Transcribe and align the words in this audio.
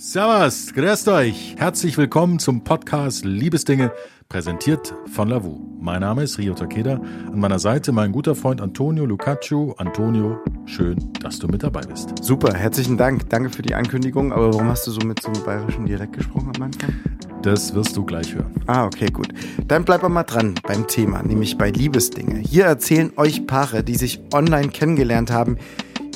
Servus, 0.00 0.72
grüßt 0.74 1.08
euch. 1.08 1.56
Herzlich 1.58 1.98
willkommen 1.98 2.38
zum 2.38 2.62
Podcast 2.62 3.24
Liebesdinge, 3.24 3.90
präsentiert 4.28 4.94
von 5.12 5.26
Lavu. 5.26 5.58
Mein 5.80 6.02
Name 6.02 6.22
ist 6.22 6.38
Rio 6.38 6.54
Takeda. 6.54 7.00
An 7.26 7.40
meiner 7.40 7.58
Seite 7.58 7.90
mein 7.90 8.12
guter 8.12 8.36
Freund 8.36 8.60
Antonio 8.60 9.06
Lucaccio. 9.06 9.74
Antonio, 9.76 10.38
schön, 10.66 11.12
dass 11.20 11.40
du 11.40 11.48
mit 11.48 11.64
dabei 11.64 11.80
bist. 11.80 12.14
Super, 12.22 12.54
herzlichen 12.54 12.96
Dank. 12.96 13.28
Danke 13.28 13.50
für 13.50 13.62
die 13.62 13.74
Ankündigung. 13.74 14.32
Aber 14.32 14.54
warum 14.54 14.68
hast 14.68 14.86
du 14.86 14.92
so 14.92 15.00
mit 15.00 15.20
so 15.20 15.32
einem 15.32 15.42
bayerischen 15.42 15.86
Dialekt 15.86 16.12
gesprochen 16.12 16.52
am 16.54 16.62
Anfang? 16.62 16.94
Das 17.42 17.74
wirst 17.74 17.96
du 17.96 18.04
gleich 18.04 18.32
hören. 18.32 18.54
Ah, 18.68 18.86
okay, 18.86 19.10
gut. 19.10 19.30
Dann 19.66 19.84
bleib 19.84 20.08
mal 20.08 20.22
dran 20.22 20.54
beim 20.62 20.86
Thema, 20.86 21.24
nämlich 21.24 21.58
bei 21.58 21.70
Liebesdinge. 21.70 22.38
Hier 22.38 22.66
erzählen 22.66 23.10
euch 23.16 23.48
Paare, 23.48 23.82
die 23.82 23.96
sich 23.96 24.20
online 24.32 24.68
kennengelernt 24.68 25.32
haben, 25.32 25.56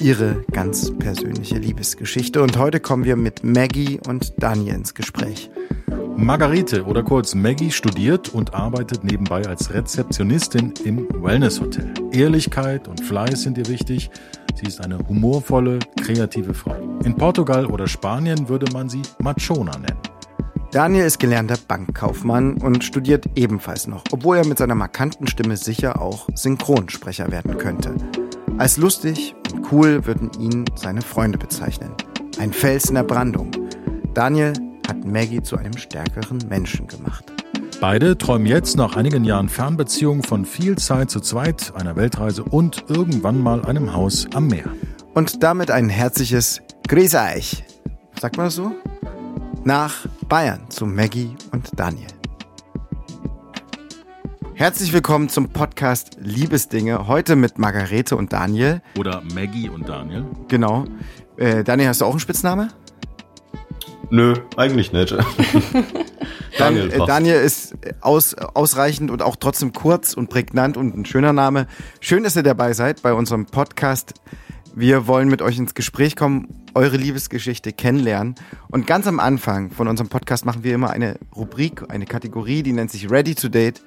ihre 0.00 0.44
ganz 0.52 0.96
persönliche 0.98 1.58
Liebesgeschichte. 1.58 2.42
Und 2.42 2.56
heute 2.56 2.80
kommen 2.80 3.04
wir 3.04 3.16
mit 3.16 3.44
Maggie 3.44 4.00
und 4.06 4.32
Daniel 4.42 4.76
ins 4.76 4.94
Gespräch. 4.94 5.50
Margarete 6.16 6.84
oder 6.84 7.02
kurz 7.02 7.34
Maggie 7.34 7.70
studiert 7.70 8.28
und 8.28 8.54
arbeitet 8.54 9.02
nebenbei 9.02 9.46
als 9.46 9.72
Rezeptionistin 9.72 10.74
im 10.84 11.08
Wellness-Hotel. 11.10 11.92
Ehrlichkeit 12.12 12.86
und 12.86 13.00
Fleiß 13.00 13.42
sind 13.42 13.58
ihr 13.58 13.66
wichtig. 13.68 14.10
Sie 14.54 14.66
ist 14.66 14.80
eine 14.80 14.98
humorvolle, 14.98 15.78
kreative 16.00 16.54
Frau. 16.54 16.76
In 17.04 17.16
Portugal 17.16 17.66
oder 17.66 17.88
Spanien 17.88 18.48
würde 18.48 18.70
man 18.72 18.88
sie 18.88 19.02
Machona 19.18 19.76
nennen. 19.78 19.98
Daniel 20.72 21.04
ist 21.04 21.18
gelernter 21.18 21.58
Bankkaufmann 21.68 22.54
und 22.54 22.82
studiert 22.82 23.26
ebenfalls 23.34 23.86
noch, 23.86 24.04
obwohl 24.10 24.38
er 24.38 24.46
mit 24.46 24.56
seiner 24.56 24.74
markanten 24.74 25.26
Stimme 25.26 25.58
sicher 25.58 26.00
auch 26.00 26.28
Synchronsprecher 26.34 27.30
werden 27.30 27.58
könnte. 27.58 27.94
Als 28.62 28.76
lustig 28.76 29.34
und 29.52 29.72
cool 29.72 30.06
würden 30.06 30.30
ihn 30.38 30.64
seine 30.76 31.02
Freunde 31.02 31.36
bezeichnen. 31.36 31.90
Ein 32.38 32.52
Fels 32.52 32.88
in 32.88 32.94
der 32.94 33.02
Brandung. 33.02 33.50
Daniel 34.14 34.52
hat 34.86 35.04
Maggie 35.04 35.42
zu 35.42 35.56
einem 35.56 35.76
stärkeren 35.76 36.38
Menschen 36.48 36.86
gemacht. 36.86 37.24
Beide 37.80 38.16
träumen 38.16 38.46
jetzt 38.46 38.76
nach 38.76 38.94
einigen 38.94 39.24
Jahren 39.24 39.48
Fernbeziehung 39.48 40.22
von 40.22 40.44
viel 40.44 40.78
Zeit 40.78 41.10
zu 41.10 41.18
zweit, 41.18 41.72
einer 41.74 41.96
Weltreise 41.96 42.44
und 42.44 42.84
irgendwann 42.86 43.40
mal 43.40 43.64
einem 43.64 43.94
Haus 43.94 44.28
am 44.32 44.46
Meer. 44.46 44.70
Und 45.12 45.42
damit 45.42 45.72
ein 45.72 45.88
herzliches 45.88 46.62
Grüß 46.86 47.16
euch. 47.16 47.64
Sagt 48.20 48.36
man 48.36 48.46
das 48.46 48.54
so? 48.54 48.70
Nach 49.64 50.06
Bayern 50.28 50.70
zu 50.70 50.86
Maggie 50.86 51.34
und 51.50 51.68
Daniel. 51.74 52.06
Herzlich 54.54 54.92
willkommen 54.92 55.28
zum 55.28 55.48
Podcast 55.48 56.18
Liebesdinge. 56.20 57.08
Heute 57.08 57.36
mit 57.36 57.58
Margarete 57.58 58.16
und 58.16 58.32
Daniel. 58.32 58.82
Oder 58.98 59.22
Maggie 59.34 59.68
und 59.68 59.88
Daniel. 59.88 60.26
Genau. 60.48 60.84
Äh, 61.36 61.64
Daniel, 61.64 61.88
hast 61.88 62.02
du 62.02 62.04
auch 62.04 62.10
einen 62.10 62.20
Spitzname? 62.20 62.68
Nö, 64.10 64.34
eigentlich 64.56 64.92
nicht. 64.92 65.12
Daniel, 66.58 66.92
äh, 66.92 66.98
Daniel 67.06 67.36
ist 67.36 67.74
aus, 68.02 68.34
ausreichend 68.34 69.10
und 69.10 69.22
auch 69.22 69.36
trotzdem 69.36 69.72
kurz 69.72 70.12
und 70.12 70.28
prägnant 70.28 70.76
und 70.76 70.96
ein 70.96 71.06
schöner 71.06 71.32
Name. 71.32 71.66
Schön, 72.00 72.22
dass 72.22 72.36
ihr 72.36 72.42
dabei 72.42 72.74
seid 72.74 73.02
bei 73.02 73.14
unserem 73.14 73.46
Podcast. 73.46 74.14
Wir 74.74 75.06
wollen 75.06 75.28
mit 75.28 75.42
euch 75.42 75.58
ins 75.58 75.74
Gespräch 75.74 76.14
kommen, 76.14 76.62
eure 76.74 76.96
Liebesgeschichte 76.98 77.72
kennenlernen. 77.72 78.34
Und 78.70 78.86
ganz 78.86 79.06
am 79.06 79.18
Anfang 79.18 79.70
von 79.70 79.88
unserem 79.88 80.08
Podcast 80.08 80.44
machen 80.44 80.62
wir 80.62 80.74
immer 80.74 80.90
eine 80.90 81.18
Rubrik, 81.34 81.90
eine 81.90 82.06
Kategorie, 82.06 82.62
die 82.62 82.72
nennt 82.72 82.90
sich 82.90 83.10
Ready 83.10 83.34
to 83.34 83.48
Date. 83.48 83.82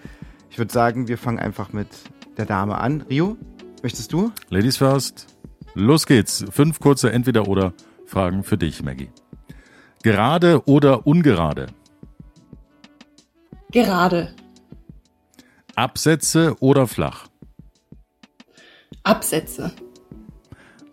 Ich 0.55 0.59
würde 0.59 0.71
sagen, 0.71 1.09
wir 1.09 1.17
fangen 1.17 1.37
einfach 1.37 1.73
mit 1.73 1.89
der 2.37 2.45
Dame 2.45 2.77
an. 2.77 3.01
Rio, 3.09 3.35
möchtest 3.83 4.13
du? 4.13 4.31
Ladies 4.47 4.77
first. 4.77 5.27
Los 5.73 6.05
geht's. 6.05 6.45
Fünf 6.49 6.79
kurze 6.79 7.11
Entweder-Oder-Fragen 7.11 8.41
für 8.45 8.57
dich, 8.57 8.81
Maggie. 8.81 9.09
Gerade 10.01 10.65
oder 10.65 11.05
ungerade? 11.05 11.67
Gerade. 13.71 14.33
Absätze 15.75 16.55
oder 16.61 16.87
flach? 16.87 17.27
Absätze. 19.03 19.73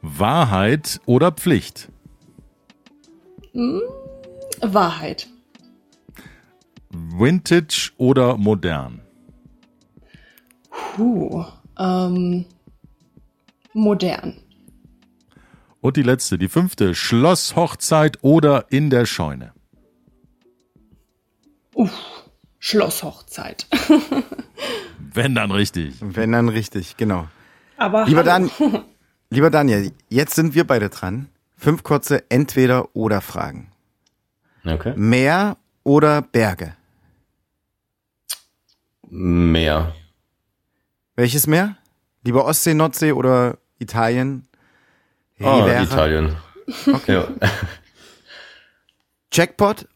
Wahrheit 0.01 1.01
oder 1.07 1.31
Pflicht? 1.31 1.89
Hm, 3.53 3.81
Wahrheit. 4.61 5.29
Vintage 6.91 7.93
oder 7.97 8.37
modern? 8.37 9.03
Puh, 10.97 11.45
ähm, 11.79 12.45
modern. 13.73 14.37
Und 15.81 15.97
die 15.97 16.03
letzte, 16.03 16.39
die 16.39 16.49
fünfte, 16.49 16.95
Schlosshochzeit 16.95 18.19
oder 18.23 18.67
in 18.71 18.91
der 18.91 19.05
Scheune? 19.07 19.53
Uff, 21.75 21.93
Schlosshochzeit. 22.59 23.67
Wenn 25.15 25.35
dann 25.35 25.51
richtig. 25.51 25.97
Wenn 26.01 26.33
dann 26.33 26.49
richtig, 26.49 26.97
genau. 26.97 27.29
Aber 27.77 28.07
lieber, 28.07 28.23
Dan 28.23 28.51
lieber 29.31 29.51
Daniel, 29.51 29.93
jetzt 30.09 30.35
sind 30.35 30.55
wir 30.55 30.65
beide 30.67 30.89
dran. 30.89 31.29
Fünf 31.57 31.83
kurze 31.83 32.31
Entweder-Oder-Fragen. 32.31 33.73
Okay. 34.65 34.95
Meer 34.97 35.57
oder 35.85 36.23
Berge? 36.23 36.77
Meer. 39.09 39.95
Welches 41.15 41.47
Meer? 41.47 41.77
Lieber 42.25 42.45
Ostsee, 42.45 42.75
Nordsee 42.75 43.13
oder 43.13 43.59
Italien? 43.79 44.49
Oh, 45.41 45.67
Italien. 45.67 46.37
Okay. 46.87 47.15
Ja. 47.15 47.29
Jackpot 49.33 49.89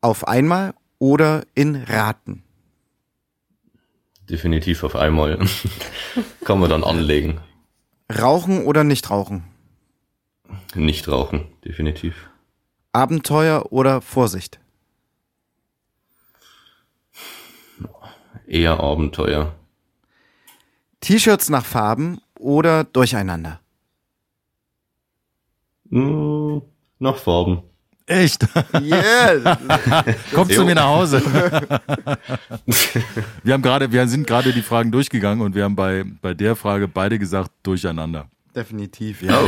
auf 0.00 0.26
einmal 0.26 0.74
oder 0.98 1.44
in 1.54 1.76
Raten? 1.76 2.42
Definitiv 4.28 4.82
auf 4.82 4.96
einmal. 4.96 5.38
Kann 6.44 6.58
man 6.60 6.70
dann 6.70 6.84
anlegen. 6.84 7.40
Rauchen 8.10 8.64
oder 8.64 8.84
nicht 8.84 9.10
rauchen? 9.10 9.44
Nicht 10.74 11.08
rauchen, 11.08 11.46
definitiv. 11.64 12.28
Abenteuer 12.92 13.72
oder 13.72 14.00
Vorsicht? 14.02 14.58
Eher 18.46 18.80
Abenteuer. 18.80 19.54
T-Shirts 21.02 21.50
nach 21.50 21.66
Farben 21.66 22.18
oder 22.38 22.84
durcheinander? 22.84 23.60
Hm, 25.90 26.62
nach 26.98 27.16
Farben. 27.16 27.62
Echt? 28.06 28.46
Yes. 28.80 29.42
Kommst 30.34 30.56
du 30.56 30.64
mir 30.64 30.74
nach 30.74 30.86
Hause? 30.86 31.22
wir 33.42 33.52
haben 33.52 33.62
gerade, 33.62 33.92
wir 33.92 34.08
sind 34.08 34.26
gerade 34.26 34.52
die 34.52 34.62
Fragen 34.62 34.90
durchgegangen 34.90 35.44
und 35.44 35.54
wir 35.54 35.64
haben 35.64 35.76
bei, 35.76 36.04
bei 36.20 36.34
der 36.34 36.56
Frage 36.56 36.88
beide 36.88 37.18
gesagt 37.18 37.50
durcheinander. 37.62 38.28
Definitiv, 38.54 39.22
ja. 39.22 39.40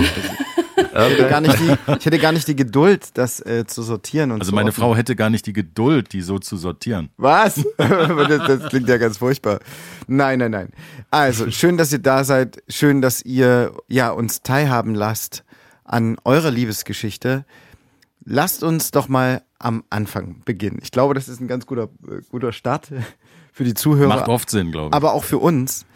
Ich 0.95 1.19
hätte, 1.19 1.29
gar 1.29 1.41
nicht 1.41 1.59
die, 1.59 1.77
ich 1.99 2.07
hätte 2.07 2.19
gar 2.19 2.33
nicht 2.33 2.47
die 2.47 2.55
Geduld, 2.55 3.09
das 3.15 3.41
äh, 3.41 3.65
zu 3.67 3.83
sortieren. 3.83 4.31
Und 4.31 4.41
also 4.41 4.53
meine 4.53 4.69
offen. 4.69 4.81
Frau 4.81 4.95
hätte 4.95 5.17
gar 5.17 5.29
nicht 5.29 5.47
die 5.47 5.53
Geduld, 5.53 6.13
die 6.13 6.23
so 6.23 6.39
zu 6.39 6.57
sortieren. 6.57 7.11
Was? 7.17 7.57
das, 7.77 8.47
das 8.47 8.69
klingt 8.69 8.89
ja 8.89 8.97
ganz 8.97 9.19
furchtbar. 9.19 9.59
Nein, 10.07 10.39
nein, 10.39 10.53
nein. 10.53 10.69
Also 11.11 11.51
schön, 11.51 11.77
dass 11.77 11.93
ihr 11.93 11.99
da 11.99 12.23
seid. 12.23 12.63
Schön, 12.69 13.03
dass 13.03 13.23
ihr 13.23 13.73
ja 13.89 14.11
uns 14.11 14.43
teilhaben 14.43 14.95
lasst 14.95 15.45
an 15.85 16.17
eurer 16.25 16.51
Liebesgeschichte. 16.51 17.45
Lasst 18.25 18.63
uns 18.63 18.91
doch 18.91 19.09
mal 19.09 19.43
am 19.59 19.85
Anfang 19.91 20.43
beginnen. 20.45 20.79
Ich 20.83 20.93
glaube, 20.93 21.15
das 21.15 21.29
ist 21.29 21.41
ein 21.41 21.49
ganz 21.49 21.67
guter, 21.67 21.89
äh, 22.09 22.21
guter 22.31 22.53
Start 22.53 22.91
für 23.53 23.65
die 23.65 23.75
Zuhörer. 23.75 24.09
Macht 24.09 24.29
oft 24.29 24.49
Sinn, 24.49 24.71
glaube 24.71 24.89
ich. 24.89 24.95
Aber 24.95 25.13
auch 25.13 25.25
für 25.25 25.39
uns. 25.39 25.87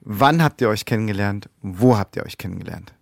Wann 0.00 0.42
habt 0.42 0.60
ihr 0.60 0.68
euch 0.68 0.84
kennengelernt? 0.84 1.48
Wo 1.62 1.98
habt 1.98 2.14
ihr 2.16 2.24
euch 2.24 2.38
kennengelernt? 2.38 2.92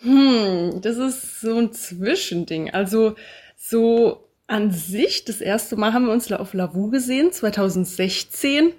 Hm, 0.00 0.80
das 0.80 0.96
ist 0.96 1.40
so 1.40 1.58
ein 1.58 1.72
Zwischending. 1.72 2.70
Also 2.70 3.14
so 3.56 4.26
an 4.46 4.72
sich, 4.72 5.24
das 5.24 5.40
erste 5.40 5.76
Mal 5.76 5.92
haben 5.92 6.06
wir 6.06 6.12
uns 6.12 6.30
auf 6.32 6.54
Lavu 6.54 6.90
gesehen, 6.90 7.32
2016. 7.32 8.72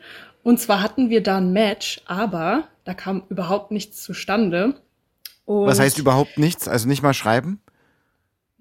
Und 0.43 0.59
zwar 0.59 0.81
hatten 0.81 1.09
wir 1.09 1.21
da 1.21 1.37
ein 1.37 1.53
Match, 1.53 2.01
aber 2.05 2.67
da 2.83 2.93
kam 2.93 3.23
überhaupt 3.29 3.71
nichts 3.71 4.01
zustande. 4.01 4.75
Und 5.45 5.67
Was 5.67 5.79
heißt 5.79 5.99
überhaupt 5.99 6.37
nichts? 6.37 6.67
Also 6.67 6.87
nicht 6.87 7.03
mal 7.03 7.13
schreiben? 7.13 7.61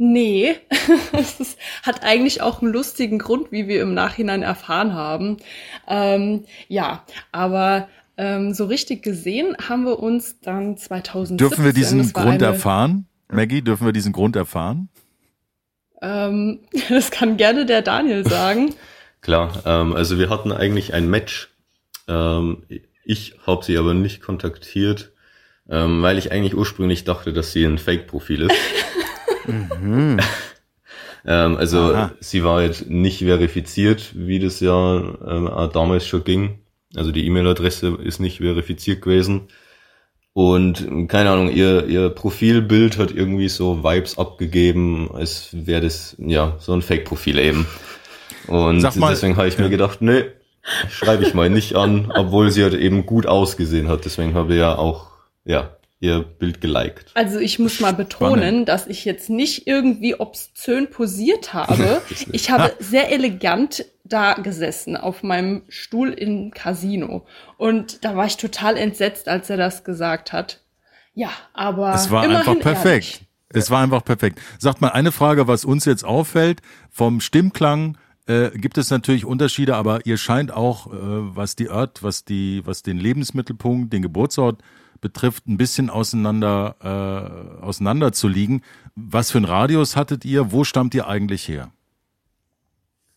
Nee, 0.02 0.56
es 1.12 1.56
hat 1.82 2.04
eigentlich 2.04 2.40
auch 2.40 2.62
einen 2.62 2.72
lustigen 2.72 3.18
Grund, 3.18 3.52
wie 3.52 3.68
wir 3.68 3.82
im 3.82 3.92
Nachhinein 3.92 4.42
erfahren 4.42 4.94
haben. 4.94 5.36
Ähm, 5.86 6.44
ja, 6.68 7.04
aber 7.32 7.88
ähm, 8.20 8.52
so 8.52 8.66
richtig 8.66 9.02
gesehen 9.02 9.56
haben 9.66 9.86
wir 9.86 9.98
uns 9.98 10.40
dann 10.40 10.76
2017. 10.76 11.38
Dürfen 11.38 11.64
wir 11.64 11.72
diesen 11.72 12.12
Grund 12.12 12.42
erfahren? 12.42 13.06
Maggie, 13.32 13.62
dürfen 13.62 13.86
wir 13.86 13.94
diesen 13.94 14.12
Grund 14.12 14.36
erfahren? 14.36 14.90
Ähm, 16.02 16.60
das 16.90 17.10
kann 17.10 17.38
gerne 17.38 17.64
der 17.64 17.80
Daniel 17.80 18.28
sagen. 18.28 18.74
Klar, 19.22 19.62
ähm, 19.64 19.94
also 19.94 20.18
wir 20.18 20.28
hatten 20.28 20.52
eigentlich 20.52 20.92
ein 20.92 21.08
Match. 21.08 21.48
Ähm, 22.08 22.64
ich 23.04 23.36
habe 23.46 23.64
sie 23.64 23.78
aber 23.78 23.94
nicht 23.94 24.20
kontaktiert, 24.20 25.12
ähm, 25.70 26.02
weil 26.02 26.18
ich 26.18 26.30
eigentlich 26.30 26.54
ursprünglich 26.54 27.04
dachte, 27.04 27.32
dass 27.32 27.52
sie 27.52 27.64
ein 27.64 27.78
Fake-Profil 27.78 28.42
ist. 28.42 28.56
Mhm. 29.46 30.20
ähm, 31.24 31.56
also 31.56 31.94
Aha. 31.94 32.12
sie 32.20 32.44
war 32.44 32.62
jetzt 32.62 32.88
nicht 32.88 33.20
verifiziert, 33.20 34.12
wie 34.14 34.38
das 34.38 34.60
ja 34.60 34.98
ähm, 34.98 35.50
damals 35.72 36.06
schon 36.06 36.22
ging. 36.22 36.60
Also 36.96 37.12
die 37.12 37.26
E-Mail-Adresse 37.26 37.98
ist 38.02 38.20
nicht 38.20 38.38
verifiziert 38.38 39.02
gewesen. 39.02 39.48
Und 40.32 41.08
keine 41.08 41.30
Ahnung, 41.30 41.50
ihr, 41.50 41.86
ihr 41.86 42.08
Profilbild 42.10 42.98
hat 42.98 43.10
irgendwie 43.10 43.48
so 43.48 43.82
Vibes 43.82 44.16
abgegeben, 44.16 45.10
als 45.12 45.48
wäre 45.52 45.82
das 45.82 46.16
ja 46.18 46.56
so 46.60 46.72
ein 46.72 46.82
Fake-Profil 46.82 47.38
eben. 47.38 47.66
Und 48.46 48.96
mal, 48.96 49.10
deswegen 49.10 49.36
habe 49.36 49.48
ich 49.48 49.56
ja. 49.56 49.64
mir 49.64 49.70
gedacht, 49.70 50.02
nee, 50.02 50.24
schreibe 50.88 51.24
ich 51.24 51.34
mal 51.34 51.50
nicht 51.50 51.74
an, 51.74 52.12
obwohl 52.16 52.50
sie 52.50 52.62
halt 52.62 52.74
eben 52.74 53.06
gut 53.06 53.26
ausgesehen 53.26 53.88
hat. 53.88 54.04
Deswegen 54.04 54.34
habe 54.34 54.54
ich 54.54 54.60
ja 54.60 54.76
auch, 54.76 55.08
ja, 55.44 55.76
ihr 56.00 56.20
Bild 56.20 56.60
geliked. 56.60 57.10
Also 57.14 57.38
ich 57.38 57.58
muss 57.58 57.80
mal 57.80 57.92
betonen, 57.92 58.38
Spannend. 58.38 58.68
dass 58.68 58.86
ich 58.86 59.04
jetzt 59.04 59.28
nicht 59.30 59.66
irgendwie 59.66 60.14
obszön 60.14 60.88
posiert 60.90 61.52
habe. 61.52 62.02
ich 62.32 62.50
habe 62.50 62.72
sehr 62.78 63.12
elegant 63.12 63.84
da 64.12 64.34
gesessen 64.34 64.96
auf 64.96 65.22
meinem 65.22 65.62
Stuhl 65.68 66.10
im 66.10 66.50
Casino. 66.50 67.26
Und 67.56 68.04
da 68.04 68.16
war 68.16 68.26
ich 68.26 68.36
total 68.36 68.76
entsetzt, 68.76 69.28
als 69.28 69.48
er 69.50 69.56
das 69.56 69.84
gesagt 69.84 70.32
hat. 70.32 70.62
Ja, 71.14 71.30
aber. 71.52 71.94
Es 71.94 72.10
war 72.10 72.22
einfach 72.22 72.58
perfekt. 72.58 72.86
Ehrlich. 72.86 73.26
Es 73.52 73.70
war 73.70 73.82
einfach 73.82 74.04
perfekt. 74.04 74.40
Sagt 74.58 74.80
mal 74.80 74.90
eine 74.90 75.10
Frage, 75.10 75.48
was 75.48 75.64
uns 75.64 75.84
jetzt 75.84 76.04
auffällt. 76.04 76.60
Vom 76.88 77.20
Stimmklang 77.20 77.98
äh, 78.26 78.50
gibt 78.50 78.78
es 78.78 78.90
natürlich 78.90 79.24
Unterschiede, 79.24 79.74
aber 79.74 80.06
ihr 80.06 80.18
scheint 80.18 80.52
auch, 80.52 80.86
äh, 80.86 80.90
was 80.92 81.56
die 81.56 81.68
Ort, 81.68 82.02
was 82.04 82.24
die, 82.24 82.62
was 82.64 82.82
den 82.82 82.98
Lebensmittelpunkt, 82.98 83.92
den 83.92 84.02
Geburtsort 84.02 84.62
betrifft, 85.00 85.48
ein 85.48 85.56
bisschen 85.56 85.90
auseinander, 85.90 86.76
äh, 86.80 87.62
auseinander 87.62 88.12
zu 88.12 88.28
liegen. 88.28 88.62
Was 88.94 89.32
für 89.32 89.38
ein 89.38 89.44
Radius 89.44 89.96
hattet 89.96 90.24
ihr? 90.24 90.52
Wo 90.52 90.62
stammt 90.62 90.94
ihr 90.94 91.08
eigentlich 91.08 91.48
her? 91.48 91.72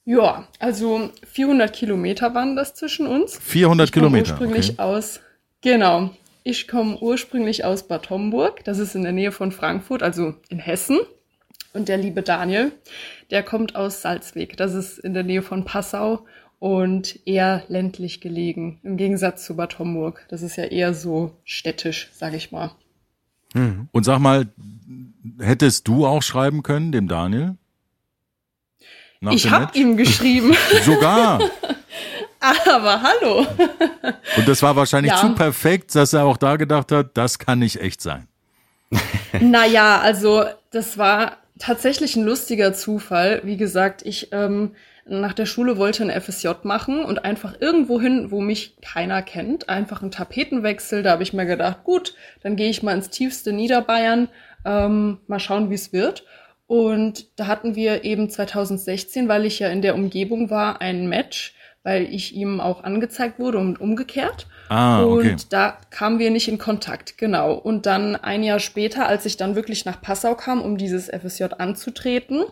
Ja, 0.06 0.48
also 0.60 1.12
400 1.32 1.72
Kilometer 1.74 2.34
waren 2.36 2.56
das 2.56 2.74
zwischen 2.76 3.08
uns. 3.08 3.38
400 3.40 3.88
ich 3.88 3.94
Kilometer. 3.94 4.32
Ursprünglich 4.32 4.72
okay. 4.72 4.82
aus, 4.82 5.22
genau. 5.62 6.12
Ich 6.44 6.68
komme 6.68 6.98
ursprünglich 6.98 7.64
aus 7.64 7.88
Bad 7.88 8.10
Homburg. 8.10 8.66
Das 8.66 8.80
ist 8.80 8.96
in 8.96 9.04
der 9.04 9.14
Nähe 9.14 9.32
von 9.32 9.52
Frankfurt, 9.54 10.04
also 10.04 10.36
in 10.50 10.60
Hessen. 10.60 11.00
Und 11.72 11.88
der 11.88 11.98
liebe 11.98 12.22
Daniel, 12.22 12.72
der 13.32 13.44
kommt 13.44 13.76
aus 13.76 14.02
Salzweg. 14.02 14.58
Das 14.58 14.74
ist 14.74 15.00
in 15.00 15.14
der 15.14 15.24
Nähe 15.24 15.42
von 15.42 15.64
Passau 15.64 16.26
und 16.60 17.20
eher 17.26 17.64
ländlich 17.68 18.22
gelegen, 18.22 18.80
im 18.84 18.96
Gegensatz 18.96 19.46
zu 19.46 19.56
Bad 19.56 19.80
Homburg. 19.80 20.26
Das 20.30 20.42
ist 20.42 20.56
ja 20.56 20.66
eher 20.66 20.94
so 20.94 21.32
städtisch, 21.44 22.10
sag 22.14 22.34
ich 22.34 22.52
mal. 22.52 22.72
Hm. 23.54 23.88
Und 23.92 24.04
sag 24.04 24.20
mal, 24.20 24.48
hättest 25.40 25.88
du 25.88 26.06
auch 26.06 26.22
schreiben 26.22 26.64
können, 26.64 26.92
dem 26.92 27.08
Daniel? 27.08 27.58
Ich 29.32 29.50
habe 29.50 29.78
ihm 29.78 29.98
geschrieben. 29.98 30.56
Sogar. 30.86 31.40
Aber 32.40 33.02
hallo. 33.02 33.48
Und 34.38 34.48
das 34.48 34.62
war 34.62 34.76
wahrscheinlich 34.76 35.14
ja. 35.14 35.20
zu 35.20 35.34
perfekt, 35.34 35.96
dass 35.96 36.14
er 36.14 36.26
auch 36.26 36.38
da 36.38 36.58
gedacht 36.58 36.92
hat, 36.92 37.12
das 37.14 37.40
kann 37.40 37.60
nicht 37.60 37.80
echt 37.82 38.02
sein. 38.02 38.28
Naja, 39.40 40.00
also 40.00 40.46
das 40.70 41.00
war 41.00 41.38
tatsächlich 41.58 42.16
ein 42.16 42.24
lustiger 42.24 42.72
Zufall. 42.74 43.42
Wie 43.44 43.58
gesagt, 43.58 44.04
ich 44.06 44.30
ähm, 44.32 44.76
nach 45.06 45.34
der 45.34 45.46
Schule 45.46 45.78
wollte 45.78 46.04
ein 46.04 46.22
FSJ 46.22 46.50
machen 46.64 47.04
und 47.04 47.26
einfach 47.26 47.56
irgendwo 47.60 48.00
hin, 48.00 48.32
wo 48.32 48.40
mich 48.40 48.78
keiner 48.82 49.22
kennt, 49.22 49.70
einfach 49.70 50.02
ein 50.02 50.12
Tapetenwechsel. 50.12 51.04
Da 51.04 51.12
habe 51.12 51.24
ich 51.24 51.34
mir 51.34 51.46
gedacht, 51.46 51.84
gut, 51.84 52.16
dann 52.42 52.56
gehe 52.56 52.70
ich 52.70 52.84
mal 52.84 52.94
ins 52.94 53.10
tiefste 53.10 53.52
Niederbayern, 53.52 54.30
ähm, 54.66 55.20
mal 55.28 55.40
schauen, 55.40 55.70
wie 55.70 55.76
es 55.76 55.92
wird. 55.92 56.24
Und 56.68 57.40
da 57.40 57.48
hatten 57.48 57.76
wir 57.76 58.04
eben 58.04 58.30
2016, 58.30 59.28
weil 59.28 59.46
ich 59.46 59.60
ja 59.60 59.70
in 59.70 59.82
der 59.82 59.96
Umgebung 59.96 60.50
war, 60.50 60.82
ein 60.82 61.08
Match, 61.08 61.56
weil 61.84 62.04
ich 62.04 62.34
ihm 62.34 62.62
auch 62.62 62.84
angezeigt 62.84 63.40
wurde 63.40 63.58
und 63.58 63.82
umgekehrt. 63.82 64.48
Ah, 64.70 65.04
okay. 65.04 65.32
Und 65.32 65.52
da 65.52 65.78
kamen 65.90 66.20
wir 66.20 66.32
nicht 66.32 66.48
in 66.48 66.58
Kontakt, 66.58 67.18
genau. 67.18 67.54
Und 67.54 67.86
dann 67.86 68.16
ein 68.16 68.44
Jahr 68.44 68.60
später, 68.60 69.08
als 69.08 69.26
ich 69.26 69.38
dann 69.38 69.56
wirklich 69.56 69.84
nach 69.86 70.02
Passau 70.02 70.36
kam, 70.36 70.62
um 70.62 70.78
dieses 70.78 71.10
FSJ 71.10 71.46
anzutreten, 71.58 72.46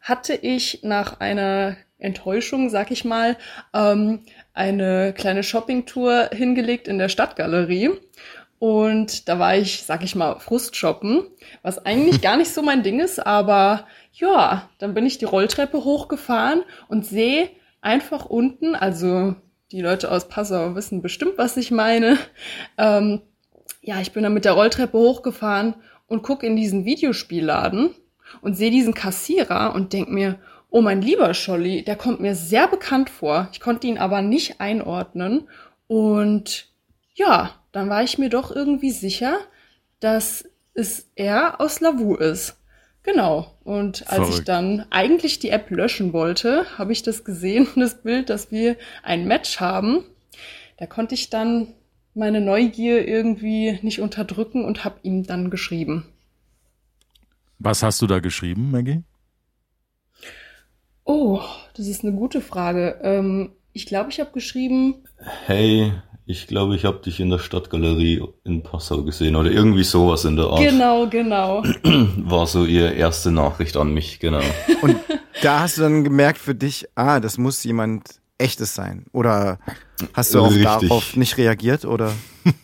hatte 0.00 0.34
ich 0.34 0.80
nach 0.82 1.20
einer 1.20 1.76
Enttäuschung, 1.98 2.68
sag 2.68 2.90
ich 2.90 3.04
mal, 3.04 3.36
ähm, 3.72 4.20
eine 4.52 5.14
kleine 5.16 5.42
Shoppingtour 5.42 6.30
hingelegt 6.32 6.88
in 6.88 6.98
der 6.98 7.08
Stadtgalerie. 7.08 7.90
Und 8.64 9.28
da 9.28 9.38
war 9.38 9.58
ich, 9.58 9.82
sag 9.82 10.02
ich 10.04 10.14
mal, 10.14 10.38
Frustshoppen, 10.38 11.24
was 11.60 11.84
eigentlich 11.84 12.22
gar 12.22 12.38
nicht 12.38 12.50
so 12.50 12.62
mein 12.62 12.82
Ding 12.82 12.98
ist, 12.98 13.18
aber 13.18 13.86
ja, 14.14 14.70
dann 14.78 14.94
bin 14.94 15.04
ich 15.04 15.18
die 15.18 15.26
Rolltreppe 15.26 15.84
hochgefahren 15.84 16.62
und 16.88 17.04
sehe 17.04 17.50
einfach 17.82 18.24
unten, 18.24 18.74
also 18.74 19.34
die 19.70 19.82
Leute 19.82 20.10
aus 20.10 20.30
Passau 20.30 20.74
wissen 20.74 21.02
bestimmt, 21.02 21.36
was 21.36 21.58
ich 21.58 21.72
meine. 21.72 22.16
Ähm, 22.78 23.20
ja, 23.82 24.00
ich 24.00 24.12
bin 24.12 24.22
dann 24.22 24.32
mit 24.32 24.46
der 24.46 24.52
Rolltreppe 24.52 24.96
hochgefahren 24.96 25.74
und 26.06 26.22
guck 26.22 26.42
in 26.42 26.56
diesen 26.56 26.86
Videospielladen 26.86 27.90
und 28.40 28.56
sehe 28.56 28.70
diesen 28.70 28.94
Kassierer 28.94 29.74
und 29.74 29.92
denk 29.92 30.08
mir, 30.08 30.38
oh 30.70 30.80
mein 30.80 31.02
lieber 31.02 31.34
Scholli, 31.34 31.84
der 31.84 31.96
kommt 31.96 32.20
mir 32.20 32.34
sehr 32.34 32.66
bekannt 32.66 33.10
vor. 33.10 33.46
Ich 33.52 33.60
konnte 33.60 33.88
ihn 33.88 33.98
aber 33.98 34.22
nicht 34.22 34.58
einordnen. 34.62 35.50
Und 35.86 36.68
ja, 37.14 37.50
dann 37.74 37.90
war 37.90 38.04
ich 38.04 38.18
mir 38.18 38.30
doch 38.30 38.54
irgendwie 38.54 38.92
sicher, 38.92 39.36
dass 39.98 40.44
es 40.74 41.10
er 41.16 41.60
aus 41.60 41.80
Lavu 41.80 42.14
ist. 42.14 42.56
Genau. 43.02 43.52
Und 43.64 44.06
als 44.06 44.16
Verrückt. 44.16 44.38
ich 44.38 44.44
dann 44.44 44.86
eigentlich 44.90 45.40
die 45.40 45.50
App 45.50 45.70
löschen 45.70 46.12
wollte, 46.12 46.66
habe 46.78 46.92
ich 46.92 47.02
das 47.02 47.24
gesehen, 47.24 47.66
das 47.76 48.00
Bild, 48.02 48.30
dass 48.30 48.52
wir 48.52 48.76
ein 49.02 49.26
Match 49.26 49.58
haben. 49.58 50.04
Da 50.76 50.86
konnte 50.86 51.16
ich 51.16 51.30
dann 51.30 51.66
meine 52.14 52.40
Neugier 52.40 53.08
irgendwie 53.08 53.80
nicht 53.82 54.00
unterdrücken 54.00 54.64
und 54.64 54.84
habe 54.84 55.00
ihm 55.02 55.24
dann 55.26 55.50
geschrieben. 55.50 56.06
Was 57.58 57.82
hast 57.82 58.00
du 58.00 58.06
da 58.06 58.20
geschrieben, 58.20 58.70
Maggie? 58.70 59.02
Oh, 61.02 61.40
das 61.76 61.88
ist 61.88 62.04
eine 62.04 62.12
gute 62.14 62.40
Frage. 62.40 63.00
Ähm, 63.02 63.50
ich 63.72 63.86
glaube, 63.86 64.10
ich 64.10 64.20
habe 64.20 64.30
geschrieben. 64.30 65.02
Hey, 65.46 65.92
ich 66.26 66.46
glaube, 66.46 66.74
ich 66.74 66.84
habe 66.84 66.98
dich 66.98 67.20
in 67.20 67.30
der 67.30 67.38
Stadtgalerie 67.38 68.22
in 68.44 68.62
Passau 68.62 69.02
gesehen 69.02 69.36
oder 69.36 69.50
irgendwie 69.50 69.84
sowas 69.84 70.24
in 70.24 70.36
der 70.36 70.46
Art. 70.46 70.60
Genau, 70.60 71.06
genau. 71.06 71.62
War 72.16 72.46
so 72.46 72.64
ihre 72.64 72.92
erste 72.92 73.30
Nachricht 73.30 73.76
an 73.76 73.92
mich, 73.92 74.20
genau. 74.20 74.40
Und 74.80 74.96
da 75.42 75.60
hast 75.60 75.76
du 75.76 75.82
dann 75.82 76.02
gemerkt 76.02 76.38
für 76.38 76.54
dich, 76.54 76.86
ah, 76.94 77.20
das 77.20 77.36
muss 77.36 77.62
jemand 77.64 78.20
echtes 78.38 78.74
sein. 78.74 79.04
Oder 79.12 79.58
hast 80.14 80.34
du 80.34 80.40
auch 80.40 80.50
Richtig. 80.50 80.64
darauf 80.64 81.16
nicht 81.16 81.36
reagiert 81.36 81.84
oder? 81.84 82.12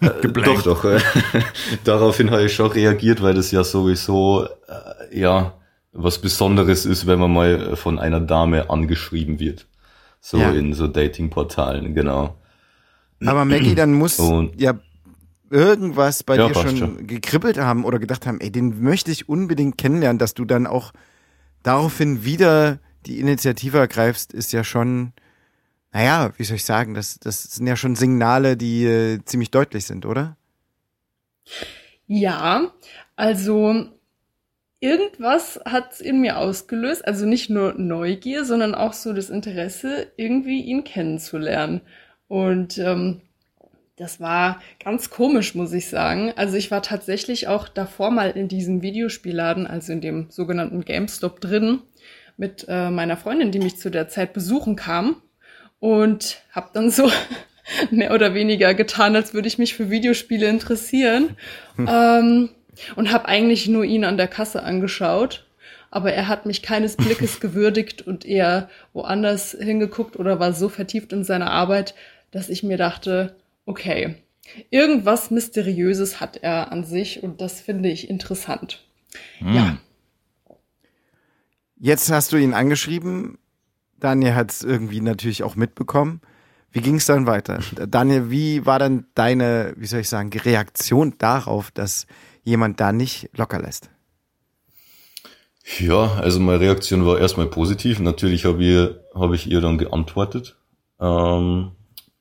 Äh, 0.00 0.28
doch, 0.28 0.62
doch. 0.62 0.84
Äh, 0.84 1.00
daraufhin 1.84 2.30
habe 2.30 2.44
ich 2.44 2.54
schon 2.54 2.70
reagiert, 2.70 3.22
weil 3.22 3.34
das 3.34 3.50
ja 3.50 3.62
sowieso, 3.62 4.44
äh, 4.44 5.18
ja, 5.18 5.54
was 5.92 6.18
Besonderes 6.18 6.86
ist, 6.86 7.06
wenn 7.06 7.18
man 7.18 7.32
mal 7.32 7.76
von 7.76 7.98
einer 7.98 8.20
Dame 8.20 8.70
angeschrieben 8.70 9.38
wird. 9.38 9.66
So 10.20 10.38
ja. 10.38 10.50
in 10.50 10.72
so 10.74 10.86
Dating-Portalen, 10.86 11.94
genau. 11.94 12.36
Aber 13.24 13.44
Maggie, 13.44 13.74
dann 13.74 13.92
muss 13.92 14.18
Und 14.18 14.60
ja 14.60 14.78
irgendwas 15.50 16.22
bei 16.22 16.36
ja, 16.36 16.48
dir 16.48 16.54
schon, 16.54 16.76
schon 16.76 17.06
gekribbelt 17.06 17.58
haben 17.58 17.84
oder 17.84 17.98
gedacht 17.98 18.26
haben, 18.26 18.40
ey, 18.40 18.50
den 18.50 18.82
möchte 18.82 19.10
ich 19.10 19.28
unbedingt 19.28 19.76
kennenlernen, 19.76 20.18
dass 20.18 20.34
du 20.34 20.44
dann 20.44 20.66
auch 20.66 20.92
daraufhin 21.62 22.24
wieder 22.24 22.78
die 23.06 23.18
Initiative 23.18 23.78
ergreifst, 23.78 24.32
ist 24.32 24.52
ja 24.52 24.62
schon, 24.62 25.12
naja, 25.92 26.30
wie 26.36 26.44
soll 26.44 26.56
ich 26.56 26.64
sagen, 26.64 26.94
das, 26.94 27.18
das 27.18 27.42
sind 27.42 27.66
ja 27.66 27.76
schon 27.76 27.96
Signale, 27.96 28.56
die 28.56 28.84
äh, 28.84 29.18
ziemlich 29.24 29.50
deutlich 29.50 29.86
sind, 29.86 30.06
oder? 30.06 30.36
Ja, 32.06 32.70
also 33.16 33.86
irgendwas 34.78 35.60
hat 35.64 36.00
in 36.00 36.20
mir 36.20 36.38
ausgelöst, 36.38 37.04
also 37.06 37.26
nicht 37.26 37.50
nur 37.50 37.74
Neugier, 37.74 38.44
sondern 38.44 38.74
auch 38.74 38.92
so 38.92 39.12
das 39.12 39.30
Interesse, 39.30 40.12
irgendwie 40.16 40.60
ihn 40.60 40.84
kennenzulernen. 40.84 41.80
Und 42.30 42.78
ähm, 42.78 43.22
das 43.96 44.20
war 44.20 44.60
ganz 44.82 45.10
komisch, 45.10 45.56
muss 45.56 45.72
ich 45.72 45.88
sagen. 45.88 46.32
Also 46.36 46.56
ich 46.56 46.70
war 46.70 46.80
tatsächlich 46.80 47.48
auch 47.48 47.66
davor 47.66 48.12
mal 48.12 48.30
in 48.30 48.46
diesem 48.46 48.82
Videospielladen, 48.82 49.66
also 49.66 49.92
in 49.92 50.00
dem 50.00 50.30
sogenannten 50.30 50.84
GameStop 50.84 51.40
drin, 51.40 51.80
mit 52.36 52.66
äh, 52.68 52.88
meiner 52.88 53.16
Freundin, 53.16 53.50
die 53.50 53.58
mich 53.58 53.78
zu 53.78 53.90
der 53.90 54.06
Zeit 54.06 54.32
besuchen 54.32 54.76
kam. 54.76 55.16
Und 55.80 56.40
habe 56.52 56.70
dann 56.72 56.92
so 56.92 57.10
mehr 57.90 58.14
oder 58.14 58.32
weniger 58.32 58.74
getan, 58.74 59.16
als 59.16 59.34
würde 59.34 59.48
ich 59.48 59.58
mich 59.58 59.74
für 59.74 59.90
Videospiele 59.90 60.46
interessieren. 60.46 61.36
Hm. 61.74 61.88
Ähm, 61.90 62.48
und 62.94 63.10
habe 63.10 63.26
eigentlich 63.26 63.66
nur 63.66 63.82
ihn 63.82 64.04
an 64.04 64.16
der 64.16 64.28
Kasse 64.28 64.62
angeschaut. 64.62 65.46
Aber 65.90 66.12
er 66.12 66.28
hat 66.28 66.46
mich 66.46 66.62
keines 66.62 66.96
Blickes 66.96 67.40
gewürdigt 67.40 68.06
und 68.06 68.24
eher 68.24 68.70
woanders 68.92 69.56
hingeguckt 69.60 70.16
oder 70.16 70.38
war 70.38 70.52
so 70.52 70.68
vertieft 70.68 71.12
in 71.12 71.24
seiner 71.24 71.50
Arbeit, 71.50 71.96
dass 72.30 72.48
ich 72.48 72.62
mir 72.62 72.76
dachte, 72.76 73.36
okay, 73.66 74.16
irgendwas 74.70 75.30
Mysteriöses 75.30 76.20
hat 76.20 76.36
er 76.38 76.72
an 76.72 76.84
sich 76.84 77.22
und 77.22 77.40
das 77.40 77.60
finde 77.60 77.90
ich 77.90 78.08
interessant. 78.08 78.84
Hm. 79.38 79.54
Ja. 79.54 79.78
Jetzt 81.76 82.10
hast 82.10 82.32
du 82.32 82.36
ihn 82.36 82.52
angeschrieben. 82.52 83.38
Daniel 83.98 84.34
hat 84.34 84.50
es 84.50 84.62
irgendwie 84.62 85.00
natürlich 85.00 85.42
auch 85.42 85.56
mitbekommen. 85.56 86.20
Wie 86.72 86.80
ging 86.80 86.96
es 86.96 87.06
dann 87.06 87.26
weiter? 87.26 87.60
Daniel, 87.88 88.30
wie 88.30 88.64
war 88.64 88.78
dann 88.78 89.06
deine, 89.14 89.74
wie 89.76 89.86
soll 89.86 90.00
ich 90.00 90.08
sagen, 90.08 90.30
Reaktion 90.30 91.14
darauf, 91.18 91.70
dass 91.70 92.06
jemand 92.44 92.80
da 92.80 92.92
nicht 92.92 93.28
locker 93.36 93.60
lässt? 93.60 93.90
Ja, 95.78 96.14
also 96.14 96.40
meine 96.40 96.60
Reaktion 96.60 97.04
war 97.06 97.18
erstmal 97.18 97.46
positiv. 97.46 97.98
Natürlich 97.98 98.44
habe 98.44 98.62
ich, 98.62 98.90
hab 99.14 99.32
ich 99.32 99.50
ihr 99.50 99.60
dann 99.60 99.78
geantwortet. 99.78 100.56
Ähm, 101.00 101.72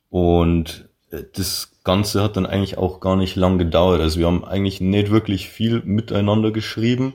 und 0.09 0.89
das 1.09 1.71
Ganze 1.83 2.21
hat 2.21 2.37
dann 2.37 2.45
eigentlich 2.45 2.77
auch 2.77 2.99
gar 2.99 3.15
nicht 3.15 3.35
lang 3.35 3.57
gedauert. 3.57 4.01
Also 4.01 4.19
wir 4.19 4.27
haben 4.27 4.43
eigentlich 4.43 4.81
nicht 4.81 5.11
wirklich 5.11 5.49
viel 5.49 5.81
miteinander 5.83 6.51
geschrieben 6.51 7.13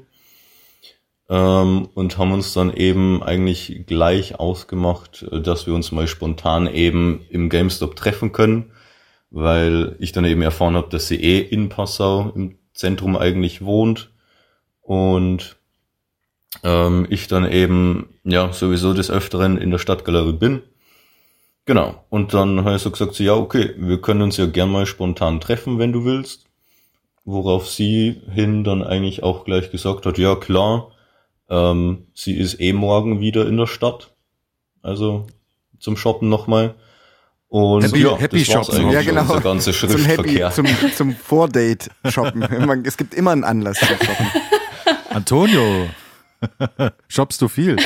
ähm, 1.29 1.89
und 1.95 2.19
haben 2.19 2.33
uns 2.33 2.53
dann 2.53 2.73
eben 2.73 3.23
eigentlich 3.23 3.85
gleich 3.87 4.39
ausgemacht, 4.39 5.27
dass 5.31 5.67
wir 5.67 5.75
uns 5.75 5.93
mal 5.93 6.07
spontan 6.07 6.67
eben 6.67 7.25
im 7.31 7.49
GameStop 7.49 7.97
treffen 7.97 8.33
können, 8.33 8.73
weil 9.31 9.97
ich 9.99 10.13
dann 10.13 10.25
eben 10.25 10.43
erfahren 10.43 10.77
habe, 10.77 10.89
dass 10.91 11.09
sie 11.09 11.23
eh 11.23 11.41
in 11.41 11.69
Passau 11.69 12.33
im 12.35 12.59
Zentrum 12.73 13.17
eigentlich 13.17 13.65
wohnt 13.65 14.11
und 14.81 15.57
ähm, 16.63 17.07
ich 17.11 17.29
dann 17.29 17.51
eben 17.51 18.09
ja 18.25 18.53
sowieso 18.53 18.93
des 18.93 19.11
Öfteren 19.11 19.57
in 19.57 19.71
der 19.71 19.79
Stadtgalerie 19.79 20.33
bin. 20.33 20.63
Genau. 21.67 22.05
Und 22.11 22.35
dann 22.35 22.65
habe 22.65 22.77
ich 22.77 22.83
so 22.83 22.91
gesagt, 22.91 23.15
so, 23.15 23.25
ja, 23.25 23.35
okay, 23.35 23.75
wir 23.79 24.01
können 24.01 24.23
uns 24.23 24.37
ja 24.37 24.47
gern 24.47 24.71
mal 24.71 24.87
spontan 24.87 25.41
treffen, 25.41 25.79
wenn 25.79 25.93
du 25.93 26.05
willst. 26.05 26.45
Worauf 27.25 27.71
sie 27.71 28.21
hin 28.31 28.65
dann 28.65 28.83
eigentlich 28.83 29.23
auch 29.23 29.45
gleich 29.45 29.71
gesagt 29.71 30.05
hat, 30.05 30.19
ja 30.19 30.35
klar, 30.37 30.91
ähm, 31.49 32.07
sie 32.15 32.37
ist 32.37 32.61
eh 32.61 32.75
morgen 32.75 33.21
wieder 33.21 33.47
in 33.47 33.57
der 33.57 33.67
Stadt. 33.67 34.13
Also 34.83 35.27
zum 35.79 35.97
Shoppen 35.97 36.29
nochmal. 36.29 36.75
Und 37.49 37.85
happy, 37.85 38.03
ja, 38.03 38.17
happy 38.19 38.45
Shoppen. 38.45 38.77
eigentlich 38.77 38.93
Ja, 38.93 39.03
genau. 39.03 39.21
unser 39.23 39.41
ganzer 39.41 39.73
Schriftverkehr. 39.73 40.51
Zum, 40.51 40.67
Happy, 40.67 40.81
zum, 40.89 41.13
zum 41.13 41.17
Vordate 41.17 41.89
shoppen. 42.11 42.43
Es 42.85 42.97
gibt 42.97 43.15
immer 43.15 43.31
einen 43.31 43.45
Anlass 43.45 43.79
zum 43.79 43.89
Shoppen. 43.89 44.27
Antonio, 45.11 45.89
shoppst 47.09 47.41
du 47.41 47.49
viel? 47.49 47.77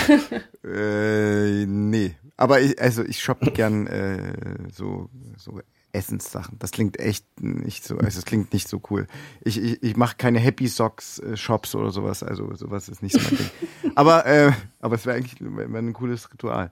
Äh, 0.65 1.67
nee. 1.67 2.17
Aber 2.39 2.61
ich, 2.61 2.81
also 2.81 3.05
ich 3.05 3.21
shoppe 3.21 3.51
gern 3.51 3.87
äh, 3.89 4.33
so, 4.73 5.11
so 5.37 5.61
Essenssachen. 5.93 6.59
Das 6.59 6.71
klingt 6.71 6.99
echt 7.01 7.27
nicht 7.41 7.85
so, 7.85 7.99
also 7.99 8.19
es 8.19 8.25
klingt 8.25 8.53
nicht 8.53 8.69
so 8.69 8.81
cool. 8.91 9.07
Ich, 9.43 9.61
ich, 9.61 9.83
ich 9.83 9.97
mache 9.97 10.17
keine 10.17 10.39
Happy 10.39 10.69
Socks 10.69 11.19
äh, 11.19 11.37
Shops 11.37 11.75
oder 11.75 11.91
sowas, 11.91 12.23
also 12.23 12.55
sowas 12.55 12.89
ist 12.89 13.03
nicht 13.03 13.15
so 13.15 13.21
mein 13.21 13.37
Ding. 13.37 13.51
Aber, 13.97 14.25
äh, 14.25 14.53
aber 14.81 14.95
es 14.95 15.05
wäre 15.05 15.17
eigentlich 15.17 15.37
wär 15.41 15.67
ein 15.79 15.93
cooles 15.93 16.33
Ritual. 16.33 16.71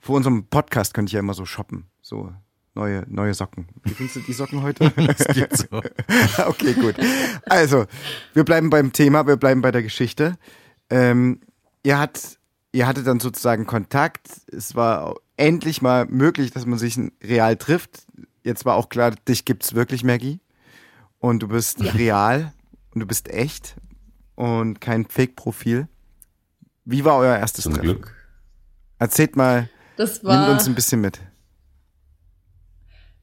Vor 0.00 0.16
unserem 0.16 0.46
Podcast 0.46 0.94
könnte 0.94 1.10
ich 1.10 1.14
ja 1.14 1.20
immer 1.20 1.34
so 1.34 1.44
shoppen. 1.44 1.86
So 2.00 2.32
neue, 2.74 3.04
neue 3.08 3.34
Socken. 3.34 3.66
Wie 3.82 3.90
findest 3.90 4.16
du 4.16 4.20
die 4.20 4.32
Socken 4.32 4.62
heute? 4.62 4.92
Das 4.96 5.26
geht 5.34 5.56
so. 5.56 5.66
okay, 6.46 6.74
gut. 6.74 6.94
Also, 7.46 7.86
wir 8.34 8.44
bleiben 8.44 8.70
beim 8.70 8.92
Thema, 8.92 9.26
wir 9.26 9.36
bleiben 9.36 9.62
bei 9.62 9.72
der 9.72 9.82
Geschichte. 9.82 10.36
Ähm, 10.88 11.40
ihr, 11.82 11.98
hat, 11.98 12.37
ihr 12.78 12.86
hattet 12.86 13.08
dann 13.08 13.18
sozusagen 13.18 13.66
Kontakt. 13.66 14.28
Es 14.52 14.76
war 14.76 15.16
endlich 15.36 15.82
mal 15.82 16.06
möglich, 16.06 16.52
dass 16.52 16.64
man 16.64 16.78
sich 16.78 16.96
real 17.20 17.56
trifft. 17.56 18.06
Jetzt 18.44 18.64
war 18.64 18.76
auch 18.76 18.88
klar, 18.88 19.10
dich 19.26 19.44
gibt's 19.44 19.74
wirklich, 19.74 20.04
Maggie. 20.04 20.38
Und 21.18 21.40
du 21.40 21.48
bist 21.48 21.82
real 21.94 22.52
und 22.94 23.00
du 23.00 23.06
bist 23.06 23.28
echt 23.30 23.74
und 24.36 24.80
kein 24.80 25.06
Fake-Profil. 25.06 25.88
Wie 26.84 27.04
war 27.04 27.16
euer 27.16 27.36
erstes 27.36 27.64
Zum 27.64 27.74
Treffen? 27.74 27.86
Glück. 27.86 28.14
Erzählt 29.00 29.34
mal, 29.34 29.68
Das 29.96 30.22
nimmt 30.22 30.36
war, 30.36 30.50
uns 30.52 30.68
ein 30.68 30.76
bisschen 30.76 31.00
mit. 31.00 31.18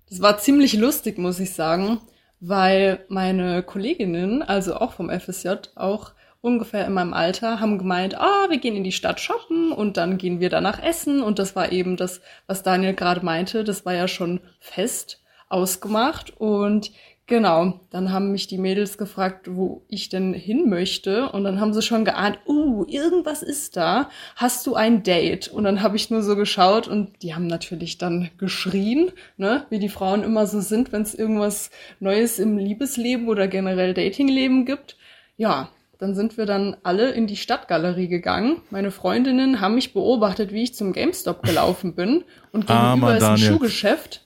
das 0.09 0.19
war 0.19 0.37
ziemlich 0.37 0.73
lustig, 0.73 1.17
muss 1.17 1.39
ich 1.39 1.53
sagen, 1.53 2.01
weil 2.41 3.05
meine 3.07 3.63
Kolleginnen, 3.63 4.43
also 4.43 4.75
auch 4.75 4.91
vom 4.91 5.09
FSJ, 5.09 5.53
auch 5.75 6.11
ungefähr 6.45 6.85
in 6.85 6.93
meinem 6.93 7.13
Alter, 7.13 7.59
haben 7.59 7.79
gemeint, 7.79 8.15
ah, 8.15 8.45
wir 8.49 8.59
gehen 8.59 8.75
in 8.75 8.83
die 8.83 8.91
Stadt 8.91 9.19
shoppen 9.19 9.71
und 9.71 9.97
dann 9.97 10.19
gehen 10.19 10.39
wir 10.39 10.49
danach 10.49 10.81
essen. 10.81 11.23
Und 11.23 11.39
das 11.39 11.55
war 11.55 11.71
eben 11.71 11.97
das, 11.97 12.21
was 12.45 12.61
Daniel 12.61 12.93
gerade 12.93 13.25
meinte, 13.25 13.63
das 13.63 13.85
war 13.85 13.93
ja 13.93 14.07
schon 14.07 14.39
fest 14.59 15.23
ausgemacht. 15.49 16.33
Und 16.37 16.91
genau, 17.25 17.79
dann 17.89 18.11
haben 18.11 18.31
mich 18.31 18.45
die 18.45 18.59
Mädels 18.59 18.99
gefragt, 18.99 19.55
wo 19.55 19.85
ich 19.87 20.09
denn 20.09 20.33
hin 20.35 20.69
möchte. 20.69 21.29
Und 21.29 21.43
dann 21.45 21.59
haben 21.59 21.73
sie 21.73 21.81
schon 21.81 22.05
geahnt, 22.05 22.37
uh, 22.45 22.85
irgendwas 22.87 23.41
ist 23.41 23.75
da. 23.75 24.09
Hast 24.35 24.67
du 24.67 24.75
ein 24.75 25.01
Date? 25.01 25.47
Und 25.47 25.63
dann 25.63 25.81
habe 25.81 25.95
ich 25.95 26.11
nur 26.11 26.21
so 26.21 26.35
geschaut 26.35 26.87
und 26.87 27.23
die 27.23 27.33
haben 27.33 27.47
natürlich 27.47 27.97
dann 27.97 28.29
geschrien, 28.37 29.11
ne, 29.37 29.65
wie 29.71 29.79
die 29.79 29.89
Frauen 29.89 30.21
immer 30.21 30.45
so 30.45 30.61
sind, 30.61 30.91
wenn 30.91 31.01
es 31.01 31.15
irgendwas 31.15 31.71
Neues 31.99 32.37
im 32.37 32.59
Liebesleben 32.59 33.29
oder 33.29 33.47
generell 33.47 33.95
Datingleben 33.95 34.65
gibt. 34.65 34.95
Ja, 35.37 35.69
dann 35.97 36.15
sind 36.15 36.37
wir 36.37 36.45
dann 36.45 36.75
alle 36.83 37.11
in 37.11 37.27
die 37.27 37.37
Stadtgalerie 37.37 38.07
gegangen. 38.07 38.61
Meine 38.69 38.91
Freundinnen 38.91 39.61
haben 39.61 39.75
mich 39.75 39.93
beobachtet, 39.93 40.51
wie 40.51 40.63
ich 40.63 40.75
zum 40.75 40.93
GameStop 40.93 41.43
gelaufen 41.43 41.95
bin. 41.95 42.23
Und 42.51 42.61
gegenüber 42.67 42.73
Armer 42.73 43.17
ist 43.17 43.23
ein. 43.23 43.37
Schuhgeschäft. 43.37 44.21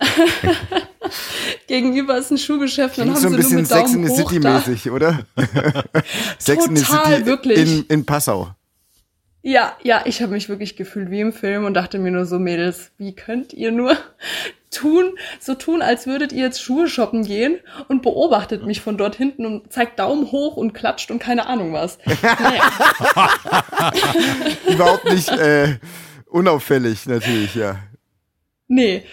gegenüber 1.66 2.16
ist 2.16 2.30
ein 2.30 2.38
Schuhgeschäft. 2.38 2.98
Dann 2.98 3.12
Klingt 3.12 3.16
haben 3.16 3.22
so 3.22 3.28
ein 3.28 3.42
sie 3.42 3.54
nur 3.54 3.62
bisschen 3.62 3.80
mit 3.82 3.88
Sex 3.88 3.94
in 3.94 4.06
the 4.06 4.14
City 4.14 4.38
mäßig, 4.38 4.90
oder? 4.90 5.20
Sex 6.38 6.66
in 6.66 6.76
the 6.76 6.82
Total, 6.82 7.16
City 7.16 7.26
wirklich. 7.26 7.58
in, 7.58 7.84
in 7.88 8.06
Passau. 8.06 8.54
Ja, 9.42 9.76
ja, 9.82 10.02
ich 10.04 10.22
habe 10.22 10.32
mich 10.32 10.48
wirklich 10.48 10.76
gefühlt 10.76 11.10
wie 11.10 11.20
im 11.20 11.32
Film 11.32 11.64
und 11.64 11.74
dachte 11.74 11.98
mir 11.98 12.10
nur 12.10 12.26
so, 12.26 12.38
Mädels, 12.38 12.92
wie 12.98 13.14
könnt 13.14 13.54
ihr 13.54 13.72
nur 13.72 13.96
tun, 14.70 15.14
so 15.40 15.54
tun, 15.54 15.82
als 15.82 16.06
würdet 16.06 16.32
ihr 16.32 16.44
jetzt 16.44 16.62
Schuhe 16.62 16.88
shoppen 16.88 17.24
gehen 17.24 17.58
und 17.88 18.02
beobachtet 18.02 18.64
mich 18.64 18.80
von 18.80 18.96
dort 18.96 19.16
hinten 19.16 19.44
und 19.44 19.72
zeigt 19.72 19.98
Daumen 19.98 20.30
hoch 20.30 20.56
und 20.56 20.72
klatscht 20.72 21.10
und 21.10 21.18
keine 21.18 21.46
Ahnung 21.46 21.72
was. 21.72 21.98
Naja, 22.22 22.62
Überhaupt 24.68 25.04
nicht 25.06 25.28
äh, 25.30 25.78
unauffällig, 26.26 27.06
natürlich, 27.06 27.54
ja. 27.54 27.78
nee, 28.68 29.04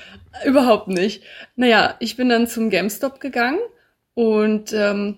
überhaupt 0.45 0.87
nicht. 0.87 1.23
Naja, 1.55 1.95
ich 1.99 2.15
bin 2.15 2.29
dann 2.29 2.47
zum 2.47 2.69
GameStop 2.69 3.19
gegangen 3.19 3.59
und 4.13 4.73
ähm, 4.73 5.17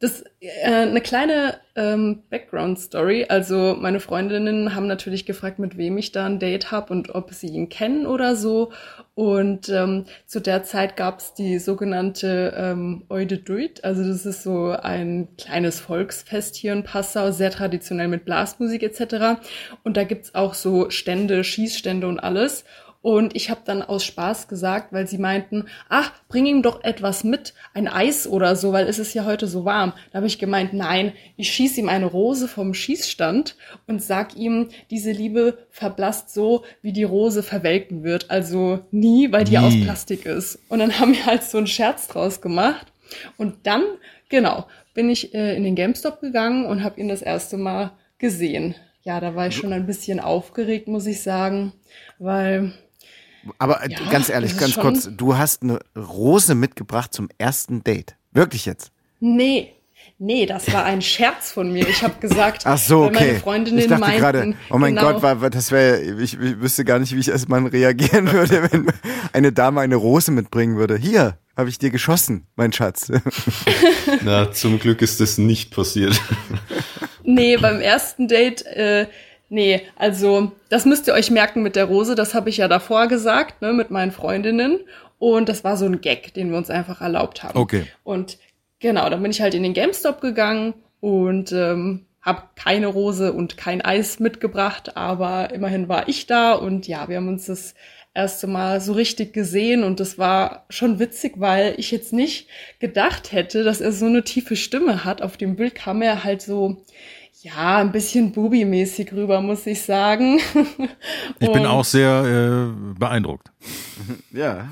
das 0.00 0.22
äh, 0.38 0.50
eine 0.62 1.00
kleine 1.00 1.58
ähm, 1.74 2.22
Background-Story. 2.30 3.26
Also 3.28 3.76
meine 3.78 3.98
Freundinnen 3.98 4.74
haben 4.74 4.86
natürlich 4.86 5.26
gefragt, 5.26 5.58
mit 5.58 5.76
wem 5.76 5.98
ich 5.98 6.12
da 6.12 6.26
ein 6.26 6.38
Date 6.38 6.70
habe 6.70 6.92
und 6.92 7.14
ob 7.16 7.32
sie 7.32 7.48
ihn 7.48 7.68
kennen 7.68 8.06
oder 8.06 8.36
so. 8.36 8.70
Und 9.16 9.68
ähm, 9.68 10.04
zu 10.24 10.40
der 10.40 10.62
Zeit 10.62 10.96
gab 10.96 11.18
es 11.18 11.34
die 11.34 11.58
sogenannte 11.58 12.54
ähm, 12.56 13.06
Oide 13.08 13.38
Duit. 13.38 13.82
Also 13.82 14.04
das 14.04 14.24
ist 14.24 14.44
so 14.44 14.70
ein 14.70 15.28
kleines 15.36 15.80
Volksfest 15.80 16.54
hier 16.54 16.74
in 16.74 16.84
Passau, 16.84 17.32
sehr 17.32 17.50
traditionell 17.50 18.08
mit 18.08 18.24
Blasmusik 18.24 18.84
etc. 18.84 19.40
Und 19.82 19.96
da 19.96 20.04
gibt's 20.04 20.36
auch 20.36 20.54
so 20.54 20.90
Stände, 20.90 21.42
Schießstände 21.42 22.06
und 22.06 22.20
alles. 22.20 22.64
Und 23.00 23.36
ich 23.36 23.48
habe 23.48 23.60
dann 23.64 23.82
aus 23.82 24.04
Spaß 24.04 24.48
gesagt, 24.48 24.92
weil 24.92 25.06
sie 25.06 25.18
meinten, 25.18 25.66
ach, 25.88 26.12
bring 26.28 26.46
ihm 26.46 26.62
doch 26.62 26.82
etwas 26.82 27.22
mit, 27.22 27.54
ein 27.72 27.86
Eis 27.86 28.26
oder 28.26 28.56
so, 28.56 28.72
weil 28.72 28.88
es 28.88 28.98
ist 28.98 29.14
ja 29.14 29.24
heute 29.24 29.46
so 29.46 29.64
warm. 29.64 29.92
Da 30.10 30.16
habe 30.16 30.26
ich 30.26 30.38
gemeint, 30.40 30.72
nein, 30.72 31.12
ich 31.36 31.50
schieß 31.50 31.78
ihm 31.78 31.88
eine 31.88 32.06
Rose 32.06 32.48
vom 32.48 32.74
Schießstand 32.74 33.56
und 33.86 34.02
sag 34.02 34.36
ihm, 34.36 34.70
diese 34.90 35.12
Liebe 35.12 35.58
verblasst 35.70 36.34
so, 36.34 36.64
wie 36.82 36.92
die 36.92 37.04
Rose 37.04 37.44
verwelken 37.44 38.02
wird. 38.02 38.30
Also 38.30 38.80
nie, 38.90 39.30
weil 39.30 39.44
die 39.44 39.52
Nie. 39.52 39.58
aus 39.58 39.80
Plastik 39.80 40.26
ist. 40.26 40.58
Und 40.68 40.80
dann 40.80 40.98
haben 40.98 41.14
wir 41.14 41.24
halt 41.24 41.44
so 41.44 41.58
einen 41.58 41.68
Scherz 41.68 42.08
draus 42.08 42.40
gemacht. 42.40 42.88
Und 43.36 43.66
dann, 43.66 43.84
genau, 44.28 44.66
bin 44.92 45.08
ich 45.08 45.32
äh, 45.34 45.56
in 45.56 45.62
den 45.62 45.76
GameStop 45.76 46.20
gegangen 46.20 46.66
und 46.66 46.82
habe 46.82 47.00
ihn 47.00 47.08
das 47.08 47.22
erste 47.22 47.56
Mal 47.56 47.92
gesehen. 48.18 48.74
Ja, 49.04 49.20
da 49.20 49.36
war 49.36 49.46
ich 49.46 49.56
schon 49.56 49.72
ein 49.72 49.86
bisschen 49.86 50.20
aufgeregt, 50.20 50.88
muss 50.88 51.06
ich 51.06 51.22
sagen, 51.22 51.72
weil 52.18 52.72
Aber 53.58 53.82
äh, 53.84 53.90
Ja, 53.90 53.98
ganz 54.10 54.28
ehrlich, 54.28 54.56
ganz 54.58 54.72
schon- 54.74 54.82
kurz, 54.82 55.08
du 55.16 55.36
hast 55.36 55.62
eine 55.62 55.78
Rose 55.96 56.54
mitgebracht 56.54 57.12
zum 57.14 57.28
ersten 57.38 57.82
Date. 57.84 58.16
Wirklich 58.32 58.66
jetzt? 58.66 58.90
Nee, 59.20 59.72
nee, 60.18 60.46
das 60.46 60.72
war 60.72 60.84
ein 60.84 61.02
Scherz 61.02 61.50
von 61.50 61.72
mir. 61.72 61.88
Ich 61.88 62.02
habe 62.02 62.20
gesagt, 62.20 62.62
Ach 62.66 62.78
so, 62.78 63.04
okay. 63.04 63.14
meine 63.14 63.34
Freundinnen 63.40 63.78
ich 63.78 63.86
dachte 63.88 64.00
meinten, 64.00 64.18
gerade, 64.20 64.54
oh 64.70 64.78
mein 64.78 64.94
genau, 64.94 65.12
Gott, 65.14 65.22
war, 65.22 65.40
war, 65.40 65.50
das 65.50 65.70
wäre, 65.72 66.00
ich, 66.00 66.34
ich 66.34 66.60
wüsste 66.60 66.84
gar 66.84 66.98
nicht, 66.98 67.14
wie 67.14 67.20
ich 67.20 67.32
als 67.32 67.48
Mann 67.48 67.66
reagieren 67.66 68.30
würde, 68.32 68.68
wenn 68.70 68.92
eine 69.32 69.52
Dame 69.52 69.80
eine 69.80 69.96
Rose 69.96 70.30
mitbringen 70.30 70.76
würde. 70.76 70.96
Hier, 70.96 71.38
habe 71.56 71.68
ich 71.68 71.78
dir 71.78 71.90
geschossen, 71.90 72.46
mein 72.54 72.72
Schatz. 72.72 73.10
Na, 74.22 74.52
zum 74.52 74.78
Glück 74.78 75.02
ist 75.02 75.20
das 75.20 75.38
nicht 75.38 75.74
passiert. 75.74 76.20
Nee, 77.24 77.56
beim 77.56 77.80
ersten 77.80 78.28
Date, 78.28 78.64
äh, 78.66 79.06
nee, 79.48 79.82
also 79.96 80.52
das 80.68 80.84
müsst 80.84 81.06
ihr 81.06 81.14
euch 81.14 81.30
merken 81.30 81.62
mit 81.62 81.76
der 81.76 81.86
Rose, 81.86 82.14
das 82.14 82.34
habe 82.34 82.50
ich 82.50 82.58
ja 82.58 82.68
davor 82.68 83.08
gesagt, 83.08 83.62
ne, 83.62 83.72
mit 83.72 83.90
meinen 83.90 84.12
Freundinnen. 84.12 84.80
Und 85.18 85.48
das 85.48 85.64
war 85.64 85.76
so 85.76 85.84
ein 85.84 86.00
Gag, 86.00 86.32
den 86.34 86.50
wir 86.50 86.58
uns 86.58 86.70
einfach 86.70 87.00
erlaubt 87.00 87.42
haben. 87.42 87.58
Okay. 87.58 87.86
Und 88.04 88.38
genau, 88.78 89.10
dann 89.10 89.20
bin 89.20 89.32
ich 89.32 89.40
halt 89.40 89.54
in 89.54 89.64
den 89.64 89.74
GameStop 89.74 90.20
gegangen 90.20 90.74
und 91.00 91.50
ähm, 91.52 92.06
habe 92.20 92.42
keine 92.56 92.86
Rose 92.88 93.32
und 93.32 93.56
kein 93.56 93.80
Eis 93.80 94.20
mitgebracht, 94.20 94.96
aber 94.96 95.52
immerhin 95.52 95.88
war 95.88 96.08
ich 96.08 96.26
da 96.26 96.52
und 96.52 96.86
ja, 96.86 97.08
wir 97.08 97.16
haben 97.16 97.28
uns 97.28 97.46
das 97.46 97.74
erste 98.14 98.46
Mal 98.46 98.80
so 98.80 98.92
richtig 98.92 99.32
gesehen 99.32 99.84
und 99.84 100.00
das 100.00 100.18
war 100.18 100.66
schon 100.70 100.98
witzig, 100.98 101.34
weil 101.36 101.74
ich 101.78 101.90
jetzt 101.90 102.12
nicht 102.12 102.48
gedacht 102.80 103.32
hätte, 103.32 103.62
dass 103.62 103.80
er 103.80 103.92
so 103.92 104.06
eine 104.06 104.24
tiefe 104.24 104.56
Stimme 104.56 105.04
hat. 105.04 105.22
Auf 105.22 105.36
dem 105.36 105.56
Bild 105.56 105.74
kam 105.74 106.02
er 106.02 106.24
halt 106.24 106.42
so, 106.42 106.84
ja, 107.42 107.78
ein 107.78 107.92
bisschen 107.92 108.32
Bubi-mäßig 108.32 109.12
rüber, 109.12 109.40
muss 109.40 109.66
ich 109.66 109.82
sagen. 109.82 110.40
ich 111.38 111.52
bin 111.52 111.66
auch 111.66 111.84
sehr 111.84 112.24
äh, 112.24 112.98
beeindruckt. 112.98 113.50
Ja, 114.30 114.68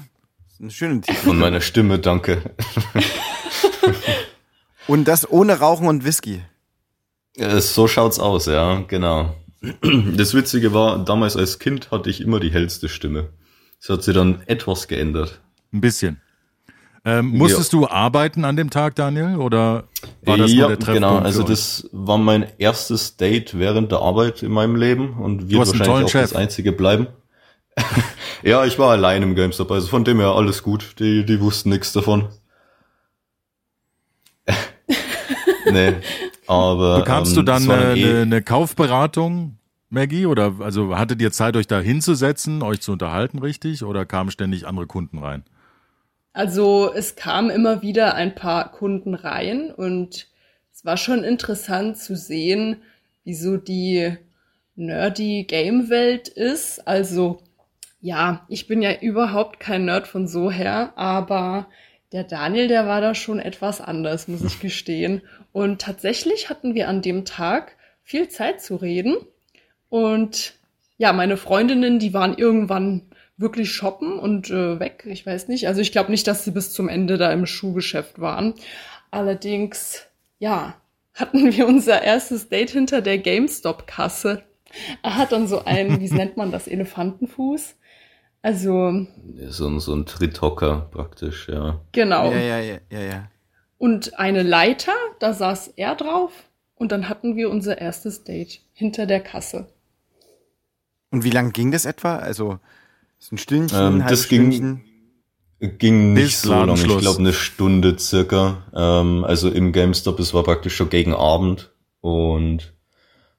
eine 0.61 0.71
schöne 0.71 1.01
Tiefe. 1.01 1.27
Von 1.27 1.39
meiner 1.39 1.61
Stimme, 1.61 1.99
danke. 1.99 2.55
und 4.87 5.07
das 5.07 5.31
ohne 5.31 5.59
Rauchen 5.59 5.89
und 5.89 6.05
Whisky. 6.05 6.43
So 7.37 7.89
schaut's 7.89 8.19
aus, 8.19 8.47
ja, 8.47 8.83
genau. 8.89 9.35
Das 9.83 10.35
Witzige 10.35 10.73
war, 10.73 11.05
damals 11.05 11.37
als 11.37 11.59
Kind 11.59 11.91
hatte 11.91 12.09
ich 12.09 12.21
immer 12.21 12.41
die 12.41 12.53
hellste 12.53 12.89
Stimme. 12.89 13.31
Das 13.81 13.91
hat 13.91 14.03
sich 14.05 14.15
dann 14.15 14.43
etwas 14.47 14.89
geändert. 14.89 15.41
Ein 15.73 15.81
bisschen. 15.81 16.21
Ähm, 17.09 17.29
musstest 17.39 17.73
ja. 17.73 17.79
du 17.79 17.87
arbeiten 17.87 18.45
an 18.45 18.57
dem 18.57 18.69
Tag, 18.69 18.97
Daniel, 18.97 19.37
oder 19.37 19.85
war 20.25 20.37
das 20.37 20.53
ja, 20.53 20.59
nur 20.59 20.69
der 20.71 20.79
Treffpunkt 20.81 20.95
genau. 20.95 21.19
Also 21.19 21.45
das 21.45 21.89
war 21.93 22.19
mein 22.19 22.47
erstes 22.59 23.17
Date 23.17 23.57
während 23.57 23.93
der 23.93 24.01
Arbeit 24.01 24.43
in 24.43 24.51
meinem 24.51 24.75
Leben 24.75 25.13
und 25.21 25.49
wird 25.49 25.69
wahrscheinlich 25.69 26.07
auch 26.07 26.09
Chef. 26.09 26.23
das 26.23 26.35
einzige 26.35 26.73
bleiben. 26.73 27.07
ja, 28.43 28.65
ich 28.65 28.77
war 28.81 28.91
allein 28.91 29.23
im 29.23 29.37
GameStop, 29.37 29.71
also 29.71 29.87
von 29.87 30.03
dem 30.03 30.19
her 30.19 30.31
alles 30.31 30.65
gut. 30.65 30.97
Die, 30.99 31.25
die 31.25 31.41
wussten 31.41 31.71
nichts 31.71 31.93
davon. 31.93 32.29
nee, 35.71 35.95
aber 36.49 36.99
bekamst 36.99 37.33
ähm, 37.33 37.37
du 37.37 37.43
dann 37.43 37.71
eine, 37.71 37.97
eh 37.97 38.23
eine 38.23 38.43
Kaufberatung, 38.43 39.59
Maggie? 39.91 40.27
Oder 40.27 40.55
also 40.59 40.97
hattet 40.97 41.23
ihr 41.23 41.31
Zeit, 41.31 41.57
euch 41.57 41.69
da 41.69 41.79
hinzusetzen, 41.79 42.65
euch 42.65 42.81
zu 42.81 42.91
unterhalten, 42.91 43.39
richtig? 43.39 43.85
Oder 43.85 44.05
kamen 44.07 44.33
ständig 44.33 44.67
andere 44.67 44.89
Kunden 44.89 45.19
rein? 45.19 45.45
Also 46.37 46.93
es 46.95 47.17
kamen 47.17 47.49
immer 47.49 47.81
wieder 47.81 48.15
ein 48.15 48.35
paar 48.35 48.71
Kunden 48.71 49.15
rein 49.15 49.71
und 49.71 50.27
es 50.71 50.85
war 50.85 50.99
schon 50.99 51.25
interessant 51.25 51.97
zu 51.97 52.15
sehen, 52.15 52.83
wie 53.25 53.33
so 53.33 53.57
die 53.57 54.15
nerdy 54.75 55.45
Game-Welt 55.45 56.29
ist. 56.29 56.87
Also 56.87 57.39
ja, 58.03 58.45
ich 58.51 58.67
bin 58.67 58.83
ja 58.83 59.01
überhaupt 59.01 59.61
kein 59.61 59.87
Nerd 59.87 60.07
von 60.07 60.29
so 60.29 60.51
her, 60.51 60.93
aber 60.97 61.69
der 62.13 62.25
Daniel, 62.25 62.69
der 62.69 62.87
war 62.87 63.01
da 63.01 63.15
schon 63.15 63.39
etwas 63.39 63.81
anders, 63.81 64.29
muss 64.29 64.45
ich 64.45 64.61
gestehen. 64.61 65.23
Und 65.53 65.81
tatsächlich 65.81 66.51
hatten 66.51 66.75
wir 66.75 66.89
an 66.89 67.01
dem 67.01 67.25
Tag 67.25 67.79
viel 68.03 68.29
Zeit 68.29 68.61
zu 68.61 68.77
reden. 68.77 69.17
Und 69.89 70.53
ja, 70.99 71.15
meine 71.15 71.39
Freundinnen, 71.39 71.99
die 71.99 72.13
waren 72.13 72.37
irgendwann 72.37 73.11
wirklich 73.37 73.73
shoppen 73.73 74.19
und 74.19 74.51
äh, 74.51 74.81
weg. 74.81 75.05
Ich 75.07 75.27
weiß 75.27 75.49
nicht. 75.49 75.69
Also 75.69 75.81
ich 75.81 75.93
glaube 75.93 76.11
nicht, 76.11 76.27
dass 76.27 76.45
sie 76.45 76.51
bis 76.51 76.73
zum 76.73 76.89
Ende 76.89 77.19
da 77.19 77.33
im 77.33 77.47
Schuhgeschäft 77.47 78.21
waren. 78.21 78.55
Allerdings, 79.11 80.07
ja, 80.39 80.75
hatten 81.15 81.53
wir 81.53 81.67
unser 81.67 82.03
erstes 82.03 82.49
Date 82.49 82.71
hinter 82.71 83.03
der 83.03 83.19
GameStop-Kasse. 83.19 84.43
Er 85.03 85.17
hat 85.17 85.33
dann 85.33 85.47
so 85.47 85.65
einen, 85.65 86.01
wie 86.01 86.11
nennt 86.15 86.37
man 86.37 86.51
das, 86.51 86.67
Elefantenfuß. 86.67 87.75
Also. 88.43 89.07
So 89.49 89.69
ein, 89.69 89.81
so 89.81 89.95
ein 89.95 90.07
Trithocker 90.07 90.89
praktisch, 90.93 91.49
ja. 91.49 91.81
Genau. 91.93 92.31
Ja, 92.31 92.39
ja, 92.39 92.61
ja, 92.61 92.79
ja, 92.91 93.01
ja. 93.01 93.29
Und 93.79 94.19
eine 94.19 94.43
Leiter, 94.43 94.93
da 95.19 95.33
saß 95.33 95.73
er 95.77 95.95
drauf. 95.95 96.33
Und 96.77 96.93
dann 96.93 97.09
hatten 97.09 97.37
wir 97.37 97.51
unser 97.51 97.79
erstes 97.79 98.25
Date 98.25 98.61
hinter 98.75 99.07
der 99.07 99.21
Kasse. 99.21 99.67
Und 101.11 101.25
wie 101.25 101.31
lang 101.31 101.53
ging 101.53 101.73
das 101.73 101.87
etwa? 101.87 102.17
Also, 102.17 102.59
so 103.19 103.35
ein 103.35 103.39
Stündchen, 103.39 104.01
ähm, 104.01 104.05
das 104.09 104.29
ging, 104.29 104.83
ging 105.61 106.13
nicht 106.13 106.39
so 106.39 106.51
lang. 106.53 106.75
Ich 106.75 106.85
glaube, 106.85 107.19
eine 107.19 107.33
Stunde 107.33 107.99
circa. 107.99 108.65
Ähm, 108.75 109.25
also 109.25 109.51
im 109.51 109.73
GameStop, 109.73 110.21
es 110.21 110.35
war 110.35 110.43
praktisch 110.43 110.77
schon 110.77 110.91
gegen 110.91 111.15
Abend. 111.15 111.73
Und 112.01 112.75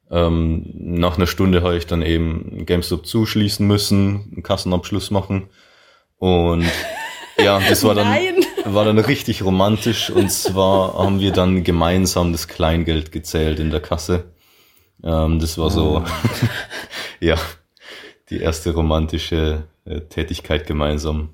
ähm, 0.10 0.66
nach 0.74 1.18
einer 1.18 1.28
Stunde 1.28 1.62
habe 1.62 1.78
ich 1.78 1.86
dann 1.86 2.02
eben 2.02 2.66
GameStop 2.66 3.06
zuschließen 3.06 3.66
müssen, 3.66 4.32
einen 4.34 4.44
Kassenabschluss 4.44 5.12
machen. 5.12 5.50
Und 6.18 6.66
ja, 7.38 7.60
das 7.60 7.84
war 7.84 7.94
dann, 7.94 8.08
war 8.66 8.86
dann 8.86 9.00
richtig 9.00 9.44
romantisch. 9.44 10.10
Und 10.10 10.32
zwar 10.32 10.98
haben 10.98 11.20
wir 11.20 11.32
dann 11.32 11.64
gemeinsam 11.64 12.32
das 12.32 12.48
Kleingeld 12.48 13.12
gezählt 13.12 13.60
in 13.60 13.70
der 13.70 13.82
Kasse. 13.82 14.32
Ähm, 15.04 15.40
das 15.40 15.58
war 15.58 15.70
so, 15.70 16.04
oh. 16.04 16.10
ja, 17.20 17.38
die 18.30 18.40
erste 18.40 18.74
romantische 18.74 19.64
äh, 19.86 20.02
Tätigkeit 20.02 20.68
gemeinsam. 20.68 21.30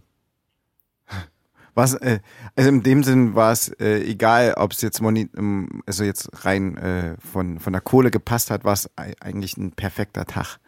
Was, 1.76 1.96
äh, 1.96 2.20
also 2.56 2.70
in 2.70 2.84
dem 2.84 3.04
Sinn 3.04 3.34
war 3.34 3.52
es 3.52 3.70
äh, 3.80 4.04
egal, 4.04 4.54
ob 4.58 4.74
es 4.74 4.82
jetzt 4.82 5.02
Moni 5.02 5.28
ähm, 5.36 5.82
also 5.88 6.04
jetzt 6.04 6.30
rein 6.46 6.78
äh, 6.78 7.16
von 7.20 7.60
von 7.60 7.74
der 7.74 7.82
Kohle 7.82 8.12
gepasst 8.12 8.52
hat, 8.52 8.64
war 8.64 8.74
es 8.74 8.90
eigentlich 8.96 9.58
ein 9.58 9.72
perfekter 9.72 10.26
Tag, 10.26 10.60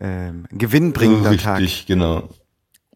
ähm, 0.00 0.46
gewinnbringender 0.50 1.30
Richtig, 1.30 1.44
Tag. 1.44 1.60
Richtig, 1.60 1.86
genau. 1.86 2.28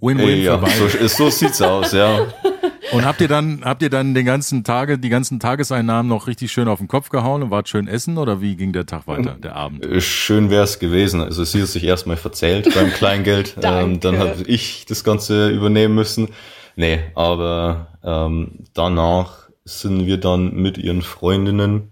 Win-win 0.00 0.42
ja, 0.42 0.64
so, 0.66 1.08
so 1.08 1.30
sieht's 1.30 1.60
aus, 1.60 1.92
ja. 1.92 2.26
Und 2.92 3.04
habt 3.04 3.20
ihr 3.20 3.28
dann, 3.28 3.62
habt 3.64 3.82
ihr 3.82 3.90
dann 3.90 4.14
den 4.14 4.24
ganzen 4.24 4.64
Tage, 4.64 4.98
die 4.98 5.08
ganzen 5.08 5.40
Tageseinnahmen 5.40 6.08
noch 6.08 6.26
richtig 6.26 6.52
schön 6.52 6.68
auf 6.68 6.78
den 6.78 6.88
Kopf 6.88 7.10
gehauen 7.10 7.42
und 7.42 7.50
wart 7.50 7.68
schön 7.68 7.88
essen 7.88 8.18
oder 8.18 8.40
wie 8.40 8.56
ging 8.56 8.72
der 8.72 8.86
Tag 8.86 9.06
weiter, 9.06 9.36
der 9.42 9.56
Abend? 9.56 9.84
Äh, 9.84 10.00
schön 10.00 10.50
wär's 10.50 10.78
gewesen. 10.78 11.20
Also 11.20 11.44
sie 11.44 11.60
hat 11.60 11.68
sich 11.68 11.84
erstmal 11.84 12.16
verzählt 12.16 12.72
beim 12.74 12.90
Kleingeld. 12.90 13.56
ähm, 13.62 14.00
dann 14.00 14.18
habe 14.18 14.42
ich 14.46 14.86
das 14.86 15.04
Ganze 15.04 15.50
übernehmen 15.50 15.94
müssen. 15.94 16.28
Nee, 16.76 17.00
aber 17.14 17.98
ähm, 18.02 18.64
danach 18.72 19.48
sind 19.64 20.06
wir 20.06 20.18
dann 20.18 20.54
mit 20.54 20.78
ihren 20.78 21.02
Freundinnen. 21.02 21.90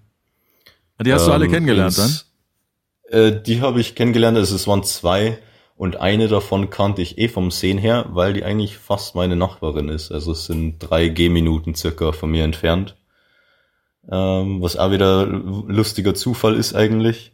Die 1.05 1.13
hast 1.13 1.23
ähm, 1.23 1.29
du 1.29 1.33
alle 1.33 1.45
ähm, 1.47 1.53
kennengelernt 1.53 1.99
ins, 1.99 2.33
dann? 3.11 3.21
Äh, 3.21 3.43
die 3.43 3.61
habe 3.61 3.81
ich 3.81 3.95
kennengelernt, 3.95 4.39
also 4.39 4.55
es 4.55 4.67
waren 4.67 4.83
zwei 4.83 5.39
und 5.77 5.97
eine 5.97 6.27
davon 6.29 6.71
kannte 6.71 7.03
ich 7.03 7.19
eh 7.19 7.29
vom 7.29 7.51
Sehen 7.51 7.77
her, 7.77 8.07
weil 8.11 8.33
die 8.33 8.45
eigentlich 8.45 8.79
fast 8.79 9.15
meine 9.15 9.37
Nachbarin 9.37 9.91
ist. 9.91 10.11
Also 10.11 10.33
es 10.33 10.47
sind 10.47 10.79
drei 10.79 11.09
Gehminuten 11.09 11.75
circa 11.75 12.13
von 12.13 12.31
mir 12.31 12.45
entfernt. 12.45 12.97
Ähm, 14.11 14.63
was 14.63 14.77
auch 14.77 14.91
wieder 14.91 15.27
lustiger 15.27 16.15
Zufall 16.15 16.55
ist 16.55 16.75
eigentlich. 16.75 17.33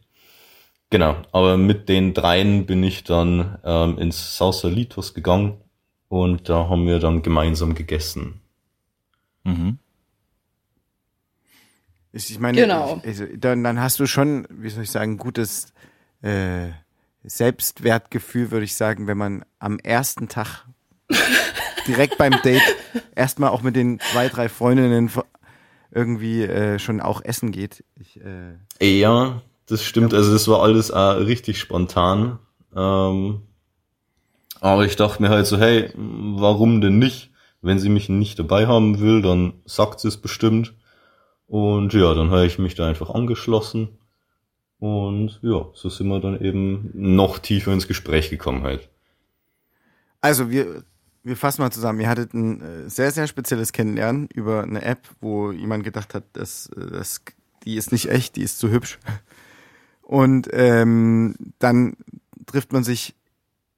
Genau, 0.91 1.17
aber 1.31 1.57
mit 1.57 1.89
den 1.89 2.15
dreien 2.15 2.67
bin 2.67 2.83
ich 2.83 3.05
dann 3.05 3.59
ähm, 3.65 3.99
ins 3.99 4.37
Sausalitos 4.37 5.15
gegangen 5.15 5.59
und 6.09 6.49
da 6.49 6.69
haben 6.69 6.87
wir 6.87 6.99
dann 6.99 7.23
gemeinsam 7.23 7.75
gegessen. 7.75 8.41
Mhm. 9.45 9.79
Ich 12.13 12.39
meine, 12.39 12.61
genau. 12.61 13.01
also, 13.05 13.25
dann, 13.37 13.65
dann 13.65 13.81
hast 13.81 14.01
du 14.01 14.07
schon, 14.07 14.47
wie 14.51 14.69
soll 14.69 14.83
ich 14.83 14.91
sagen, 14.91 15.17
gutes 15.17 15.73
äh, 16.21 16.69
Selbstwertgefühl, 17.25 18.51
würde 18.51 18.65
ich 18.65 18.75
sagen, 18.75 19.07
wenn 19.07 19.19
man 19.19 19.45
am 19.59 19.79
ersten 19.79 20.29
Tag 20.29 20.67
direkt 21.87 22.19
beim 22.19 22.35
Date 22.43 22.63
erstmal 23.15 23.51
auch 23.51 23.63
mit 23.63 23.77
den 23.77 24.01
zwei, 24.01 24.29
drei 24.29 24.49
Freundinnen 24.49 25.11
irgendwie 25.91 26.43
äh, 26.43 26.79
schon 26.79 27.01
auch 27.01 27.23
essen 27.23 27.53
geht. 27.53 27.85
Ich, 28.01 28.21
äh, 28.21 28.99
ja, 28.99 29.43
das 29.67 29.85
stimmt. 29.85 30.15
Also 30.15 30.33
das 30.33 30.49
war 30.49 30.63
alles 30.63 30.91
äh, 30.91 30.99
richtig 30.99 31.59
spontan. 31.59 32.39
Ähm, 32.75 33.43
aber 34.61 34.85
ich 34.85 34.97
dachte 34.97 35.23
mir 35.23 35.29
halt 35.29 35.47
so, 35.47 35.59
hey, 35.59 35.91
warum 35.95 36.81
denn 36.81 36.99
nicht? 36.99 37.31
Wenn 37.61 37.79
sie 37.79 37.89
mich 37.89 38.09
nicht 38.09 38.39
dabei 38.39 38.67
haben 38.67 39.01
will, 39.01 39.23
dann 39.23 39.55
sagt 39.65 40.01
sie 40.01 40.09
es 40.09 40.17
bestimmt. 40.17 40.75
Und 41.47 41.93
ja, 41.93 42.15
dann 42.15 42.31
habe 42.31 42.47
ich 42.47 42.59
mich 42.59 42.75
da 42.75 42.87
einfach 42.89 43.11
angeschlossen. 43.11 43.99
Und 44.83 45.39
ja, 45.43 45.67
so 45.75 45.89
sind 45.91 46.09
wir 46.09 46.19
dann 46.19 46.41
eben 46.41 46.91
noch 46.93 47.39
tiefer 47.39 47.73
ins 47.73 47.87
Gespräch 47.87 48.31
gekommen 48.31 48.65
halt. 48.65 48.89
Also 50.21 50.51
wir, 50.51 50.83
wir 51.23 51.37
fassen 51.37 51.63
mal 51.63 51.71
zusammen. 51.71 52.01
Ihr 52.01 52.09
hattet 52.09 52.35
ein 52.35 52.61
äh, 52.61 52.91
sehr, 52.91 53.13
sehr 53.13 53.29
spezielles 53.29 53.71
Kennenlernen 53.71 54.27
über 54.35 54.65
eine 54.65 54.83
App, 54.83 55.09
wo 55.21 55.53
jemand 55.53 55.85
gedacht 55.85 56.15
hat, 56.15 56.25
dass, 56.33 56.67
äh, 56.71 56.91
dass 56.91 57.23
die 57.65 57.77
ist 57.77 57.93
nicht 57.93 58.11
echt, 58.11 58.35
die 58.35 58.43
ist 58.43 58.59
zu 58.59 58.73
hübsch. 58.73 58.99
Und 60.03 60.49
ähm, 60.51 61.37
dann 61.61 61.97
trifft 62.47 62.73
man 62.73 62.83
sich 62.83 63.15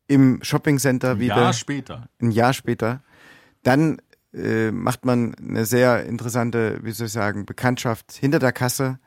im 0.07 0.39
Shoppingcenter 0.43 1.21
wieder. 1.21 1.35
Ein 1.35 1.43
Jahr 1.43 1.53
später. 1.53 2.09
Ein 2.19 2.31
Jahr 2.31 2.55
später. 2.55 3.03
Dann 3.63 3.99
äh, 4.33 4.71
macht 4.71 5.05
man 5.05 5.35
eine 5.35 5.67
sehr 5.67 6.07
interessante, 6.07 6.79
wie 6.83 6.93
soll 6.93 7.09
ich 7.09 7.13
sagen, 7.13 7.45
Bekanntschaft 7.45 8.13
hinter 8.13 8.39
der 8.39 8.53
Kasse 8.53 8.99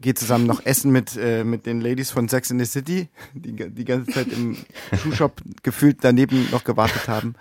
geht 0.00 0.18
zusammen 0.18 0.46
noch 0.46 0.64
essen 0.64 0.92
mit, 0.92 1.16
äh, 1.16 1.44
mit 1.44 1.66
den 1.66 1.80
Ladies 1.80 2.10
von 2.10 2.28
Sex 2.28 2.50
in 2.50 2.58
the 2.58 2.64
City, 2.64 3.08
die 3.34 3.52
die 3.52 3.84
ganze 3.84 4.12
Zeit 4.12 4.28
im 4.32 4.56
Schuhshop 4.96 5.42
gefühlt 5.62 5.98
daneben 6.02 6.48
noch 6.50 6.64
gewartet 6.64 7.08
haben. 7.08 7.34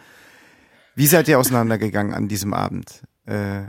Wie 0.96 1.08
seid 1.08 1.28
ihr 1.28 1.40
auseinandergegangen 1.40 2.14
an 2.14 2.28
diesem 2.28 2.54
Abend? 2.54 3.02
Äh, 3.26 3.64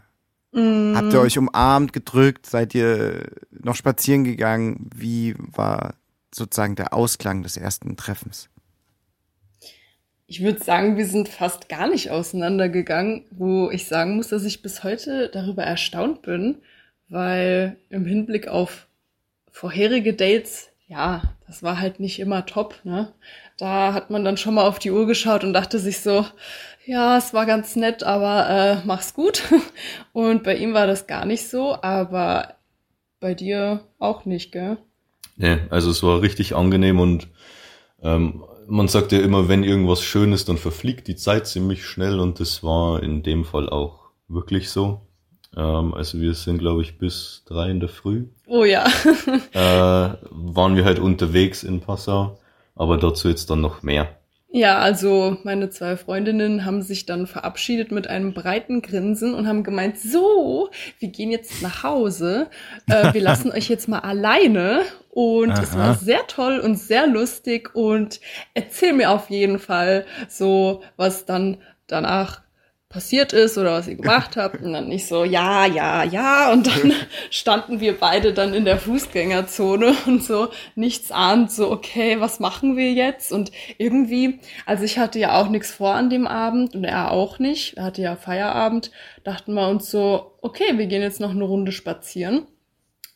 Mm. 0.55 0.95
Habt 0.95 1.13
ihr 1.13 1.21
euch 1.21 1.37
umarmt, 1.37 1.93
gedrückt? 1.93 2.47
Seid 2.47 2.75
ihr 2.75 3.27
noch 3.51 3.75
spazieren 3.75 4.25
gegangen? 4.25 4.89
Wie 4.95 5.35
war 5.37 5.95
sozusagen 6.33 6.77
der 6.77 6.95
Ausklang 6.95 7.43
des 7.43 7.57
ersten 7.57 7.97
Treffens? 7.97 8.49
Ich 10.27 10.43
würde 10.43 10.63
sagen, 10.63 10.97
wir 10.97 11.07
sind 11.07 11.29
fast 11.29 11.69
gar 11.69 11.89
nicht 11.89 12.11
auseinandergegangen, 12.11 13.25
wo 13.31 13.71
ich 13.71 13.87
sagen 13.87 14.17
muss, 14.17 14.29
dass 14.29 14.45
ich 14.45 14.63
bis 14.63 14.83
heute 14.85 15.29
darüber 15.29 15.65
erstaunt 15.65 16.23
bin, 16.23 16.59
weil 17.09 17.77
im 17.91 18.07
Hinblick 18.07 18.49
auf 18.49 18.87
vorherige 19.51 20.15
Dates, 20.15 20.71
ja, 20.89 21.23
das 21.47 21.63
war 21.63 21.81
halt 21.81 22.01
nicht 22.01 22.21
immer 22.21 22.47
top, 22.47 22.75
ne? 22.85 23.13
Da 23.57 23.95
hat 23.95 24.11
man 24.11 24.25
dann 24.25 24.37
schon 24.37 24.55
mal 24.55 24.67
auf 24.67 24.79
die 24.79 24.91
Uhr 24.91 25.07
geschaut 25.07 25.45
und 25.45 25.53
dachte 25.53 25.79
sich 25.79 26.01
so, 26.01 26.27
ja, 26.87 27.17
es 27.17 27.33
war 27.33 27.47
ganz 27.47 27.77
nett, 27.77 28.03
aber 28.03 28.49
äh, 28.51 28.87
mach's 28.87 29.15
gut. 29.15 29.45
Und 30.13 30.43
bei 30.43 30.57
ihm 30.57 30.75
war 30.75 30.87
das 30.87 31.07
gar 31.07 31.25
nicht 31.25 31.49
so, 31.49 31.81
aber 31.81 32.57
bei 33.21 33.35
dir 33.35 33.85
auch 33.99 34.25
nicht, 34.25 34.53
gell? 34.53 34.77
Nee, 35.37 35.59
also 35.71 35.91
es 35.91 36.03
war 36.03 36.21
richtig 36.21 36.55
angenehm 36.55 37.01
und 37.01 37.29
ähm, 38.03 38.45
man 38.67 38.87
sagt 38.89 39.13
ja 39.13 39.21
immer, 39.21 39.49
wenn 39.49 39.65
irgendwas 39.65 40.03
schön 40.03 40.33
ist, 40.33 40.49
dann 40.49 40.59
verfliegt 40.59 41.09
die 41.09 41.17
Zeit 41.17 41.47
ziemlich 41.47 41.87
schnell 41.87 42.21
und 42.21 42.39
das 42.39 42.63
war 42.63 43.03
in 43.03 43.23
dem 43.23 43.45
Fall 43.45 43.69
auch 43.69 44.11
wirklich 44.29 44.71
so. 44.71 45.01
Ähm, 45.57 45.95
also 45.95 46.21
wir 46.21 46.35
sind, 46.35 46.59
glaube 46.59 46.83
ich, 46.83 46.99
bis 46.99 47.43
drei 47.47 47.71
in 47.71 47.81
der 47.81 47.89
Früh. 47.89 48.27
Oh 48.47 48.65
ja. 48.65 48.87
äh, 49.53 50.17
waren 50.31 50.77
wir 50.77 50.85
halt 50.85 50.99
unterwegs 50.99 51.63
in 51.63 51.81
Passau, 51.81 52.39
aber 52.75 52.97
dazu 52.97 53.29
jetzt 53.29 53.51
dann 53.51 53.61
noch 53.61 53.83
mehr. 53.83 54.09
Ja, 54.57 54.79
also 54.79 55.37
meine 55.43 55.69
zwei 55.71 55.97
Freundinnen 55.97 56.65
haben 56.65 56.81
sich 56.81 57.07
dann 57.07 57.27
verabschiedet 57.27 57.91
mit 57.91 58.07
einem 58.07 58.35
breiten 58.35 58.83
Grinsen 58.83 59.35
und 59.35 59.49
haben 59.49 59.65
gemeint, 59.65 59.99
so, 59.99 60.71
wir 61.01 61.09
gehen 61.09 61.33
jetzt 61.33 61.61
nach 61.61 61.83
Hause, 61.83 62.47
äh, 62.87 63.13
wir 63.13 63.21
lassen 63.21 63.51
euch 63.51 63.69
jetzt 63.69 63.89
mal 63.89 63.99
alleine. 63.99 64.83
Und 65.11 65.51
Aha. 65.51 65.61
es 65.61 65.77
war 65.77 65.95
sehr 65.97 66.25
toll 66.29 66.61
und 66.61 66.77
sehr 66.77 67.09
lustig 67.09 67.75
und 67.75 68.21
erzähl 68.55 68.93
mir 68.93 69.11
auf 69.11 69.29
jeden 69.29 69.59
Fall 69.59 70.07
so, 70.29 70.83
was 70.97 71.25
dann 71.25 71.57
danach 71.89 72.44
passiert 72.95 73.33
ist 73.33 73.59
oder 73.59 73.73
was 73.73 73.89
ihr 73.89 73.97
gemacht 73.97 74.37
habt. 74.39 74.63
Und 74.63 74.73
dann 74.73 74.89
nicht 74.89 75.07
so, 75.07 75.25
ja, 75.25 75.67
ja, 75.67 76.05
ja. 76.05 76.53
Und 76.53 76.69
dann 76.69 76.93
standen 77.31 77.81
wir 77.81 77.99
beide 77.99 78.33
dann 78.33 78.55
in 78.55 78.65
der 78.65 78.79
Fußgängerzone 78.79 79.95
und 80.07 80.23
so 80.23 80.49
nichts 80.77 81.11
ahnt, 81.11 81.51
so, 81.51 81.71
okay, 81.71 82.21
was 82.21 82.39
machen 82.39 82.77
wir 82.77 82.93
jetzt? 82.93 83.33
Und 83.33 83.51
irgendwie, 83.77 84.39
also 84.65 84.85
ich 84.85 84.99
hatte 84.99 85.19
ja 85.19 85.39
auch 85.39 85.49
nichts 85.49 85.73
vor 85.73 85.95
an 85.95 86.09
dem 86.09 86.27
Abend 86.27 86.75
und 86.75 86.85
er 86.85 87.11
auch 87.11 87.39
nicht, 87.41 87.77
er 87.77 87.85
hatte 87.85 88.01
ja 88.01 88.15
Feierabend, 88.15 88.93
dachten 89.25 89.55
wir 89.55 89.69
uns 89.69 89.91
so, 89.91 90.39
okay, 90.41 90.79
wir 90.79 90.87
gehen 90.87 91.03
jetzt 91.03 91.21
noch 91.21 91.31
eine 91.31 91.45
Runde 91.45 91.73
spazieren. 91.73 92.47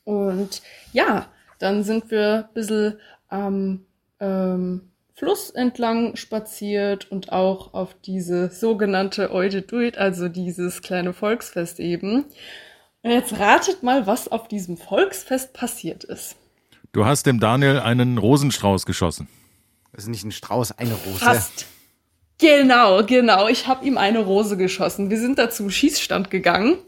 Und 0.03 0.61
ja, 0.93 1.27
dann 1.61 1.85
sind 1.85 2.11
wir 2.11 2.49
ein 2.49 2.55
bisschen 2.55 2.99
am 3.29 3.87
ähm, 4.19 4.91
Fluss 5.19 5.51
entlang 5.51 6.15
spaziert 6.15 7.11
und 7.11 7.33
auch 7.33 7.75
auf 7.75 7.97
diese 8.05 8.51
sogenannte 8.51 9.33
Eude 9.33 9.63
Duit, 9.63 9.99
also 9.99 10.29
dieses 10.29 10.81
kleine 10.81 11.13
Volksfest 11.13 11.81
eben. 11.81 12.25
Und 13.03 13.11
jetzt 13.11 13.37
ratet 13.37 13.83
mal, 13.83 14.07
was 14.07 14.29
auf 14.29 14.47
diesem 14.47 14.77
Volksfest 14.77 15.53
passiert 15.53 16.05
ist. 16.05 16.37
Du 16.93 17.05
hast 17.05 17.27
dem 17.27 17.41
Daniel 17.41 17.81
einen 17.81 18.17
Rosenstrauß 18.17 18.87
geschossen. 18.87 19.27
Das 19.93 20.05
ist 20.05 20.11
nicht 20.11 20.25
ein 20.25 20.31
Strauß, 20.31 20.79
eine 20.79 20.95
Rose. 20.95 21.19
Fast. 21.19 21.67
Genau, 22.39 23.03
genau. 23.05 23.49
Ich 23.49 23.67
habe 23.67 23.85
ihm 23.85 23.99
eine 23.99 24.21
Rose 24.21 24.57
geschossen. 24.57 25.11
Wir 25.11 25.19
sind 25.19 25.41
da 25.41 25.51
zum 25.51 25.69
Schießstand 25.69 26.31
gegangen 26.31 26.79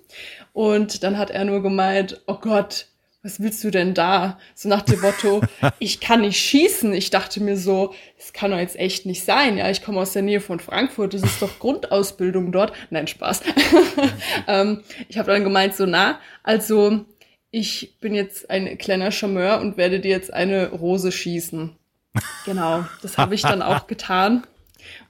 und 0.52 1.02
dann 1.02 1.18
hat 1.18 1.30
er 1.30 1.44
nur 1.44 1.62
gemeint, 1.62 2.22
oh 2.28 2.38
Gott, 2.40 2.86
was 3.22 3.40
willst 3.40 3.62
du 3.64 3.70
denn 3.70 3.92
da? 3.92 4.38
So 4.54 4.68
nach 4.68 4.82
dem 4.82 5.00
Motto, 5.00 5.42
ich 5.78 6.00
kann 6.00 6.22
nicht 6.22 6.38
schießen. 6.38 6.92
Ich 6.94 7.10
dachte 7.10 7.42
mir 7.42 7.56
so, 7.56 7.94
das 8.16 8.32
kann 8.32 8.50
doch 8.50 8.58
jetzt 8.58 8.78
echt 8.78 9.04
nicht 9.04 9.24
sein. 9.24 9.58
Ja, 9.58 9.70
ich 9.70 9.82
komme 9.82 10.00
aus 10.00 10.12
der 10.12 10.22
Nähe 10.22 10.40
von 10.40 10.58
Frankfurt, 10.58 11.14
das 11.14 11.22
ist 11.22 11.42
doch 11.42 11.58
Grundausbildung 11.58 12.52
dort. 12.52 12.72
Nein, 12.88 13.06
Spaß. 13.06 13.42
ähm, 14.46 14.82
ich 15.08 15.18
habe 15.18 15.32
dann 15.32 15.44
gemeint, 15.44 15.74
so 15.74 15.84
na, 15.86 16.18
also 16.42 17.04
ich 17.50 17.98
bin 18.00 18.14
jetzt 18.14 18.48
ein 18.48 18.78
kleiner 18.78 19.10
Charmeur 19.10 19.60
und 19.60 19.76
werde 19.76 20.00
dir 20.00 20.10
jetzt 20.10 20.32
eine 20.32 20.70
Rose 20.70 21.12
schießen. 21.12 21.76
Genau, 22.44 22.84
das 23.02 23.18
habe 23.18 23.36
ich 23.36 23.42
dann 23.42 23.62
auch 23.62 23.86
getan. 23.86 24.44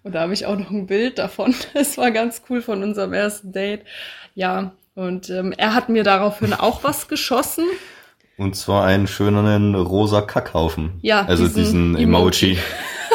Und 0.02 0.14
da 0.14 0.20
habe 0.20 0.34
ich 0.34 0.44
auch 0.44 0.58
noch 0.58 0.70
ein 0.70 0.86
Bild 0.86 1.18
davon. 1.18 1.54
Es 1.72 1.96
war 1.96 2.10
ganz 2.10 2.42
cool 2.50 2.60
von 2.60 2.82
unserem 2.82 3.14
ersten 3.14 3.52
Date. 3.52 3.86
Ja, 4.34 4.72
und 4.94 5.30
ähm, 5.30 5.54
er 5.56 5.74
hat 5.74 5.88
mir 5.88 6.04
daraufhin 6.04 6.52
auch 6.52 6.84
was 6.84 7.08
geschossen. 7.08 7.64
Und 8.40 8.56
zwar 8.56 8.86
einen 8.86 9.06
schönen 9.06 9.74
rosa 9.74 10.22
Kackhaufen. 10.22 10.92
Ja. 11.02 11.26
Also 11.26 11.46
diesen, 11.46 11.92
diesen 11.92 11.96
Emoji. 11.96 12.56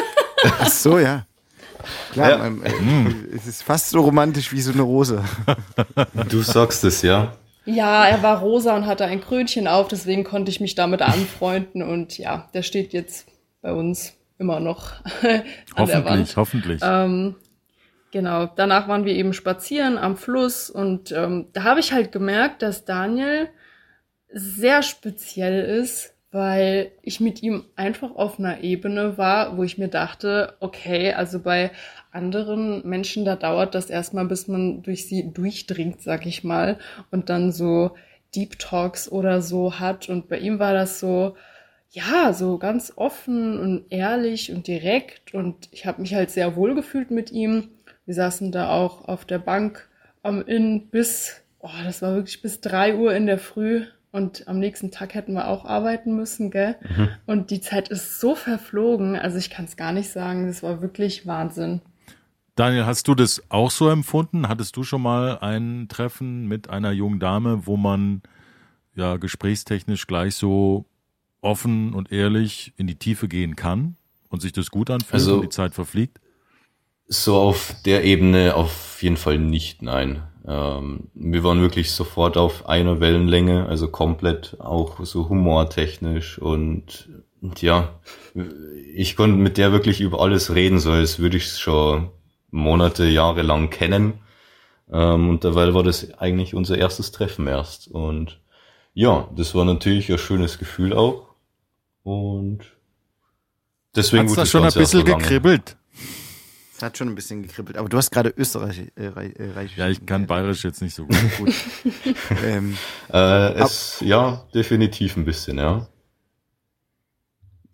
Ach 0.44 0.70
so, 0.70 1.00
ja. 1.00 1.26
Klar, 2.12 2.30
ja. 2.30 2.38
Man, 2.38 2.62
äh, 2.64 3.36
es 3.36 3.48
ist 3.48 3.64
fast 3.64 3.90
so 3.90 4.02
romantisch 4.02 4.52
wie 4.54 4.62
so 4.62 4.72
eine 4.72 4.84
Rose. 4.84 5.24
Du 6.30 6.44
sagst 6.44 6.84
es, 6.84 7.02
ja. 7.02 7.34
Ja, 7.66 8.06
er 8.06 8.22
war 8.22 8.38
rosa 8.38 8.76
und 8.76 8.86
hatte 8.86 9.06
ein 9.06 9.20
Krönchen 9.20 9.68
auf, 9.68 9.88
deswegen 9.88 10.24
konnte 10.24 10.52
ich 10.52 10.60
mich 10.60 10.76
damit 10.76 11.02
anfreunden 11.02 11.82
und 11.82 12.20
ja, 12.20 12.48
der 12.54 12.62
steht 12.62 12.94
jetzt 12.94 13.26
bei 13.64 13.74
uns 13.74 14.14
immer 14.38 14.60
noch 14.60 14.92
an 15.24 15.42
hoffentlich, 15.76 15.90
der 15.90 16.06
Wand. 16.06 16.36
Hoffentlich, 16.36 16.82
ähm, 16.84 17.36
Genau, 18.12 18.46
danach 18.46 18.88
waren 18.88 19.04
wir 19.04 19.14
eben 19.14 19.34
spazieren 19.34 19.98
am 19.98 20.16
Fluss 20.16 20.70
und 20.70 21.12
ähm, 21.12 21.48
da 21.52 21.64
habe 21.64 21.82
ich 21.82 21.92
halt 21.92 22.12
gemerkt, 22.14 22.62
dass 22.62 22.86
Daniel 22.86 23.50
sehr 24.38 24.84
speziell 24.84 25.64
ist, 25.64 26.14
weil 26.32 26.92
ich 27.02 27.22
mit 27.22 27.42
ihm 27.42 27.64
einfach 27.78 28.14
auf 28.16 28.38
einer 28.38 28.62
Ebene 28.62 29.18
war, 29.18 29.56
wo 29.56 29.64
ich 29.64 29.78
mir 29.78 29.88
dachte, 29.88 30.58
okay, 30.60 31.14
also 31.14 31.40
bei 31.40 31.72
anderen 32.12 32.86
Menschen, 32.86 33.24
da 33.24 33.38
dauert 33.38 33.74
das 33.74 33.90
erstmal, 33.90 34.26
bis 34.26 34.50
man 34.50 34.84
durch 34.84 35.08
sie 35.08 35.32
durchdringt, 35.32 36.02
sag 36.02 36.26
ich 36.26 36.44
mal, 36.44 36.78
und 37.12 37.30
dann 37.30 37.54
so 37.54 37.96
Deep 38.36 38.60
Talks 38.60 39.10
oder 39.10 39.42
so 39.42 39.80
hat. 39.80 40.10
Und 40.10 40.28
bei 40.28 40.40
ihm 40.40 40.60
war 40.60 40.74
das 40.74 41.00
so, 41.00 41.38
ja, 41.92 42.34
so 42.34 42.58
ganz 42.58 42.92
offen 42.98 43.58
und 43.58 43.86
ehrlich 43.90 44.52
und 44.52 44.68
direkt. 44.68 45.34
Und 45.34 45.70
ich 45.72 45.86
habe 45.86 46.02
mich 46.02 46.14
halt 46.14 46.30
sehr 46.30 46.58
wohl 46.58 46.76
gefühlt 46.76 47.10
mit 47.10 47.32
ihm. 47.32 47.70
Wir 48.06 48.16
saßen 48.16 48.52
da 48.52 48.70
auch 48.72 49.08
auf 49.08 49.24
der 49.24 49.40
Bank 49.40 49.88
am 50.24 50.46
Inn 50.46 50.90
bis, 50.90 51.42
oh, 51.60 51.70
das 51.86 52.02
war 52.02 52.16
wirklich 52.16 52.42
bis 52.42 52.60
drei 52.60 52.98
Uhr 52.98 53.16
in 53.16 53.28
der 53.28 53.40
Früh 53.40 53.86
und 54.16 54.48
am 54.48 54.60
nächsten 54.60 54.92
Tag 54.92 55.14
hätten 55.14 55.34
wir 55.34 55.50
auch 55.50 55.66
arbeiten 55.66 56.16
müssen, 56.16 56.50
gell? 56.50 56.78
Mhm. 56.96 57.10
Und 57.26 57.52
die 57.52 57.60
Zeit 57.60 57.90
ist 57.90 58.22
so 58.22 58.34
verflogen, 58.34 59.18
also 59.18 59.38
ich 59.38 59.50
kann 59.50 59.66
es 59.66 59.76
gar 59.76 59.92
nicht 59.92 60.10
sagen, 60.10 60.48
das 60.48 60.64
war 60.64 60.82
wirklich 60.82 61.28
Wahnsinn. 61.28 61.82
Daniel, 62.56 62.86
hast 62.86 63.10
du 63.10 63.16
das 63.16 63.44
auch 63.50 63.70
so 63.70 63.90
empfunden? 63.90 64.48
Hattest 64.48 64.78
du 64.78 64.84
schon 64.84 65.02
mal 65.02 65.40
ein 65.40 65.88
Treffen 65.90 66.48
mit 66.48 66.70
einer 66.70 66.94
jungen 66.94 67.20
Dame, 67.20 67.68
wo 67.68 67.76
man 67.76 68.22
ja 68.96 69.18
gesprächstechnisch 69.18 70.08
gleich 70.08 70.36
so 70.36 70.86
offen 71.42 71.94
und 71.94 72.14
ehrlich 72.14 72.74
in 72.78 72.88
die 72.88 72.96
Tiefe 72.96 73.28
gehen 73.28 73.58
kann 73.58 73.98
und 74.30 74.42
sich 74.42 74.54
das 74.54 74.72
gut 74.72 74.90
anfühlt 74.90 75.14
also, 75.14 75.36
und 75.36 75.42
die 75.42 75.50
Zeit 75.50 75.74
verfliegt? 75.74 76.22
So 77.08 77.36
auf 77.36 77.76
der 77.86 78.06
Ebene 78.06 78.56
auf 78.56 79.04
jeden 79.04 79.18
Fall 79.18 79.38
nicht, 79.38 79.82
nein. 79.82 80.24
Ähm, 80.48 81.10
wir 81.14 81.44
waren 81.44 81.62
wirklich 81.62 81.92
sofort 81.92 82.38
auf 82.38 82.68
einer 82.68 83.00
Wellenlänge, 83.00 83.66
also 83.68 83.88
komplett 83.88 84.58
auch 84.60 85.04
so 85.04 85.30
humortechnisch 85.30 86.38
und, 86.40 87.10
ja, 87.58 88.00
ich 88.94 89.16
konnte 89.16 89.38
mit 89.38 89.58
der 89.58 89.72
wirklich 89.72 90.02
über 90.02 90.22
alles 90.22 90.54
reden, 90.54 90.80
so 90.80 90.92
als 90.92 91.20
würde 91.20 91.38
ich 91.38 91.46
es 91.46 91.60
schon 91.60 92.10
Monate, 92.52 93.06
Jahre 93.06 93.42
lang 93.42 93.70
kennen. 93.70 94.20
Ähm, 94.92 95.30
und 95.30 95.44
dabei 95.44 95.74
war 95.74 95.84
das 95.84 96.14
eigentlich 96.20 96.54
unser 96.54 96.78
erstes 96.78 97.12
Treffen 97.12 97.48
erst. 97.48 97.88
Und 97.88 98.40
ja, 98.94 99.30
das 99.36 99.56
war 99.56 99.66
natürlich 99.66 100.12
ein 100.12 100.18
schönes 100.18 100.58
Gefühl 100.58 100.94
auch. 100.94 101.28
Und 102.04 102.60
deswegen 103.96 104.26
Hat's 104.26 104.36
das 104.36 104.50
schon 104.50 104.64
ein 104.64 104.74
bisschen 104.74 105.06
gekribbelt. 105.06 105.76
Es 106.76 106.84
hat 106.84 106.98
schon 106.98 107.08
ein 107.08 107.16
bisschen 107.16 107.42
gekribbelt, 107.42 107.78
aber 107.78 107.88
du 107.88 107.96
hast 107.96 108.12
gerade 108.12 108.34
Österreich. 108.36 108.92
Äh, 108.98 109.06
äh, 109.06 109.68
ja, 109.78 109.88
ich 109.88 110.06
kann 110.06 110.28
Bayerisch 110.28 110.66
jetzt 110.66 110.82
nicht 110.82 110.94
so 110.94 111.06
gut. 111.06 111.16
gut. 111.38 111.54
ähm, 112.46 112.78
äh, 113.14 113.54
es, 113.64 114.02
ja, 114.02 114.44
definitiv 114.54 115.16
ein 115.16 115.24
bisschen, 115.24 115.58
ja. 115.58 115.88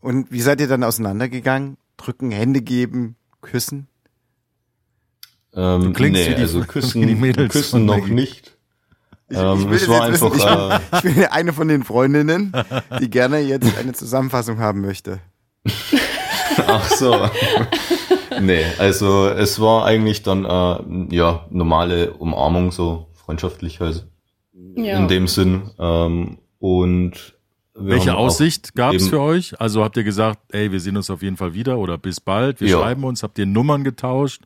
Und 0.01 0.31
wie 0.31 0.41
seid 0.41 0.61
ihr 0.61 0.67
dann 0.67 0.83
auseinandergegangen? 0.83 1.77
Drücken, 1.97 2.29
Hände 2.29 2.61
geben, 2.61 3.15
küssen? 3.41 3.87
Ähm, 5.55 5.85
du 5.85 5.93
klingst 5.93 6.21
nee, 6.21 6.29
wie 6.29 6.35
die, 6.35 6.41
also 6.41 6.61
küssen, 6.61 7.07
die 7.07 7.15
Mädels 7.15 7.51
küssen 7.51 7.85
noch 7.85 8.05
nicht. 8.05 8.55
Ich, 9.29 9.37
ähm, 9.37 9.73
ich, 9.73 9.81
es 9.81 9.87
war 9.87 10.03
einfach, 10.03 10.31
wissen, 10.31 10.91
ich, 10.93 11.01
bin, 11.01 11.11
ich 11.11 11.15
bin 11.15 11.25
eine 11.25 11.53
von 11.53 11.67
den 11.67 11.83
Freundinnen, 11.83 12.53
die 12.99 13.09
gerne 13.09 13.39
jetzt 13.39 13.75
eine 13.79 13.93
Zusammenfassung 13.93 14.59
haben 14.59 14.81
möchte. 14.81 15.21
Ach 16.67 16.87
so. 16.91 17.29
Nee, 18.39 18.63
also 18.77 19.27
es 19.27 19.59
war 19.59 19.85
eigentlich 19.85 20.23
dann 20.23 20.45
äh, 20.45 21.15
ja 21.15 21.45
normale 21.49 22.13
Umarmung 22.13 22.71
so 22.71 23.07
freundschaftlich 23.13 23.81
also 23.81 24.01
ja. 24.75 24.97
in 24.97 25.07
dem 25.07 25.27
Sinn. 25.27 25.71
Ähm, 25.79 26.37
und 26.59 27.35
welche 27.73 28.15
Aussicht 28.15 28.75
gab 28.75 28.93
es 28.93 29.09
für 29.09 29.21
euch? 29.21 29.59
Also 29.59 29.83
habt 29.83 29.97
ihr 29.97 30.03
gesagt, 30.03 30.39
ey, 30.53 30.71
wir 30.71 30.79
sehen 30.79 30.97
uns 30.97 31.09
auf 31.09 31.23
jeden 31.23 31.37
Fall 31.37 31.53
wieder 31.53 31.77
oder 31.77 31.97
bis 31.97 32.19
bald, 32.19 32.61
wir 32.61 32.67
ja. 32.67 32.79
schreiben 32.79 33.03
uns, 33.03 33.23
habt 33.23 33.39
ihr 33.39 33.45
Nummern 33.45 33.83
getauscht? 33.83 34.43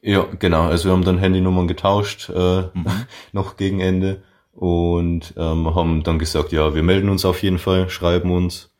Ja, 0.00 0.26
genau. 0.38 0.62
Also 0.62 0.88
wir 0.88 0.92
haben 0.92 1.04
dann 1.04 1.18
Handynummern 1.18 1.68
getauscht, 1.68 2.30
äh, 2.30 2.62
mhm. 2.62 2.86
noch 3.32 3.56
gegen 3.56 3.80
Ende 3.80 4.22
und 4.52 5.34
ähm, 5.36 5.74
haben 5.74 6.02
dann 6.02 6.18
gesagt, 6.18 6.52
ja, 6.52 6.74
wir 6.74 6.82
melden 6.82 7.08
uns 7.08 7.24
auf 7.24 7.42
jeden 7.42 7.58
Fall, 7.58 7.90
schreiben 7.90 8.30
uns 8.30 8.70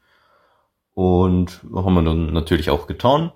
und 0.95 1.61
haben 1.75 1.95
wir 1.95 2.03
dann 2.03 2.33
natürlich 2.33 2.71
auch 2.71 2.87
getan. 2.87 3.33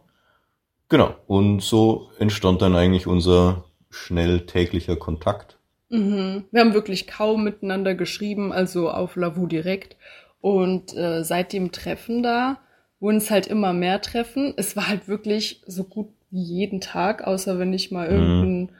Genau. 0.93 1.15
Und 1.27 1.63
so 1.63 2.11
entstand 2.19 2.61
dann 2.61 2.77
eigentlich 2.77 3.07
unser 3.07 3.65
schnell 3.89 4.45
täglicher 4.45 4.95
Kontakt. 4.95 5.57
Mhm. 5.89 6.45
Wir 6.51 6.61
haben 6.61 6.75
wirklich 6.75 7.07
kaum 7.07 7.45
miteinander 7.45 7.95
geschrieben, 7.95 8.53
also 8.53 8.91
auf 8.91 9.17
Lavu 9.17 9.47
direkt. 9.47 9.97
Und 10.43 10.95
äh, 10.95 11.25
seit 11.25 11.55
dem 11.55 11.73
Treffen 11.73 12.23
da 12.23 12.59
wurden 13.01 13.17
es 13.17 13.31
halt 13.31 13.47
immer 13.47 13.73
mehr 13.73 14.03
Treffen. 14.03 14.53
Es 14.59 14.77
war 14.77 14.87
halt 14.87 15.09
wirklich 15.09 15.63
so 15.67 15.85
gut 15.85 16.09
wie 16.31 16.43
jeden 16.43 16.83
Tag, 16.83 17.27
außer 17.27 17.59
wenn 17.59 17.73
ich 17.73 17.91
mal 17.91 18.11
mhm. 18.11 18.15
irgendeinen 18.15 18.73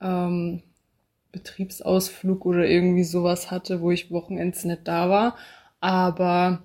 ähm, 0.00 0.62
Betriebsausflug 1.30 2.46
oder 2.46 2.66
irgendwie 2.66 3.04
sowas 3.04 3.52
hatte, 3.52 3.80
wo 3.80 3.92
ich 3.92 4.10
Wochenends 4.10 4.64
nicht 4.64 4.88
da 4.88 5.08
war. 5.08 5.36
Aber 5.78 6.64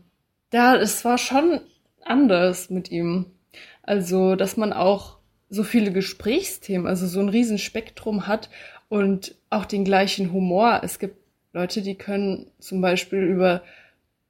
ja, 0.51 0.75
es 0.75 1.05
war 1.05 1.19
schon 1.19 1.61
anders 2.03 2.71
mit 2.71 2.89
ihm. 2.89 3.27
Also, 3.85 4.35
dass 4.35 4.57
man 4.57 4.73
auch 4.73 5.17
so 5.49 5.63
viele 5.63 5.91
Gesprächsthemen, 5.91 6.87
also 6.87 7.05
so 7.05 7.19
ein 7.19 7.29
Riesenspektrum 7.29 8.25
hat 8.25 8.49
und 8.89 9.35
auch 9.51 9.65
den 9.65 9.85
gleichen 9.85 10.33
Humor. 10.33 10.81
Es 10.83 10.97
gibt 10.97 11.17
Leute, 11.53 11.83
die 11.83 11.95
können 11.95 12.47
zum 12.59 12.81
Beispiel 12.81 13.19
über 13.19 13.61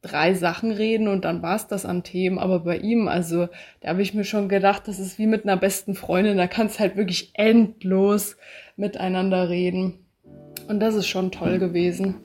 drei 0.02 0.34
Sachen 0.34 0.72
reden 0.72 1.08
und 1.08 1.26
dann 1.26 1.42
war's 1.42 1.68
das 1.68 1.86
an 1.86 2.04
Themen. 2.04 2.38
Aber 2.38 2.60
bei 2.60 2.78
ihm, 2.78 3.08
also 3.08 3.48
da 3.80 3.90
habe 3.90 4.02
ich 4.02 4.14
mir 4.14 4.26
schon 4.26 4.50
gedacht, 4.50 4.88
das 4.88 5.00
ist 5.00 5.18
wie 5.18 5.26
mit 5.26 5.46
einer 5.46 5.58
besten 5.58 5.96
Freundin. 5.96 6.38
Da 6.38 6.48
kannst 6.48 6.80
halt 6.80 6.98
wirklich 6.98 7.32
endlos 7.34 8.36
miteinander 8.76 9.50
reden. 9.50 10.06
Und 10.68 10.82
das 10.82 10.96
ist 10.96 11.08
schon 11.08 11.32
toll 11.32 11.60
gewesen. 11.60 12.16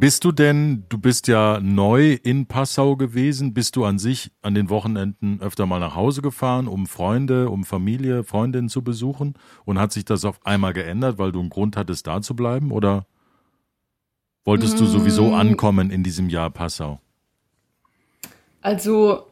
Bist 0.00 0.24
du 0.24 0.32
denn, 0.32 0.84
du 0.88 0.96
bist 0.96 1.28
ja 1.28 1.60
neu 1.60 2.14
in 2.22 2.46
Passau 2.46 2.96
gewesen, 2.96 3.52
bist 3.52 3.76
du 3.76 3.84
an 3.84 3.98
sich 3.98 4.30
an 4.40 4.54
den 4.54 4.70
Wochenenden 4.70 5.42
öfter 5.42 5.66
mal 5.66 5.78
nach 5.78 5.94
Hause 5.94 6.22
gefahren, 6.22 6.68
um 6.68 6.86
Freunde, 6.86 7.50
um 7.50 7.64
Familie, 7.64 8.24
Freundinnen 8.24 8.70
zu 8.70 8.82
besuchen? 8.82 9.34
Und 9.66 9.78
hat 9.78 9.92
sich 9.92 10.06
das 10.06 10.24
auf 10.24 10.40
einmal 10.46 10.72
geändert, 10.72 11.18
weil 11.18 11.32
du 11.32 11.40
einen 11.40 11.50
Grund 11.50 11.76
hattest, 11.76 12.06
da 12.06 12.22
zu 12.22 12.34
bleiben? 12.34 12.72
Oder 12.72 13.04
wolltest 14.46 14.80
du 14.80 14.86
sowieso 14.86 15.32
mm. 15.32 15.34
ankommen 15.34 15.90
in 15.90 16.02
diesem 16.02 16.30
Jahr 16.30 16.48
Passau? 16.48 16.98
Also, 18.62 19.26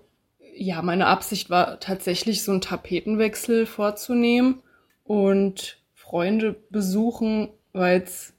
ja, 0.55 0.83
meine 0.83 1.07
Absicht 1.07 1.49
war 1.49 1.81
tatsächlich 1.81 2.45
so 2.45 2.53
einen 2.53 2.61
Tapetenwechsel 2.61 3.65
vorzunehmen 3.65 4.61
und 5.05 5.79
Freunde 5.95 6.57
besuchen, 6.69 7.49
weil 7.73 8.03
es 8.03 8.35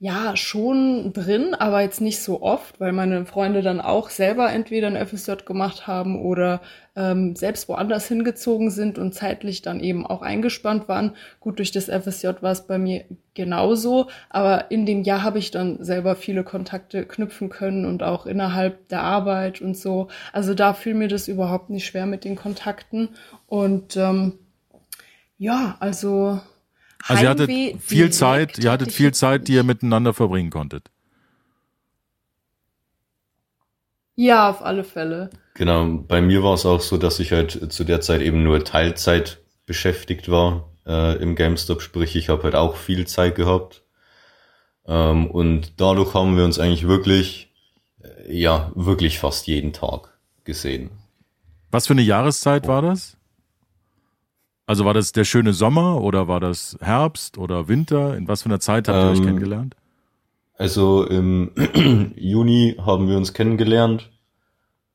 ja, 0.00 0.36
schon 0.36 1.12
drin, 1.12 1.54
aber 1.54 1.80
jetzt 1.80 2.00
nicht 2.00 2.22
so 2.22 2.40
oft, 2.40 2.78
weil 2.78 2.92
meine 2.92 3.26
Freunde 3.26 3.62
dann 3.62 3.80
auch 3.80 4.10
selber 4.10 4.52
entweder 4.52 4.86
ein 4.86 5.06
FSJ 5.06 5.44
gemacht 5.44 5.88
haben 5.88 6.22
oder 6.22 6.60
ähm, 6.94 7.34
selbst 7.34 7.68
woanders 7.68 8.06
hingezogen 8.06 8.70
sind 8.70 8.96
und 8.96 9.12
zeitlich 9.12 9.60
dann 9.60 9.80
eben 9.80 10.06
auch 10.06 10.22
eingespannt 10.22 10.86
waren. 10.86 11.16
Gut, 11.40 11.58
durch 11.58 11.72
das 11.72 11.86
FSJ 11.86 12.28
war 12.42 12.52
es 12.52 12.68
bei 12.68 12.78
mir 12.78 13.06
genauso, 13.34 14.06
aber 14.30 14.70
in 14.70 14.86
dem 14.86 15.02
Jahr 15.02 15.24
habe 15.24 15.40
ich 15.40 15.50
dann 15.50 15.82
selber 15.82 16.14
viele 16.14 16.44
Kontakte 16.44 17.04
knüpfen 17.04 17.48
können 17.48 17.84
und 17.84 18.04
auch 18.04 18.24
innerhalb 18.24 18.86
der 18.90 19.02
Arbeit 19.02 19.60
und 19.60 19.76
so. 19.76 20.06
Also 20.32 20.54
da 20.54 20.74
fiel 20.74 20.94
mir 20.94 21.08
das 21.08 21.26
überhaupt 21.26 21.70
nicht 21.70 21.86
schwer 21.86 22.06
mit 22.06 22.22
den 22.22 22.36
Kontakten 22.36 23.08
und 23.48 23.96
ähm, 23.96 24.34
ja, 25.38 25.76
also 25.80 26.40
also 27.06 27.22
ihr 27.22 27.28
hattet 27.28 27.50
viel 27.80 28.10
Zeit, 28.10 28.58
ihr 28.58 28.70
hattet 28.70 28.92
viel 28.92 29.12
Zeit, 29.12 29.48
die 29.48 29.54
ihr 29.54 29.64
miteinander 29.64 30.14
verbringen 30.14 30.50
konntet. 30.50 30.90
Ja, 34.16 34.50
auf 34.50 34.62
alle 34.62 34.82
Fälle. 34.82 35.30
Genau, 35.54 35.86
bei 35.86 36.20
mir 36.20 36.42
war 36.42 36.54
es 36.54 36.66
auch 36.66 36.80
so, 36.80 36.96
dass 36.96 37.20
ich 37.20 37.32
halt 37.32 37.72
zu 37.72 37.84
der 37.84 38.00
Zeit 38.00 38.20
eben 38.20 38.42
nur 38.42 38.64
Teilzeit 38.64 39.40
beschäftigt 39.64 40.28
war 40.28 40.68
äh, 40.86 41.16
im 41.22 41.36
GameStop, 41.36 41.82
sprich 41.82 42.16
ich 42.16 42.28
habe 42.28 42.42
halt 42.42 42.54
auch 42.54 42.76
viel 42.76 43.06
Zeit 43.06 43.36
gehabt. 43.36 43.84
Ähm, 44.86 45.30
und 45.30 45.80
dadurch 45.80 46.14
haben 46.14 46.36
wir 46.36 46.44
uns 46.44 46.58
eigentlich 46.58 46.88
wirklich, 46.88 47.52
äh, 48.02 48.34
ja, 48.34 48.72
wirklich 48.74 49.18
fast 49.18 49.46
jeden 49.46 49.72
Tag 49.72 50.18
gesehen. 50.44 50.90
Was 51.70 51.86
für 51.86 51.92
eine 51.92 52.02
Jahreszeit 52.02 52.66
war 52.66 52.82
das? 52.82 53.17
Also 54.68 54.84
war 54.84 54.92
das 54.92 55.12
der 55.12 55.24
schöne 55.24 55.54
Sommer 55.54 56.02
oder 56.02 56.28
war 56.28 56.40
das 56.40 56.76
Herbst 56.82 57.38
oder 57.38 57.68
Winter? 57.68 58.14
In 58.18 58.28
was 58.28 58.42
für 58.42 58.50
einer 58.50 58.60
Zeit 58.60 58.86
habt 58.86 58.98
ihr 58.98 59.02
ähm, 59.02 59.12
euch 59.12 59.22
kennengelernt? 59.22 59.76
Also 60.58 61.06
im 61.06 61.52
Juni 62.16 62.76
haben 62.78 63.08
wir 63.08 63.16
uns 63.16 63.32
kennengelernt 63.32 64.10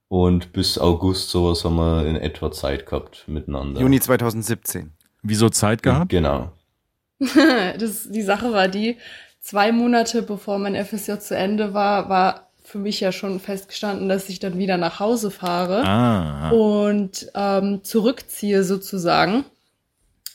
und 0.09 0.53
bis 0.53 0.77
August 0.77 1.31
sowas 1.31 1.65
haben 1.65 1.77
wir 1.77 2.05
in 2.05 2.17
etwa 2.17 2.51
Zeit 2.51 2.85
gehabt 2.85 3.23
miteinander. 3.25 3.81
Juni 3.81 3.99
2017. 3.99 4.91
Wieso 5.23 5.49
Zeit 5.49 5.81
gehabt? 5.81 6.09
Genau. 6.09 6.51
das, 7.19 8.11
die 8.11 8.21
Sache 8.21 8.53
war 8.53 8.67
die, 8.67 8.97
zwei 9.39 9.71
Monate 9.71 10.21
bevor 10.21 10.59
mein 10.59 10.75
FSJ 10.75 11.17
zu 11.17 11.35
Ende 11.35 11.73
war, 11.73 12.09
war 12.09 12.51
für 12.61 12.77
mich 12.77 12.99
ja 12.99 13.11
schon 13.11 13.39
festgestanden, 13.39 14.07
dass 14.07 14.29
ich 14.29 14.37
dann 14.37 14.59
wieder 14.59 14.77
nach 14.77 14.99
Hause 14.99 15.31
fahre 15.31 15.83
ah. 15.83 16.51
und 16.51 17.31
ähm, 17.33 17.83
zurückziehe 17.83 18.63
sozusagen. 18.63 19.45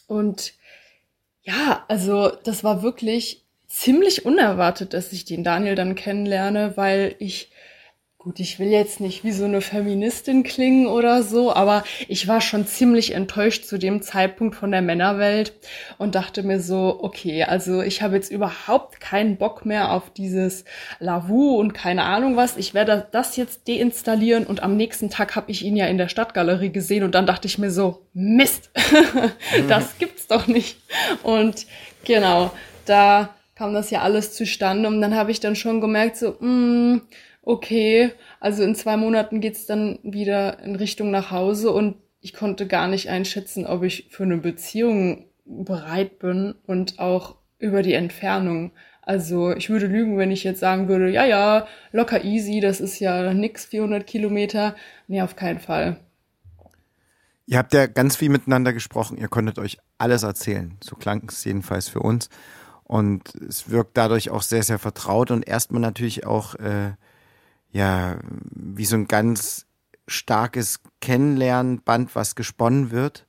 Und 0.08 0.54
ja, 1.42 1.84
also 1.86 2.32
das 2.42 2.64
war 2.64 2.82
wirklich 2.82 3.44
ziemlich 3.68 4.24
unerwartet, 4.26 4.94
dass 4.94 5.12
ich 5.12 5.24
den 5.24 5.44
Daniel 5.44 5.76
dann 5.76 5.94
kennenlerne, 5.94 6.76
weil 6.76 7.14
ich 7.20 7.50
Gut, 8.20 8.40
ich 8.40 8.58
will 8.58 8.66
jetzt 8.66 8.98
nicht 8.98 9.22
wie 9.22 9.30
so 9.30 9.44
eine 9.44 9.60
Feministin 9.60 10.42
klingen 10.42 10.88
oder 10.88 11.22
so, 11.22 11.52
aber 11.52 11.84
ich 12.08 12.26
war 12.26 12.40
schon 12.40 12.66
ziemlich 12.66 13.14
enttäuscht 13.14 13.64
zu 13.64 13.78
dem 13.78 14.02
Zeitpunkt 14.02 14.56
von 14.56 14.72
der 14.72 14.82
Männerwelt 14.82 15.52
und 15.98 16.16
dachte 16.16 16.42
mir 16.42 16.58
so, 16.58 16.98
okay, 17.00 17.44
also 17.44 17.80
ich 17.80 18.02
habe 18.02 18.16
jetzt 18.16 18.32
überhaupt 18.32 18.98
keinen 18.98 19.36
Bock 19.36 19.64
mehr 19.64 19.92
auf 19.92 20.10
dieses 20.10 20.64
Lavu 20.98 21.54
und 21.60 21.74
keine 21.74 22.02
Ahnung 22.02 22.34
was. 22.34 22.56
Ich 22.56 22.74
werde 22.74 23.06
das 23.12 23.36
jetzt 23.36 23.68
deinstallieren 23.68 24.48
und 24.48 24.64
am 24.64 24.76
nächsten 24.76 25.10
Tag 25.10 25.36
habe 25.36 25.52
ich 25.52 25.64
ihn 25.64 25.76
ja 25.76 25.86
in 25.86 25.96
der 25.96 26.08
Stadtgalerie 26.08 26.72
gesehen 26.72 27.04
und 27.04 27.14
dann 27.14 27.24
dachte 27.24 27.46
ich 27.46 27.56
mir 27.56 27.70
so, 27.70 28.02
Mist, 28.14 28.70
das 29.68 29.96
gibt's 29.98 30.26
doch 30.26 30.48
nicht. 30.48 30.80
Und 31.22 31.66
genau, 32.04 32.50
da 32.84 33.36
kam 33.54 33.74
das 33.74 33.90
ja 33.90 34.02
alles 34.02 34.34
zustande 34.34 34.88
und 34.88 35.00
dann 35.00 35.14
habe 35.14 35.30
ich 35.30 35.38
dann 35.38 35.54
schon 35.54 35.80
gemerkt, 35.80 36.16
so, 36.16 36.36
mh, 36.40 36.48
mm, 36.48 37.02
okay, 37.48 38.12
also 38.40 38.62
in 38.62 38.74
zwei 38.74 38.98
Monaten 38.98 39.40
geht's 39.40 39.64
dann 39.64 39.98
wieder 40.02 40.60
in 40.60 40.76
Richtung 40.76 41.10
nach 41.10 41.30
Hause 41.30 41.70
und 41.72 41.96
ich 42.20 42.34
konnte 42.34 42.66
gar 42.66 42.88
nicht 42.88 43.08
einschätzen, 43.08 43.66
ob 43.66 43.84
ich 43.84 44.08
für 44.10 44.24
eine 44.24 44.36
Beziehung 44.36 45.24
bereit 45.46 46.18
bin 46.18 46.54
und 46.66 46.98
auch 46.98 47.36
über 47.58 47.82
die 47.82 47.94
Entfernung. 47.94 48.72
Also 49.00 49.52
ich 49.52 49.70
würde 49.70 49.86
lügen, 49.86 50.18
wenn 50.18 50.30
ich 50.30 50.44
jetzt 50.44 50.60
sagen 50.60 50.88
würde, 50.88 51.10
ja, 51.10 51.24
ja, 51.24 51.66
locker 51.90 52.22
easy, 52.22 52.60
das 52.60 52.80
ist 52.80 53.00
ja 53.00 53.32
nix, 53.32 53.64
400 53.64 54.06
Kilometer. 54.06 54.76
Nee, 55.06 55.22
auf 55.22 55.34
keinen 55.34 55.58
Fall. 55.58 55.96
Ihr 57.46 57.56
habt 57.56 57.72
ja 57.72 57.86
ganz 57.86 58.16
viel 58.16 58.28
miteinander 58.28 58.74
gesprochen, 58.74 59.16
ihr 59.16 59.28
konntet 59.28 59.58
euch 59.58 59.78
alles 59.96 60.22
erzählen. 60.22 60.76
So 60.84 60.96
klang 60.96 61.26
es 61.30 61.42
jedenfalls 61.46 61.88
für 61.88 62.00
uns. 62.00 62.28
Und 62.84 63.34
es 63.36 63.70
wirkt 63.70 63.96
dadurch 63.96 64.28
auch 64.28 64.42
sehr, 64.42 64.62
sehr 64.62 64.78
vertraut 64.78 65.30
und 65.30 65.48
erstmal 65.48 65.80
natürlich 65.80 66.26
auch 66.26 66.54
äh, 66.56 66.92
ja, 67.70 68.18
wie 68.50 68.84
so 68.84 68.96
ein 68.96 69.08
ganz 69.08 69.66
starkes 70.06 70.80
Kennenlernband, 71.00 72.14
was 72.14 72.34
gesponnen 72.34 72.90
wird. 72.90 73.26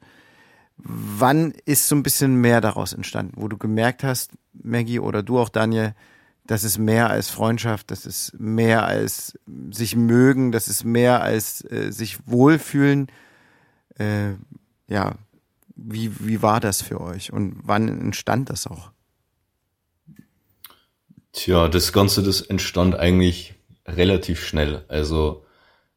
Wann 0.78 1.52
ist 1.66 1.88
so 1.88 1.96
ein 1.96 2.04
bisschen 2.04 2.36
mehr 2.36 2.62
daraus 2.62 2.94
entstanden, 2.94 3.34
wo 3.36 3.48
du 3.48 3.58
gemerkt 3.58 4.04
hast, 4.04 4.32
Maggie 4.54 5.00
oder 5.00 5.24
du 5.24 5.40
auch 5.40 5.50
Daniel, 5.50 5.94
das 6.48 6.64
ist 6.64 6.78
mehr 6.78 7.10
als 7.10 7.30
Freundschaft, 7.30 7.92
das 7.92 8.06
ist 8.06 8.40
mehr 8.40 8.86
als 8.86 9.38
sich 9.72 9.96
mögen, 9.96 10.52
das 10.52 10.68
ist 10.68 10.84
mehr 10.84 11.22
als 11.22 11.64
äh, 11.70 11.92
sich 11.92 12.18
wohlfühlen. 12.26 13.08
Äh, 13.98 14.32
ja, 14.88 15.16
wie, 15.76 16.26
wie 16.26 16.42
war 16.42 16.60
das 16.60 16.82
für 16.82 17.02
euch 17.02 17.32
und 17.32 17.58
wann 17.64 17.88
entstand 17.88 18.50
das 18.50 18.66
auch? 18.68 18.92
Tja, 21.34 21.68
das 21.68 21.94
Ganze, 21.94 22.24
das 22.24 22.42
entstand 22.42 22.96
eigentlich 22.96 23.59
relativ 23.96 24.46
schnell. 24.46 24.84
Also 24.88 25.44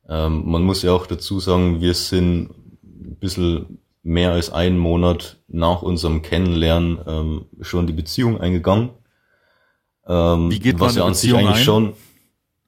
ähm, 0.09 0.43
man 0.47 0.63
muss 0.63 0.83
ja 0.83 0.93
auch 0.93 1.07
dazu 1.07 1.41
sagen, 1.41 1.81
wir 1.81 1.95
sind 1.95 2.51
ein 2.83 3.17
bisschen 3.21 3.79
mehr 4.03 4.33
als 4.33 4.53
einen 4.53 4.79
Monat 4.79 5.39
nach 5.49 5.83
unserem 5.83 6.23
Kennenlernen 6.23 6.99
ähm, 7.07 7.45
schon 7.61 7.87
die 7.87 7.93
Beziehung 7.93 8.41
eingegangen. 8.41 8.91
Ähm, 10.07 10.51
Wie 10.51 10.59
geht 10.59 10.81
was 10.81 10.95
man 10.95 11.03
ja 11.03 11.07
an 11.07 11.15
sich 11.15 11.35
eigentlich 11.35 11.57
ein? 11.57 11.65
schon. 11.65 11.93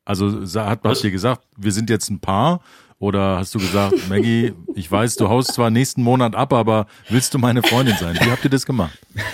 Also 0.04 0.30
hat 0.60 0.84
man 0.84 0.94
dir 0.94 1.10
gesagt, 1.10 1.42
wir 1.56 1.72
sind 1.72 1.90
jetzt 1.90 2.10
ein 2.10 2.20
Paar 2.20 2.60
oder 2.98 3.38
hast 3.38 3.54
du 3.54 3.58
gesagt, 3.58 3.94
Maggie, 4.08 4.52
ich 4.74 4.90
weiß, 4.90 5.16
du 5.16 5.28
haust 5.28 5.54
zwar 5.54 5.70
nächsten 5.70 6.02
Monat 6.02 6.34
ab, 6.34 6.52
aber 6.52 6.86
willst 7.08 7.34
du 7.34 7.38
meine 7.38 7.62
Freundin 7.62 7.96
sein? 7.98 8.16
Wie 8.20 8.30
habt 8.30 8.44
ihr 8.44 8.50
das 8.50 8.66
gemacht? 8.66 8.98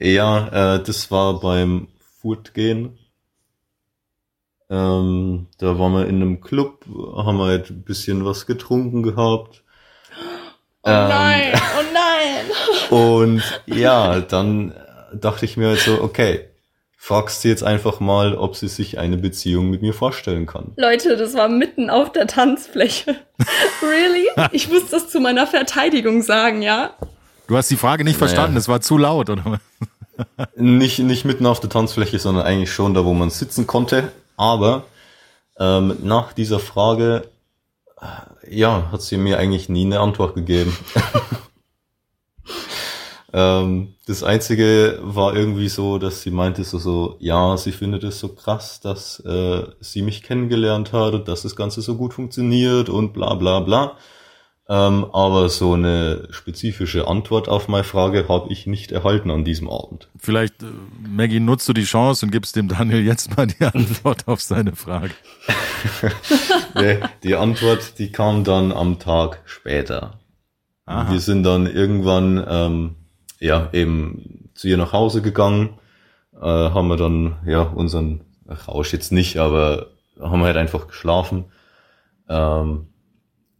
Ja, 0.00 0.74
äh, 0.74 0.82
das 0.82 1.12
war 1.12 1.38
beim 1.38 1.86
Furtgehen. 2.20 2.98
Ähm, 4.70 5.46
da 5.58 5.78
waren 5.78 5.92
wir 5.92 6.06
in 6.06 6.16
einem 6.16 6.40
Club, 6.40 6.84
haben 7.16 7.36
wir 7.38 7.46
halt 7.46 7.70
ein 7.70 7.82
bisschen 7.82 8.24
was 8.24 8.46
getrunken 8.46 9.02
gehabt. 9.02 9.62
Oh 10.82 10.90
ähm, 10.90 11.08
nein, 11.08 11.52
oh 11.78 11.82
nein. 11.92 12.98
Und 12.98 13.42
ja, 13.66 14.20
dann 14.20 14.74
dachte 15.12 15.44
ich 15.44 15.56
mir 15.56 15.68
halt 15.68 15.80
so, 15.80 16.00
okay, 16.02 16.48
fragst 17.04 17.42
sie 17.42 17.50
jetzt 17.50 17.62
einfach 17.62 18.00
mal, 18.00 18.34
ob 18.34 18.56
sie 18.56 18.68
sich 18.68 18.98
eine 18.98 19.18
Beziehung 19.18 19.68
mit 19.68 19.82
mir 19.82 19.92
vorstellen 19.92 20.46
kann. 20.46 20.72
Leute, 20.76 21.16
das 21.18 21.34
war 21.34 21.48
mitten 21.48 21.90
auf 21.90 22.12
der 22.12 22.26
Tanzfläche. 22.26 23.16
really? 23.82 24.26
Ich 24.52 24.70
muss 24.70 24.88
das 24.88 25.10
zu 25.10 25.20
meiner 25.20 25.46
Verteidigung 25.46 26.22
sagen, 26.22 26.62
ja? 26.62 26.94
Du 27.46 27.58
hast 27.58 27.70
die 27.70 27.76
Frage 27.76 28.04
nicht 28.04 28.18
naja. 28.18 28.28
verstanden, 28.28 28.56
es 28.56 28.68
war 28.68 28.80
zu 28.80 28.96
laut, 28.96 29.28
oder? 29.28 29.60
nicht, 30.56 30.98
nicht 31.00 31.26
mitten 31.26 31.44
auf 31.44 31.60
der 31.60 31.68
Tanzfläche, 31.68 32.18
sondern 32.18 32.46
eigentlich 32.46 32.72
schon 32.72 32.94
da, 32.94 33.04
wo 33.04 33.12
man 33.12 33.28
sitzen 33.28 33.66
konnte. 33.66 34.10
Aber 34.36 34.84
ähm, 35.58 35.96
nach 36.02 36.32
dieser 36.32 36.58
Frage, 36.58 37.28
äh, 38.00 38.56
ja, 38.56 38.90
hat 38.90 39.02
sie 39.02 39.16
mir 39.16 39.38
eigentlich 39.38 39.68
nie 39.68 39.84
eine 39.84 40.00
Antwort 40.00 40.34
gegeben. 40.34 40.76
Ähm, 43.34 43.94
das 44.06 44.22
Einzige 44.22 45.00
war 45.02 45.34
irgendwie 45.34 45.68
so, 45.68 45.98
dass 45.98 46.22
sie 46.22 46.30
meinte 46.30 46.62
so, 46.62 46.78
so, 46.78 47.16
ja, 47.18 47.56
sie 47.56 47.72
findet 47.72 48.04
es 48.04 48.20
so 48.20 48.28
krass, 48.28 48.80
dass 48.80 49.18
äh, 49.26 49.64
sie 49.80 50.02
mich 50.02 50.22
kennengelernt 50.22 50.92
hat 50.92 51.14
und 51.14 51.26
dass 51.26 51.42
das 51.42 51.56
Ganze 51.56 51.82
so 51.82 51.96
gut 51.96 52.14
funktioniert 52.14 52.88
und 52.88 53.12
bla 53.12 53.34
bla 53.34 53.58
bla. 53.58 53.96
Ähm, 54.66 55.04
aber 55.12 55.50
so 55.50 55.74
eine 55.74 56.28
spezifische 56.30 57.06
Antwort 57.06 57.50
auf 57.50 57.68
meine 57.68 57.84
Frage 57.84 58.28
habe 58.28 58.50
ich 58.50 58.66
nicht 58.66 58.92
erhalten 58.92 59.30
an 59.30 59.44
diesem 59.44 59.68
Abend. 59.68 60.08
Vielleicht, 60.18 60.62
äh, 60.62 60.66
Maggie, 61.06 61.40
nutzt 61.40 61.68
du 61.68 61.74
die 61.74 61.84
Chance 61.84 62.24
und 62.24 62.32
gibst 62.32 62.56
dem 62.56 62.68
Daniel 62.68 63.04
jetzt 63.04 63.36
mal 63.36 63.46
die 63.46 63.62
Antwort 63.64 64.26
auf 64.26 64.40
seine 64.40 64.74
Frage. 64.74 65.12
nee, 66.76 66.98
die 67.22 67.36
Antwort, 67.36 67.98
die 67.98 68.10
kam 68.10 68.42
dann 68.42 68.72
am 68.72 68.98
Tag 68.98 69.42
später. 69.44 70.18
Aha. 70.86 71.12
Wir 71.12 71.20
sind 71.20 71.42
dann 71.42 71.66
irgendwann 71.66 72.42
ähm, 72.48 72.96
ja, 73.44 73.68
eben 73.72 74.50
zu 74.54 74.68
ihr 74.68 74.78
nach 74.78 74.92
Hause 74.92 75.20
gegangen, 75.20 75.78
äh, 76.34 76.46
haben 76.46 76.88
wir 76.88 76.96
dann, 76.96 77.36
ja, 77.46 77.62
unseren 77.62 78.22
Rausch 78.66 78.92
jetzt 78.92 79.12
nicht, 79.12 79.36
aber 79.38 79.88
haben 80.18 80.40
wir 80.40 80.46
halt 80.46 80.56
einfach 80.56 80.86
geschlafen. 80.86 81.46
Ähm, 82.28 82.88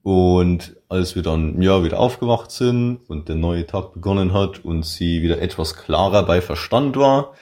und 0.04 0.76
als 0.90 1.14
wir 1.14 1.22
dann, 1.22 1.62
ja, 1.62 1.82
wieder 1.82 1.98
aufgewacht 1.98 2.50
sind 2.50 2.98
und 3.08 3.30
der 3.30 3.36
neue 3.36 3.66
Tag 3.66 3.94
begonnen 3.94 4.34
hat 4.34 4.62
und 4.62 4.84
sie 4.84 5.22
wieder 5.22 5.40
etwas 5.40 5.76
klarer 5.76 6.26
bei 6.26 6.42
Verstand 6.42 6.96
war, 6.96 7.32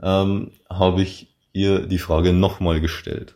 ähm, 0.00 0.52
habe 0.70 1.02
ich 1.02 1.34
ihr 1.52 1.80
die 1.80 1.98
Frage 1.98 2.32
nochmal 2.32 2.80
gestellt. 2.80 3.34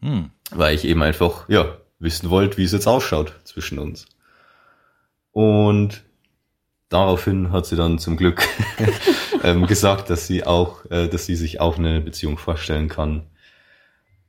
Hm. 0.00 0.30
Weil 0.50 0.74
ich 0.76 0.86
eben 0.86 1.02
einfach, 1.02 1.46
ja, 1.50 1.76
wissen 1.98 2.30
wollte, 2.30 2.56
wie 2.56 2.64
es 2.64 2.72
jetzt 2.72 2.86
ausschaut 2.86 3.34
zwischen 3.44 3.78
uns. 3.78 4.06
Und 5.32 6.02
daraufhin 6.88 7.52
hat 7.52 7.66
sie 7.66 7.76
dann 7.76 7.98
zum 7.98 8.16
Glück 8.16 8.48
ähm, 9.44 9.66
gesagt, 9.66 10.08
dass 10.08 10.26
sie 10.26 10.46
auch, 10.46 10.86
äh, 10.90 11.08
dass 11.08 11.26
sie 11.26 11.36
sich 11.36 11.60
auch 11.60 11.76
eine 11.76 12.00
Beziehung 12.00 12.38
vorstellen 12.38 12.88
kann. 12.88 13.26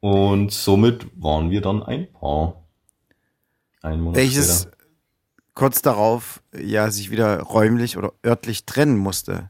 Und 0.02 0.52
somit 0.52 1.08
waren 1.16 1.52
wir 1.52 1.62
dann 1.62 1.82
ein 1.82 2.12
Paar. 2.12 2.61
Ein 3.82 4.02
Monat 4.02 4.18
Welches 4.18 4.62
später. 4.62 4.78
kurz 5.54 5.82
darauf 5.82 6.42
ja 6.58 6.92
sich 6.92 7.12
wieder 7.12 7.42
räumlich 7.42 7.98
oder 7.98 8.14
örtlich 8.26 8.66
trennen 8.66 8.98
musste. 8.98 9.50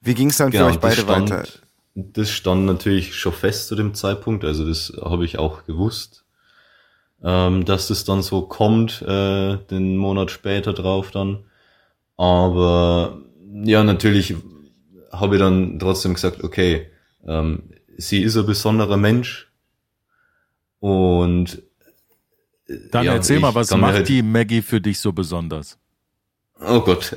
Wie 0.00 0.14
ging 0.14 0.30
es 0.30 0.36
dann 0.36 0.50
genau, 0.50 0.66
für 0.66 0.72
euch 0.72 0.80
beide 0.80 1.02
stand, 1.02 1.30
weiter? 1.30 1.48
Das 1.94 2.30
stand 2.30 2.66
natürlich 2.66 3.14
schon 3.14 3.32
fest 3.32 3.68
zu 3.68 3.76
dem 3.76 3.94
Zeitpunkt, 3.94 4.44
also 4.44 4.66
das 4.66 4.92
habe 5.02 5.24
ich 5.24 5.38
auch 5.38 5.64
gewusst, 5.64 6.24
ähm, 7.22 7.64
dass 7.64 7.88
das 7.88 8.04
dann 8.04 8.22
so 8.22 8.42
kommt, 8.42 9.02
äh, 9.02 9.56
den 9.56 9.96
Monat 9.96 10.30
später 10.30 10.72
drauf 10.72 11.10
dann. 11.10 11.44
Aber 12.16 13.20
ja, 13.64 13.82
natürlich 13.84 14.34
habe 15.12 15.36
ich 15.36 15.40
dann 15.40 15.78
trotzdem 15.78 16.14
gesagt, 16.14 16.44
okay, 16.44 16.90
ähm, 17.26 17.70
sie 17.96 18.22
ist 18.22 18.36
ein 18.36 18.46
besonderer 18.46 18.96
Mensch 18.96 19.52
und 20.80 21.62
dann 22.90 23.04
ja, 23.04 23.14
erzähl 23.14 23.40
mal, 23.40 23.54
was 23.54 23.74
macht 23.76 23.94
halt 23.94 24.08
die 24.08 24.22
Maggie 24.22 24.62
für 24.62 24.80
dich 24.80 25.00
so 25.00 25.12
besonders? 25.12 25.78
Oh 26.60 26.80
Gott, 26.80 27.14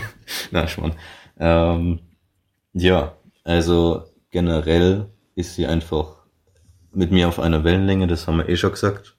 na 0.50 0.68
schon. 0.68 0.94
Ähm, 1.38 2.00
ja, 2.72 3.16
also 3.44 4.04
generell 4.30 5.08
ist 5.34 5.54
sie 5.54 5.66
einfach 5.66 6.22
mit 6.92 7.10
mir 7.10 7.28
auf 7.28 7.40
einer 7.40 7.64
Wellenlänge, 7.64 8.06
das 8.06 8.26
haben 8.26 8.38
wir 8.38 8.48
eh 8.48 8.56
schon 8.56 8.72
gesagt. 8.72 9.16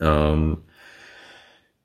Ähm, 0.00 0.64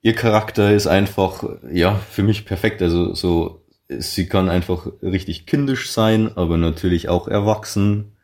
ihr 0.01 0.15
Charakter 0.15 0.73
ist 0.73 0.87
einfach, 0.87 1.43
ja, 1.71 1.95
für 1.95 2.23
mich 2.23 2.45
perfekt. 2.45 2.81
Also 2.81 3.13
so, 3.13 3.63
sie 3.87 4.27
kann 4.27 4.49
einfach 4.49 4.87
richtig 5.01 5.45
kindisch 5.45 5.91
sein, 5.91 6.35
aber 6.35 6.57
natürlich 6.57 7.09
auch 7.09 7.27
erwachsen. 7.27 8.17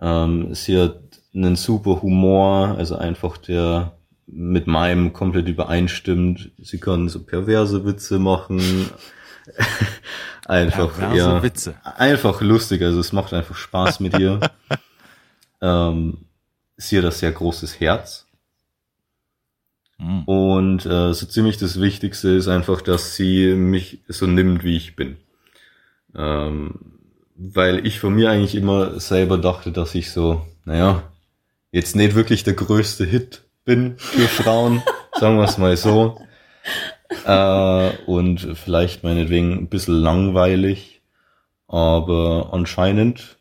Ähm, 0.00 0.54
sie 0.54 0.80
hat 0.80 1.11
einen 1.34 1.56
super 1.56 2.02
Humor, 2.02 2.76
also 2.76 2.96
einfach 2.96 3.36
der 3.38 3.92
mit 4.26 4.66
meinem 4.66 5.12
komplett 5.12 5.48
übereinstimmt. 5.48 6.50
Sie 6.58 6.78
kann 6.78 7.08
so 7.08 7.22
perverse 7.22 7.84
Witze 7.84 8.18
machen. 8.18 8.60
einfach, 10.46 10.96
perverse 10.96 11.16
ja, 11.16 11.42
Witze. 11.42 11.74
einfach 11.84 12.40
lustig. 12.40 12.82
Also 12.82 13.00
es 13.00 13.12
macht 13.12 13.32
einfach 13.34 13.56
Spaß 13.56 14.00
mit 14.00 14.18
ihr. 14.18 14.40
ähm, 15.60 16.18
sie 16.76 16.98
hat 16.98 17.04
ein 17.04 17.10
sehr 17.10 17.32
großes 17.32 17.80
Herz. 17.80 18.26
Mhm. 19.98 20.24
Und 20.24 20.86
äh, 20.86 21.12
so 21.12 21.26
ziemlich 21.26 21.58
das 21.58 21.80
Wichtigste 21.80 22.30
ist 22.30 22.48
einfach, 22.48 22.80
dass 22.80 23.14
sie 23.16 23.54
mich 23.54 24.02
so 24.08 24.26
nimmt, 24.26 24.64
wie 24.64 24.76
ich 24.76 24.96
bin. 24.96 25.16
Ähm, 26.14 26.74
weil 27.34 27.86
ich 27.86 27.98
von 27.98 28.14
mir 28.14 28.30
eigentlich 28.30 28.54
immer 28.54 29.00
selber 29.00 29.38
dachte, 29.38 29.72
dass 29.72 29.94
ich 29.94 30.10
so, 30.10 30.46
naja, 30.64 31.02
jetzt 31.72 31.96
nicht 31.96 32.14
wirklich 32.14 32.44
der 32.44 32.52
größte 32.52 33.04
Hit 33.04 33.42
bin 33.64 33.96
für 33.96 34.28
Frauen, 34.28 34.82
sagen 35.18 35.38
wir 35.38 35.44
es 35.44 35.58
mal 35.58 35.76
so. 35.76 36.20
Äh, 37.26 37.90
und 38.06 38.56
vielleicht 38.56 39.02
meinetwegen 39.02 39.52
ein 39.54 39.68
bisschen 39.68 39.94
langweilig, 39.94 41.02
aber 41.66 42.50
anscheinend, 42.52 43.38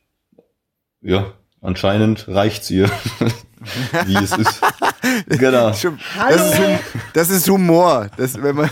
ja, 1.02 1.34
anscheinend 1.62 2.28
reicht's 2.28 2.70
ihr, 2.72 2.90
wie 4.06 4.16
es 4.16 4.32
ist. 4.32 4.62
genau. 5.28 5.72
Das 6.30 6.54
ist, 6.54 6.62
das 7.14 7.30
ist, 7.30 7.50
Humor. 7.50 8.10
Das, 8.18 8.42
wenn 8.42 8.56
man, 8.56 8.70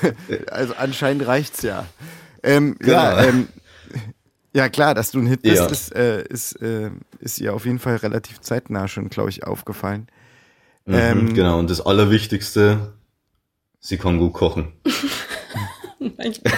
also 0.49 0.73
anscheinend 0.75 1.27
reicht's 1.27 1.61
ja. 1.61 1.85
Ähm, 2.41 2.77
genau. 2.79 2.93
Ja, 2.93 3.23
ähm, 3.23 3.49
ja, 4.53 4.69
klar, 4.69 4.95
dass 4.95 5.11
du 5.11 5.19
ein 5.19 5.27
Hit 5.27 5.43
bist, 5.43 5.55
ja. 5.55 5.67
ist, 5.67 5.95
äh, 5.95 6.23
ist, 6.27 6.53
äh, 6.61 6.91
ist 7.19 7.39
ihr 7.39 7.53
auf 7.53 7.65
jeden 7.65 7.79
Fall 7.79 7.97
relativ 7.97 8.41
zeitnah 8.41 8.87
schon, 8.87 9.09
glaube 9.09 9.29
ich, 9.29 9.43
aufgefallen. 9.43 10.07
Mhm, 10.85 10.93
ähm, 10.95 11.33
genau, 11.33 11.59
und 11.59 11.69
das 11.69 11.81
Allerwichtigste, 11.81 12.93
sie 13.79 13.97
kann 13.97 14.17
gut 14.17 14.33
kochen. 14.33 14.73
mein 15.99 16.33
Gott. 16.33 16.53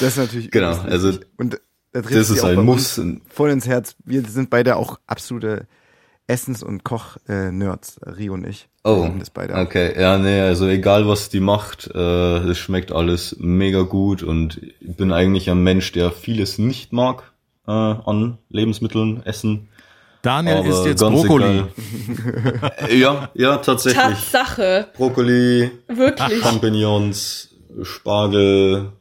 Das 0.00 0.02
ist 0.02 0.16
natürlich. 0.16 0.50
Genau, 0.50 0.78
also. 0.80 1.12
Und 1.36 1.60
da 1.92 2.00
das 2.02 2.30
ist 2.30 2.42
ein 2.42 2.64
Muss. 2.64 3.00
Voll 3.28 3.50
ins 3.50 3.68
Herz. 3.68 3.94
Wir 4.04 4.22
sind 4.22 4.50
beide 4.50 4.76
auch 4.76 4.98
absolute 5.06 5.68
Essens- 6.26 6.62
und 6.62 6.84
Koch-Nerds, 6.84 7.98
äh, 7.98 8.10
Rio 8.10 8.34
und 8.34 8.46
ich. 8.46 8.68
Oh, 8.82 9.08
das 9.18 9.30
beide 9.30 9.54
okay. 9.54 9.98
Ja, 9.98 10.18
nee, 10.18 10.40
also 10.40 10.66
egal 10.66 11.06
was 11.08 11.28
die 11.28 11.40
macht, 11.40 11.90
äh, 11.94 12.38
es 12.48 12.58
schmeckt 12.58 12.92
alles 12.92 13.36
mega 13.38 13.82
gut 13.82 14.22
und 14.22 14.60
ich 14.80 14.96
bin 14.96 15.12
eigentlich 15.12 15.50
ein 15.50 15.62
Mensch, 15.62 15.92
der 15.92 16.10
vieles 16.10 16.58
nicht 16.58 16.92
mag 16.92 17.32
äh, 17.66 17.70
an 17.72 18.38
Lebensmitteln, 18.50 19.22
Essen. 19.24 19.68
Daniel 20.22 20.64
isst 20.66 20.86
jetzt 20.86 21.00
Brokkoli. 21.00 21.64
ja, 22.90 23.28
ja, 23.34 23.56
tatsächlich. 23.58 24.02
Tatsache. 24.02 24.88
Brokkoli, 24.96 25.70
Wirklich. 25.88 26.40
Champignons, 26.42 27.50
Spargel, 27.82 28.92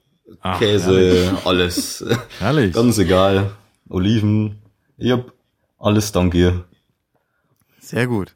Ach, 0.42 0.60
Käse, 0.60 1.26
herrlich. 1.26 1.46
alles. 1.46 2.06
Herrlich. 2.40 2.74
Ganz 2.74 2.98
egal. 2.98 3.52
Oliven, 3.90 4.62
yep, 5.00 5.32
alles 5.80 6.12
dank 6.12 6.34
ihr. 6.36 6.66
Sehr 7.84 8.08
gut. 8.08 8.34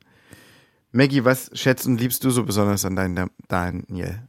Maggie, 0.91 1.23
was 1.23 1.49
schätzt 1.53 1.87
und 1.87 2.01
liebst 2.01 2.21
du 2.23 2.31
so 2.31 2.43
besonders 2.43 2.83
an 2.83 2.97
deinem 2.97 3.31
Daniel? 3.47 4.27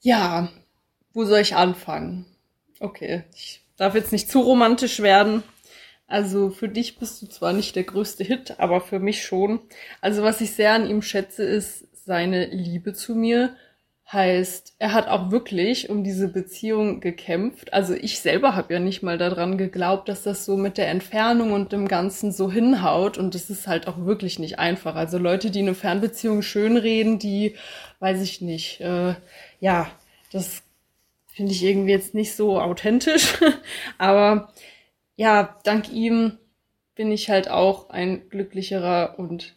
Ja, 0.00 0.48
wo 1.12 1.24
soll 1.24 1.40
ich 1.40 1.56
anfangen? 1.56 2.24
Okay, 2.78 3.24
ich 3.34 3.62
darf 3.76 3.96
jetzt 3.96 4.12
nicht 4.12 4.30
zu 4.30 4.40
romantisch 4.40 5.00
werden. 5.00 5.42
Also 6.06 6.50
für 6.50 6.68
dich 6.68 6.98
bist 6.98 7.20
du 7.20 7.26
zwar 7.26 7.52
nicht 7.52 7.74
der 7.74 7.84
größte 7.84 8.22
Hit, 8.22 8.60
aber 8.60 8.80
für 8.80 9.00
mich 9.00 9.24
schon. 9.24 9.58
Also 10.00 10.22
was 10.22 10.40
ich 10.40 10.52
sehr 10.52 10.72
an 10.72 10.88
ihm 10.88 11.02
schätze, 11.02 11.42
ist 11.42 11.88
seine 12.06 12.46
Liebe 12.46 12.92
zu 12.94 13.16
mir, 13.16 13.56
Heißt, 14.12 14.74
er 14.80 14.92
hat 14.92 15.06
auch 15.06 15.30
wirklich 15.30 15.88
um 15.88 16.02
diese 16.02 16.26
Beziehung 16.26 17.00
gekämpft. 17.00 17.72
Also 17.72 17.94
ich 17.94 18.18
selber 18.18 18.56
habe 18.56 18.74
ja 18.74 18.80
nicht 18.80 19.02
mal 19.02 19.18
daran 19.18 19.56
geglaubt, 19.56 20.08
dass 20.08 20.24
das 20.24 20.44
so 20.44 20.56
mit 20.56 20.78
der 20.78 20.88
Entfernung 20.88 21.52
und 21.52 21.70
dem 21.72 21.86
Ganzen 21.86 22.32
so 22.32 22.50
hinhaut. 22.50 23.18
Und 23.18 23.36
das 23.36 23.50
ist 23.50 23.68
halt 23.68 23.86
auch 23.86 24.04
wirklich 24.04 24.40
nicht 24.40 24.58
einfach. 24.58 24.96
Also 24.96 25.16
Leute, 25.18 25.52
die 25.52 25.60
eine 25.60 25.76
Fernbeziehung 25.76 26.42
schönreden, 26.42 27.20
die, 27.20 27.54
weiß 28.00 28.20
ich 28.22 28.40
nicht, 28.40 28.80
äh, 28.80 29.14
ja, 29.60 29.88
das 30.32 30.64
finde 31.28 31.52
ich 31.52 31.62
irgendwie 31.62 31.92
jetzt 31.92 32.14
nicht 32.14 32.34
so 32.34 32.60
authentisch. 32.60 33.38
Aber 33.98 34.52
ja, 35.14 35.56
dank 35.62 35.92
ihm 35.92 36.38
bin 36.96 37.12
ich 37.12 37.30
halt 37.30 37.48
auch 37.48 37.90
ein 37.90 38.28
glücklicherer 38.28 39.14
und 39.18 39.54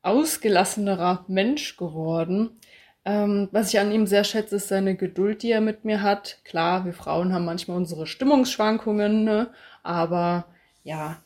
ausgelassenerer 0.00 1.26
Mensch 1.28 1.76
geworden. 1.76 2.58
Ähm, 3.04 3.48
was 3.50 3.72
ich 3.72 3.80
an 3.80 3.90
ihm 3.90 4.06
sehr 4.06 4.24
schätze, 4.24 4.56
ist 4.56 4.68
seine 4.68 4.94
Geduld, 4.94 5.42
die 5.42 5.50
er 5.50 5.60
mit 5.60 5.84
mir 5.84 6.02
hat. 6.02 6.38
Klar, 6.44 6.84
wir 6.84 6.92
Frauen 6.92 7.32
haben 7.32 7.44
manchmal 7.44 7.76
unsere 7.76 8.06
Stimmungsschwankungen, 8.06 9.24
ne? 9.24 9.50
aber 9.82 10.46
ja, 10.84 11.20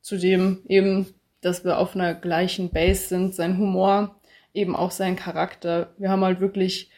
zudem 0.00 0.62
eben, 0.68 1.14
dass 1.42 1.64
wir 1.64 1.78
auf 1.78 1.94
einer 1.94 2.14
gleichen 2.14 2.70
Base 2.70 3.08
sind, 3.08 3.34
sein 3.34 3.58
Humor, 3.58 4.16
eben 4.54 4.74
auch 4.74 4.90
sein 4.90 5.16
Charakter. 5.16 5.90
Wir 5.98 6.10
haben 6.10 6.24
halt 6.24 6.40
wirklich 6.40 6.90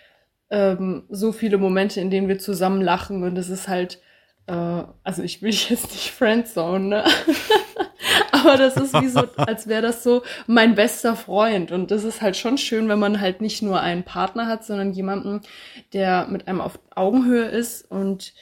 ähm, 0.51 1.05
so 1.09 1.33
viele 1.33 1.59
Momente, 1.59 2.01
in 2.01 2.11
denen 2.11 2.29
wir 2.29 2.39
zusammen 2.39 2.83
lachen 2.83 3.25
und 3.25 3.37
es 3.37 3.49
ist 3.49 3.69
halt, 3.69 4.01
äh, 4.47 4.85
also 5.03 5.23
ich 5.23 5.43
will 5.43 5.51
jetzt 5.69 5.91
nicht 5.91 6.13
Friendzone, 6.13 6.87
ne? 6.87 7.05
Aber 8.41 8.57
das 8.57 8.77
ist 8.77 8.95
wie 9.01 9.09
so, 9.09 9.25
als 9.37 9.67
wäre 9.67 9.83
das 9.83 10.03
so 10.03 10.23
mein 10.47 10.75
bester 10.75 11.17
Freund. 11.17 11.73
Und 11.73 11.91
das 11.91 12.05
ist 12.05 12.23
halt 12.23 12.37
schon 12.37 12.59
schön, 12.59 12.89
wenn 12.89 12.99
man 12.99 13.21
halt 13.21 13.41
nicht 13.41 13.63
nur 13.63 13.81
einen 13.81 14.05
Partner 14.05 14.47
hat, 14.47 14.65
sondern 14.65 14.93
jemanden, 14.93 15.43
der 15.93 16.27
mit 16.29 16.49
einem 16.49 16.61
auf 16.61 16.79
Augenhöhe 16.95 17.47
ist 17.47 17.91
und 17.91 18.33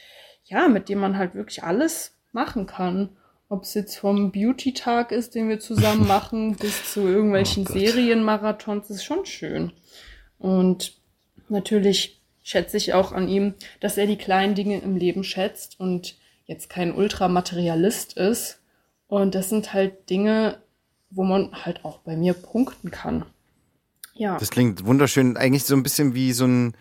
ja, 0.45 0.69
mit 0.69 0.89
dem 0.89 0.99
man 0.99 1.19
halt 1.19 1.35
wirklich 1.35 1.63
alles 1.63 2.17
machen 2.33 2.67
kann. 2.67 3.11
Ob 3.51 3.63
es 3.63 3.75
jetzt 3.75 3.97
vom 3.97 4.31
Beauty-Tag 4.31 5.11
ist, 5.11 5.35
den 5.35 5.49
wir 5.49 5.61
zusammen 5.61 6.07
machen, 6.09 6.57
bis 6.57 6.93
zu 6.93 7.01
irgendwelchen 7.07 7.67
oh 7.69 7.73
Serienmarathons, 7.73 8.91
ist 8.91 9.05
schon 9.05 9.27
schön. 9.27 9.73
Und 10.39 10.95
natürlich 11.49 12.21
schätze 12.43 12.77
ich 12.77 12.95
auch 12.95 13.13
an 13.13 13.29
ihm, 13.29 13.55
dass 13.81 13.99
er 13.99 14.07
die 14.07 14.17
kleinen 14.17 14.55
Dinge 14.55 14.79
im 14.79 14.97
Leben 14.97 15.25
schätzt 15.25 15.79
und 15.79 16.17
jetzt 16.47 16.71
kein 16.71 16.95
Ultramaterialist 16.95 18.17
ist, 18.17 18.58
und 19.09 19.35
das 19.35 19.49
sind 19.49 19.73
halt 19.73 20.09
Dinge, 20.11 20.59
wo 21.11 21.25
man 21.25 21.51
halt 21.65 21.85
auch 21.85 21.99
bei 21.99 22.17
mir 22.17 22.35
punkten 22.35 22.91
kann. 22.91 23.25
Ja. 24.15 24.37
Das 24.39 24.51
klingt 24.51 24.85
wunderschön. 24.85 25.37
Eigentlich 25.37 25.65
so 25.65 25.75
ein 25.75 25.83
bisschen 25.83 26.15
wie 26.15 26.33
so 26.33 26.45
ein, 26.45 26.75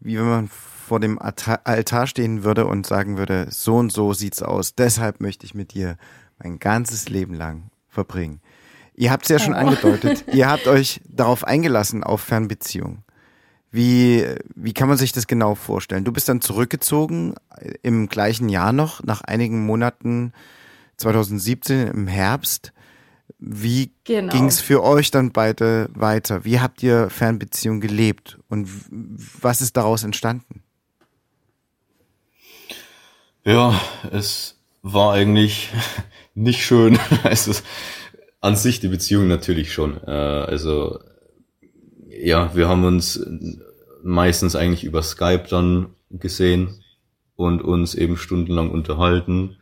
wie 0.00 0.18
wenn 0.18 0.28
man 0.28 0.48
vor 0.48 1.00
dem 1.00 1.18
Altar 1.18 2.06
stehen 2.06 2.44
würde 2.44 2.66
und 2.66 2.86
sagen 2.86 3.16
würde, 3.16 3.46
so 3.50 3.76
und 3.76 3.92
so 3.92 4.12
sieht's 4.12 4.42
aus. 4.42 4.74
Deshalb 4.74 5.20
möchte 5.20 5.46
ich 5.46 5.54
mit 5.54 5.72
dir 5.74 5.96
mein 6.42 6.58
ganzes 6.58 7.08
Leben 7.08 7.34
lang 7.34 7.70
verbringen. 7.88 8.40
Ihr 8.94 9.10
habt 9.10 9.24
es 9.24 9.28
ja 9.28 9.38
schon 9.38 9.54
oh. 9.54 9.58
angedeutet. 9.58 10.24
Ihr 10.32 10.50
habt 10.50 10.66
euch 10.66 11.00
darauf 11.08 11.44
eingelassen 11.44 12.02
auf 12.02 12.20
Fernbeziehungen. 12.22 13.04
Wie, 13.70 14.26
wie 14.54 14.74
kann 14.74 14.88
man 14.88 14.98
sich 14.98 15.12
das 15.12 15.26
genau 15.26 15.54
vorstellen? 15.54 16.04
Du 16.04 16.12
bist 16.12 16.28
dann 16.28 16.42
zurückgezogen 16.42 17.34
im 17.82 18.08
gleichen 18.08 18.48
Jahr 18.48 18.72
noch, 18.72 19.02
nach 19.02 19.22
einigen 19.22 19.64
Monaten 19.64 20.32
2017 20.96 21.88
im 21.88 22.06
Herbst. 22.06 22.72
Wie 23.38 23.90
genau. 24.04 24.32
ging 24.32 24.46
es 24.46 24.60
für 24.60 24.82
euch 24.82 25.10
dann 25.10 25.32
beide 25.32 25.88
weiter? 25.94 26.44
Wie 26.44 26.60
habt 26.60 26.82
ihr 26.82 27.10
Fernbeziehungen 27.10 27.80
gelebt 27.80 28.38
und 28.48 28.68
was 29.40 29.60
ist 29.60 29.76
daraus 29.76 30.04
entstanden? 30.04 30.62
Ja, 33.44 33.80
es 34.12 34.60
war 34.82 35.14
eigentlich 35.14 35.70
nicht 36.34 36.64
schön. 36.64 36.98
Also 37.24 37.52
an 38.40 38.56
sich 38.56 38.80
die 38.80 38.88
Beziehung 38.88 39.28
natürlich 39.28 39.72
schon. 39.72 40.00
Äh, 40.04 40.10
also 40.10 40.98
ja, 42.08 42.54
wir 42.54 42.68
haben 42.68 42.84
uns 42.84 43.24
meistens 44.02 44.56
eigentlich 44.56 44.84
über 44.84 45.02
Skype 45.02 45.44
dann 45.48 45.94
gesehen 46.10 46.82
und 47.36 47.62
uns 47.62 47.94
eben 47.94 48.16
stundenlang 48.16 48.70
unterhalten. 48.70 49.56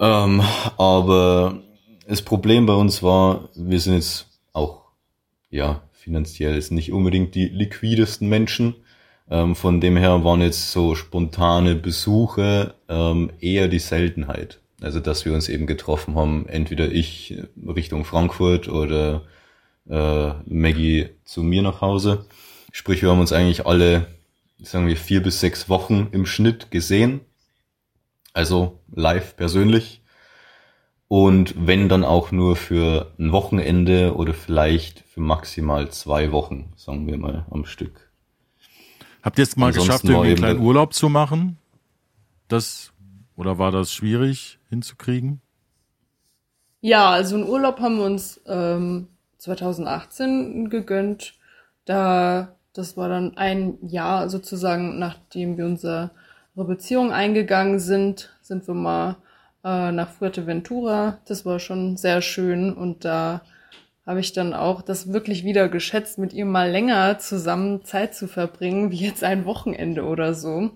Ähm, 0.00 0.42
aber 0.78 1.62
das 2.08 2.22
Problem 2.22 2.66
bei 2.66 2.72
uns 2.72 3.02
war, 3.02 3.50
wir 3.54 3.78
sind 3.78 3.94
jetzt 3.94 4.26
auch, 4.52 4.86
ja, 5.50 5.82
finanziell 5.92 6.56
ist 6.56 6.72
nicht 6.72 6.90
unbedingt 6.90 7.34
die 7.34 7.46
liquidesten 7.46 8.28
Menschen. 8.28 8.74
Ähm, 9.30 9.54
von 9.54 9.80
dem 9.80 9.96
her 9.96 10.24
waren 10.24 10.40
jetzt 10.40 10.72
so 10.72 10.94
spontane 10.94 11.74
Besuche 11.74 12.74
ähm, 12.88 13.30
eher 13.40 13.68
die 13.68 13.78
Seltenheit. 13.78 14.60
Also 14.80 14.98
dass 14.98 15.26
wir 15.26 15.34
uns 15.34 15.50
eben 15.50 15.66
getroffen 15.66 16.14
haben, 16.14 16.46
entweder 16.48 16.90
ich 16.90 17.36
Richtung 17.66 18.06
Frankfurt 18.06 18.68
oder 18.68 19.22
äh, 19.88 20.32
Maggie 20.46 21.10
zu 21.24 21.42
mir 21.42 21.60
nach 21.60 21.82
Hause. 21.82 22.24
Sprich, 22.72 23.02
wir 23.02 23.10
haben 23.10 23.20
uns 23.20 23.32
eigentlich 23.32 23.66
alle, 23.66 24.06
sagen 24.62 24.88
wir, 24.88 24.96
vier 24.96 25.22
bis 25.22 25.40
sechs 25.40 25.68
Wochen 25.68 26.08
im 26.12 26.24
Schnitt 26.24 26.70
gesehen 26.70 27.20
also 28.32 28.80
live 28.94 29.36
persönlich. 29.36 30.02
Und 31.08 31.54
wenn 31.66 31.88
dann 31.88 32.04
auch 32.04 32.30
nur 32.30 32.54
für 32.54 33.12
ein 33.18 33.32
Wochenende 33.32 34.14
oder 34.14 34.32
vielleicht 34.32 35.00
für 35.00 35.20
maximal 35.20 35.90
zwei 35.90 36.30
Wochen, 36.30 36.72
sagen 36.76 37.06
wir 37.08 37.18
mal, 37.18 37.46
am 37.50 37.64
Stück. 37.64 38.10
Habt 39.22 39.38
ihr 39.38 39.42
es 39.42 39.56
mal 39.56 39.66
Ansonsten 39.66 39.88
geschafft, 39.88 40.04
irgendwie 40.04 40.28
einen 40.28 40.36
kleinen 40.36 40.60
Urlaub 40.60 40.94
zu 40.94 41.08
machen? 41.08 41.58
Das, 42.46 42.92
oder 43.36 43.58
war 43.58 43.72
das 43.72 43.92
schwierig 43.92 44.60
hinzukriegen? 44.68 45.40
Ja, 46.80 47.10
also 47.10 47.34
einen 47.34 47.48
Urlaub 47.48 47.80
haben 47.80 47.98
wir 47.98 48.04
uns 48.04 48.40
ähm, 48.46 49.08
2018 49.38 50.70
gegönnt. 50.70 51.34
Da, 51.84 52.56
das 52.72 52.96
war 52.96 53.08
dann 53.08 53.36
ein 53.36 53.78
Jahr 53.82 54.30
sozusagen, 54.30 54.98
nachdem 54.98 55.58
wir 55.58 55.66
unser 55.66 56.12
Beziehung 56.64 57.12
eingegangen 57.12 57.78
sind, 57.78 58.36
sind 58.42 58.66
wir 58.66 58.74
mal 58.74 59.16
äh, 59.64 59.92
nach 59.92 60.10
Fuerteventura. 60.10 61.18
Das 61.26 61.44
war 61.46 61.58
schon 61.58 61.96
sehr 61.96 62.22
schön 62.22 62.72
und 62.72 63.04
da 63.04 63.42
habe 64.06 64.20
ich 64.20 64.32
dann 64.32 64.54
auch 64.54 64.82
das 64.82 65.12
wirklich 65.12 65.44
wieder 65.44 65.68
geschätzt, 65.68 66.18
mit 66.18 66.32
ihm 66.32 66.50
mal 66.50 66.70
länger 66.70 67.18
zusammen 67.18 67.84
Zeit 67.84 68.14
zu 68.14 68.26
verbringen, 68.26 68.90
wie 68.90 68.96
jetzt 68.96 69.22
ein 69.22 69.44
Wochenende 69.44 70.04
oder 70.04 70.34
so. 70.34 70.70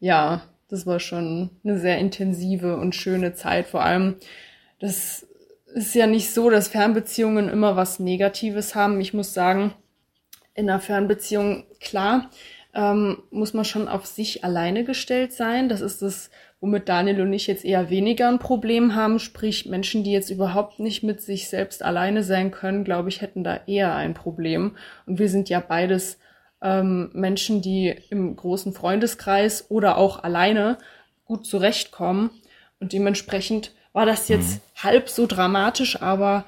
Ja, 0.00 0.42
das 0.68 0.86
war 0.86 0.98
schon 0.98 1.50
eine 1.62 1.78
sehr 1.78 1.98
intensive 1.98 2.76
und 2.76 2.94
schöne 2.94 3.34
Zeit. 3.34 3.66
Vor 3.66 3.84
allem, 3.84 4.16
das 4.80 5.26
ist 5.74 5.94
ja 5.94 6.06
nicht 6.06 6.32
so, 6.32 6.50
dass 6.50 6.68
Fernbeziehungen 6.68 7.48
immer 7.48 7.76
was 7.76 8.00
Negatives 8.00 8.74
haben. 8.74 9.00
Ich 9.00 9.14
muss 9.14 9.34
sagen, 9.34 9.74
in 10.54 10.70
einer 10.70 10.80
Fernbeziehung, 10.80 11.64
klar, 11.80 12.30
ähm, 12.74 13.22
muss 13.30 13.54
man 13.54 13.64
schon 13.64 13.88
auf 13.88 14.06
sich 14.06 14.44
alleine 14.44 14.84
gestellt 14.84 15.32
sein. 15.32 15.68
Das 15.68 15.80
ist 15.80 16.02
das, 16.02 16.30
womit 16.60 16.88
Daniel 16.88 17.20
und 17.20 17.32
ich 17.32 17.46
jetzt 17.46 17.64
eher 17.64 17.88
weniger 17.90 18.28
ein 18.28 18.38
Problem 18.38 18.94
haben. 18.94 19.18
Sprich, 19.18 19.66
Menschen, 19.66 20.02
die 20.02 20.12
jetzt 20.12 20.30
überhaupt 20.30 20.80
nicht 20.80 21.02
mit 21.02 21.22
sich 21.22 21.48
selbst 21.48 21.82
alleine 21.84 22.24
sein 22.24 22.50
können, 22.50 22.84
glaube 22.84 23.08
ich, 23.08 23.20
hätten 23.20 23.44
da 23.44 23.60
eher 23.66 23.94
ein 23.94 24.14
Problem. 24.14 24.76
Und 25.06 25.18
wir 25.18 25.28
sind 25.28 25.48
ja 25.48 25.60
beides 25.60 26.18
ähm, 26.62 27.10
Menschen, 27.12 27.62
die 27.62 27.94
im 28.10 28.34
großen 28.34 28.72
Freundeskreis 28.72 29.66
oder 29.70 29.96
auch 29.96 30.22
alleine 30.24 30.78
gut 31.24 31.46
zurechtkommen. 31.46 32.30
Und 32.80 32.92
dementsprechend 32.92 33.72
war 33.92 34.06
das 34.06 34.28
jetzt 34.28 34.56
mhm. 34.56 34.82
halb 34.82 35.08
so 35.08 35.26
dramatisch, 35.26 36.02
aber 36.02 36.44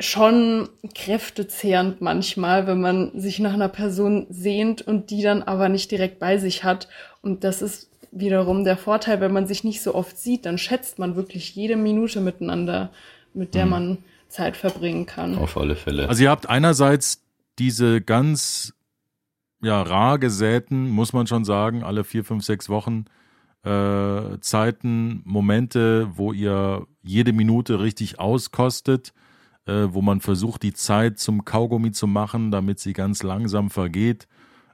schon 0.00 0.68
kräftezehrend 0.94 2.00
manchmal, 2.00 2.66
wenn 2.66 2.80
man 2.80 3.18
sich 3.18 3.38
nach 3.38 3.54
einer 3.54 3.68
Person 3.68 4.26
sehnt 4.30 4.82
und 4.82 5.10
die 5.10 5.22
dann 5.22 5.42
aber 5.42 5.68
nicht 5.68 5.90
direkt 5.90 6.18
bei 6.18 6.38
sich 6.38 6.64
hat. 6.64 6.88
Und 7.22 7.44
das 7.44 7.62
ist 7.62 7.90
wiederum 8.10 8.64
der 8.64 8.76
Vorteil, 8.76 9.20
wenn 9.20 9.32
man 9.32 9.46
sich 9.46 9.62
nicht 9.62 9.82
so 9.82 9.94
oft 9.94 10.18
sieht, 10.18 10.46
dann 10.46 10.58
schätzt 10.58 10.98
man 10.98 11.16
wirklich 11.16 11.54
jede 11.54 11.76
Minute 11.76 12.20
miteinander, 12.20 12.90
mit 13.34 13.54
der 13.54 13.66
mhm. 13.66 13.70
man 13.70 13.98
Zeit 14.28 14.56
verbringen 14.56 15.06
kann. 15.06 15.36
Auf 15.36 15.56
alle 15.56 15.76
Fälle. 15.76 16.08
Also 16.08 16.24
ihr 16.24 16.30
habt 16.30 16.48
einerseits 16.48 17.22
diese 17.58 18.00
ganz 18.00 18.74
ja, 19.62 19.82
rar 19.82 20.18
gesäten, 20.18 20.88
muss 20.88 21.12
man 21.12 21.26
schon 21.26 21.44
sagen, 21.44 21.82
alle 21.82 22.04
vier, 22.04 22.24
fünf, 22.24 22.44
sechs 22.44 22.68
Wochen 22.68 23.04
äh, 23.62 24.38
Zeiten, 24.40 25.20
Momente, 25.24 26.08
wo 26.14 26.32
ihr 26.32 26.86
jede 27.02 27.32
Minute 27.32 27.80
richtig 27.80 28.18
auskostet, 28.18 29.12
äh, 29.70 29.94
wo 29.94 30.02
man 30.02 30.20
versucht, 30.20 30.64
die 30.64 30.74
Zeit 30.74 31.18
zum 31.18 31.44
Kaugummi 31.44 31.92
zu 31.92 32.06
machen, 32.06 32.50
damit 32.50 32.80
sie 32.80 32.92
ganz 32.92 33.22
langsam 33.22 33.70
vergeht. 33.70 34.26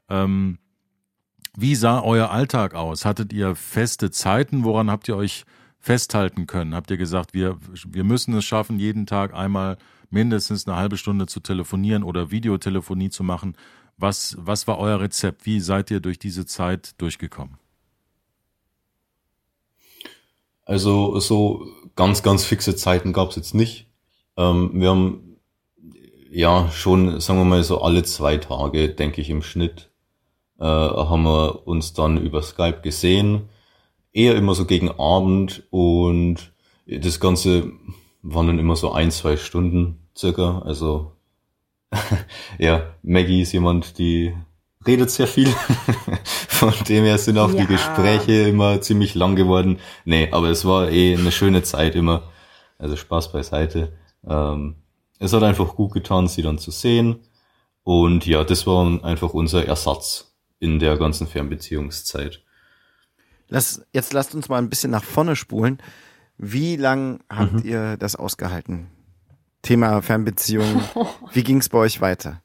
Ähm, 0.09 0.59
wie 1.55 1.75
sah 1.75 2.01
euer 2.01 2.31
Alltag 2.31 2.75
aus? 2.75 3.05
Hattet 3.05 3.33
ihr 3.33 3.55
feste 3.55 4.11
Zeiten? 4.11 4.65
Woran 4.65 4.91
habt 4.91 5.09
ihr 5.09 5.17
euch 5.17 5.45
festhalten 5.79 6.47
können? 6.47 6.75
Habt 6.75 6.91
ihr 6.91 6.97
gesagt, 6.97 7.35
wir, 7.35 7.59
wir 7.87 8.05
müssen 8.05 8.35
es 8.35 8.45
schaffen, 8.45 8.79
jeden 8.79 9.07
Tag 9.07 9.35
einmal 9.35 9.77
mindestens 10.11 10.67
eine 10.67 10.77
halbe 10.77 10.97
Stunde 10.97 11.27
zu 11.27 11.41
telefonieren 11.41 12.03
oder 12.03 12.31
Videotelefonie 12.31 13.11
zu 13.11 13.23
machen? 13.23 13.57
Was, 13.99 14.37
was 14.39 14.67
war 14.67 14.79
euer 14.79 15.01
Rezept? 15.01 15.47
Wie 15.47 15.61
seid 15.61 15.91
ihr 15.91 16.01
durch 16.01 16.19
diese 16.19 16.47
Zeit 16.47 16.95
durchgekommen? 17.01 17.59
Also 20.65 21.19
so 21.21 21.67
ganz, 21.95 22.23
ganz 22.23 22.45
fixe 22.45 22.77
Zeiten 22.77 23.13
gab 23.13 23.31
es 23.31 23.37
jetzt 23.37 23.55
nicht. 23.55 23.87
Ähm, 24.37 24.71
wir 24.75 24.91
haben 24.91 25.39
ja 26.31 26.71
schon, 26.71 27.21
sagen 27.21 27.39
wir 27.41 27.45
mal 27.45 27.63
so 27.63 27.81
alle 27.81 28.03
zwei 28.03 28.37
Tage, 28.37 28.89
denke 28.91 29.21
ich, 29.21 29.31
im 29.31 29.43
Schnitt, 29.43 29.91
äh, 30.59 30.65
haben 30.65 31.23
wir 31.23 31.67
uns 31.67 31.93
dann 31.93 32.19
über 32.19 32.43
Skype 32.43 32.81
gesehen. 32.83 33.49
Eher 34.13 34.35
immer 34.37 34.55
so 34.55 34.65
gegen 34.65 34.91
Abend 34.91 35.65
und 35.71 36.53
das 36.87 37.21
Ganze 37.21 37.73
waren 38.23 38.47
dann 38.47 38.59
immer 38.59 38.77
so 38.77 38.93
ein, 38.93 39.11
zwei 39.11 39.37
Stunden 39.37 40.09
circa. 40.17 40.61
Also 40.61 41.13
ja, 42.59 42.95
Maggie 43.03 43.43
ist 43.43 43.53
jemand, 43.53 43.99
die 43.99 44.35
redet 44.87 45.11
sehr 45.11 45.27
viel. 45.27 45.49
Von 46.25 46.73
dem 46.89 47.05
her 47.05 47.19
sind 47.19 47.39
auch 47.39 47.53
ja. 47.53 47.61
die 47.61 47.67
Gespräche 47.67 48.49
immer 48.49 48.81
ziemlich 48.81 49.15
lang 49.15 49.37
geworden. 49.37 49.79
Nee, 50.05 50.29
aber 50.31 50.49
es 50.49 50.65
war 50.65 50.91
eh 50.91 51.15
eine 51.17 51.33
schöne 51.33 51.63
Zeit 51.63 51.95
immer. 51.95 52.23
Also 52.79 52.97
Spaß 52.97 53.33
beiseite. 53.33 53.93
Ähm, 54.27 54.77
es 55.19 55.33
hat 55.33 55.43
einfach 55.43 55.75
gut 55.75 55.93
getan, 55.93 56.29
sie 56.29 56.43
dann 56.43 56.59
zu 56.59 56.71
sehen. 56.71 57.21
Und 57.85 58.27
ja, 58.27 58.45
das 58.45 58.67
war 58.67 59.05
einfach 59.05 59.33
unser 59.33 59.65
Ersatz 59.65 60.35
in 60.59 60.79
der 60.79 60.97
ganzen 60.97 61.27
Fernbeziehungszeit. 61.27 62.43
Lass, 63.49 63.87
jetzt 63.93 64.13
lasst 64.13 64.35
uns 64.35 64.49
mal 64.49 64.59
ein 64.59 64.69
bisschen 64.69 64.91
nach 64.91 65.05
vorne 65.05 65.37
spulen. 65.37 65.79
Wie 66.37 66.77
lang 66.77 67.21
habt 67.31 67.53
mhm. 67.53 67.63
ihr 67.65 67.97
das 67.97 68.17
ausgehalten? 68.17 68.89
Thema 69.63 70.03
Fernbeziehung. 70.03 70.83
Wie 71.33 71.43
ging 71.43 71.59
es 71.59 71.69
bei 71.69 71.79
euch 71.79 72.01
weiter? 72.01 72.43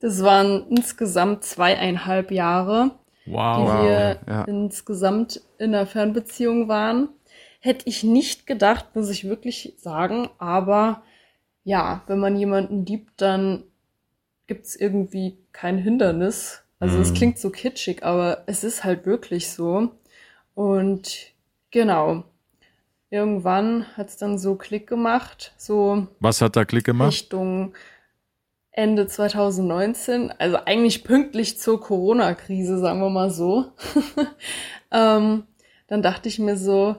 Das 0.00 0.22
waren 0.22 0.66
insgesamt 0.70 1.44
zweieinhalb 1.44 2.30
Jahre, 2.30 2.92
wow. 3.26 3.58
die 3.58 3.84
wir 3.84 4.20
ja. 4.26 4.44
insgesamt 4.44 5.42
in 5.58 5.74
einer 5.74 5.86
Fernbeziehung 5.86 6.68
waren. 6.68 7.10
Hätte 7.60 7.88
ich 7.88 8.02
nicht 8.02 8.46
gedacht, 8.46 8.96
muss 8.96 9.10
ich 9.10 9.28
wirklich 9.28 9.74
sagen. 9.78 10.28
Aber 10.38 11.02
ja, 11.62 12.02
wenn 12.06 12.18
man 12.18 12.36
jemanden 12.36 12.84
liebt, 12.84 13.20
dann 13.20 13.64
gibt's 14.46 14.74
irgendwie 14.74 15.38
kein 15.52 15.78
Hindernis. 15.78 16.62
Also 16.80 16.98
es 16.98 17.10
mhm. 17.10 17.14
klingt 17.14 17.38
so 17.38 17.50
kitschig, 17.50 18.02
aber 18.02 18.42
es 18.46 18.64
ist 18.64 18.82
halt 18.82 19.06
wirklich 19.06 19.50
so. 19.50 19.90
Und 20.54 21.32
genau, 21.70 22.24
irgendwann 23.10 23.86
hat 23.96 24.08
es 24.08 24.16
dann 24.16 24.38
so 24.38 24.56
Klick 24.56 24.86
gemacht, 24.86 25.52
so. 25.56 26.08
Was 26.20 26.40
hat 26.40 26.56
da 26.56 26.64
Klick 26.64 26.84
gemacht? 26.84 27.12
Richtung 27.12 27.74
Ende 28.72 29.06
2019, 29.06 30.32
also 30.38 30.58
eigentlich 30.64 31.04
pünktlich 31.04 31.58
zur 31.58 31.80
Corona-Krise, 31.80 32.78
sagen 32.78 33.00
wir 33.00 33.10
mal 33.10 33.30
so. 33.30 33.72
ähm, 34.90 35.44
dann 35.88 36.02
dachte 36.02 36.28
ich 36.28 36.38
mir 36.38 36.56
so, 36.56 36.96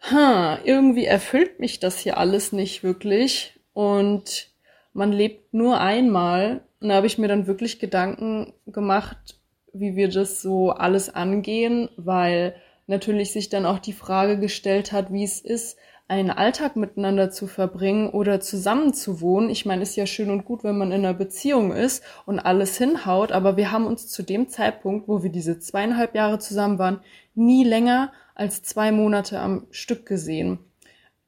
ha, 0.00 0.58
irgendwie 0.64 1.04
erfüllt 1.04 1.60
mich 1.60 1.80
das 1.80 1.98
hier 1.98 2.18
alles 2.18 2.52
nicht 2.52 2.82
wirklich 2.82 3.54
und 3.72 4.48
man 4.92 5.12
lebt 5.12 5.54
nur 5.54 5.80
einmal. 5.80 6.62
Und 6.80 6.88
da 6.88 6.96
habe 6.96 7.06
ich 7.06 7.18
mir 7.18 7.28
dann 7.28 7.46
wirklich 7.46 7.78
Gedanken 7.78 8.54
gemacht, 8.66 9.38
wie 9.72 9.96
wir 9.96 10.08
das 10.08 10.42
so 10.42 10.70
alles 10.70 11.14
angehen, 11.14 11.88
weil 11.96 12.54
natürlich 12.86 13.32
sich 13.32 13.48
dann 13.48 13.66
auch 13.66 13.78
die 13.78 13.92
Frage 13.92 14.38
gestellt 14.38 14.92
hat, 14.92 15.12
wie 15.12 15.22
es 15.22 15.40
ist, 15.40 15.78
einen 16.08 16.30
Alltag 16.30 16.74
miteinander 16.74 17.30
zu 17.30 17.46
verbringen 17.46 18.10
oder 18.10 18.40
zusammen 18.40 18.92
zu 18.92 19.20
wohnen. 19.20 19.48
Ich 19.48 19.64
meine, 19.64 19.82
ist 19.82 19.94
ja 19.94 20.06
schön 20.06 20.30
und 20.30 20.44
gut, 20.44 20.64
wenn 20.64 20.76
man 20.76 20.90
in 20.90 21.04
einer 21.04 21.14
Beziehung 21.14 21.70
ist 21.70 22.02
und 22.26 22.40
alles 22.40 22.76
hinhaut, 22.76 23.30
aber 23.30 23.56
wir 23.56 23.70
haben 23.70 23.86
uns 23.86 24.08
zu 24.08 24.24
dem 24.24 24.48
Zeitpunkt, 24.48 25.06
wo 25.06 25.22
wir 25.22 25.30
diese 25.30 25.60
zweieinhalb 25.60 26.16
Jahre 26.16 26.40
zusammen 26.40 26.80
waren, 26.80 26.98
nie 27.36 27.62
länger 27.62 28.10
als 28.40 28.62
zwei 28.62 28.90
Monate 28.90 29.38
am 29.38 29.66
Stück 29.70 30.06
gesehen. 30.06 30.58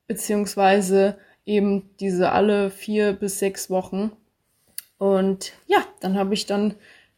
Beziehungsweise 0.07 1.19
eben 1.45 1.91
diese 2.01 2.33
alle 2.33 2.71
vier 2.71 3.13
bis 3.13 3.39
sechs 3.39 3.69
Wochen. 3.69 4.13
Und 4.97 5.53
ja, 5.67 5.85
dann 6.01 6.17
habe 6.17 6.33
ich 6.33 6.47
dann 6.47 6.75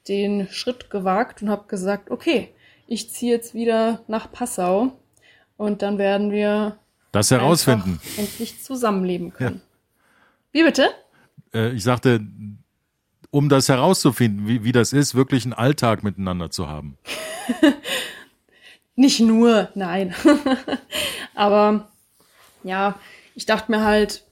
den 0.09 0.49
Schritt 0.51 0.91
gewagt 0.91 1.43
und 1.43 1.49
habe 1.49 1.69
gesagt, 1.69 2.11
okay, 2.11 2.49
ich 2.89 3.13
ziehe 3.13 3.33
jetzt 3.33 3.55
wieder 3.55 4.03
nach 4.09 4.33
Passau 4.33 4.99
und 5.57 5.81
dann 5.83 5.97
werden 5.97 6.33
wir 6.33 6.77
das 7.13 7.31
herausfinden. 7.31 8.01
endlich 8.17 8.65
zusammenleben 8.65 9.33
können. 9.33 9.63
Ja. 9.65 10.51
Wie 10.51 10.63
bitte? 10.65 10.89
Äh, 11.55 11.71
ich 11.71 11.85
sagte, 11.85 12.21
um 13.31 13.49
das 13.49 13.69
herauszufinden, 13.69 14.49
wie, 14.49 14.65
wie 14.65 14.73
das 14.73 14.93
ist, 14.93 15.15
wirklich 15.15 15.45
einen 15.45 15.53
Alltag 15.53 16.03
miteinander 16.03 16.51
zu 16.51 16.67
haben. 16.67 16.99
Nicht 18.97 19.21
nur, 19.21 19.69
nein. 19.75 20.15
Aber 21.35 21.89
ja, 22.63 22.95
ich 23.35 23.47
dachte 23.47 23.71
mir 23.71 23.85
halt, 23.85 24.25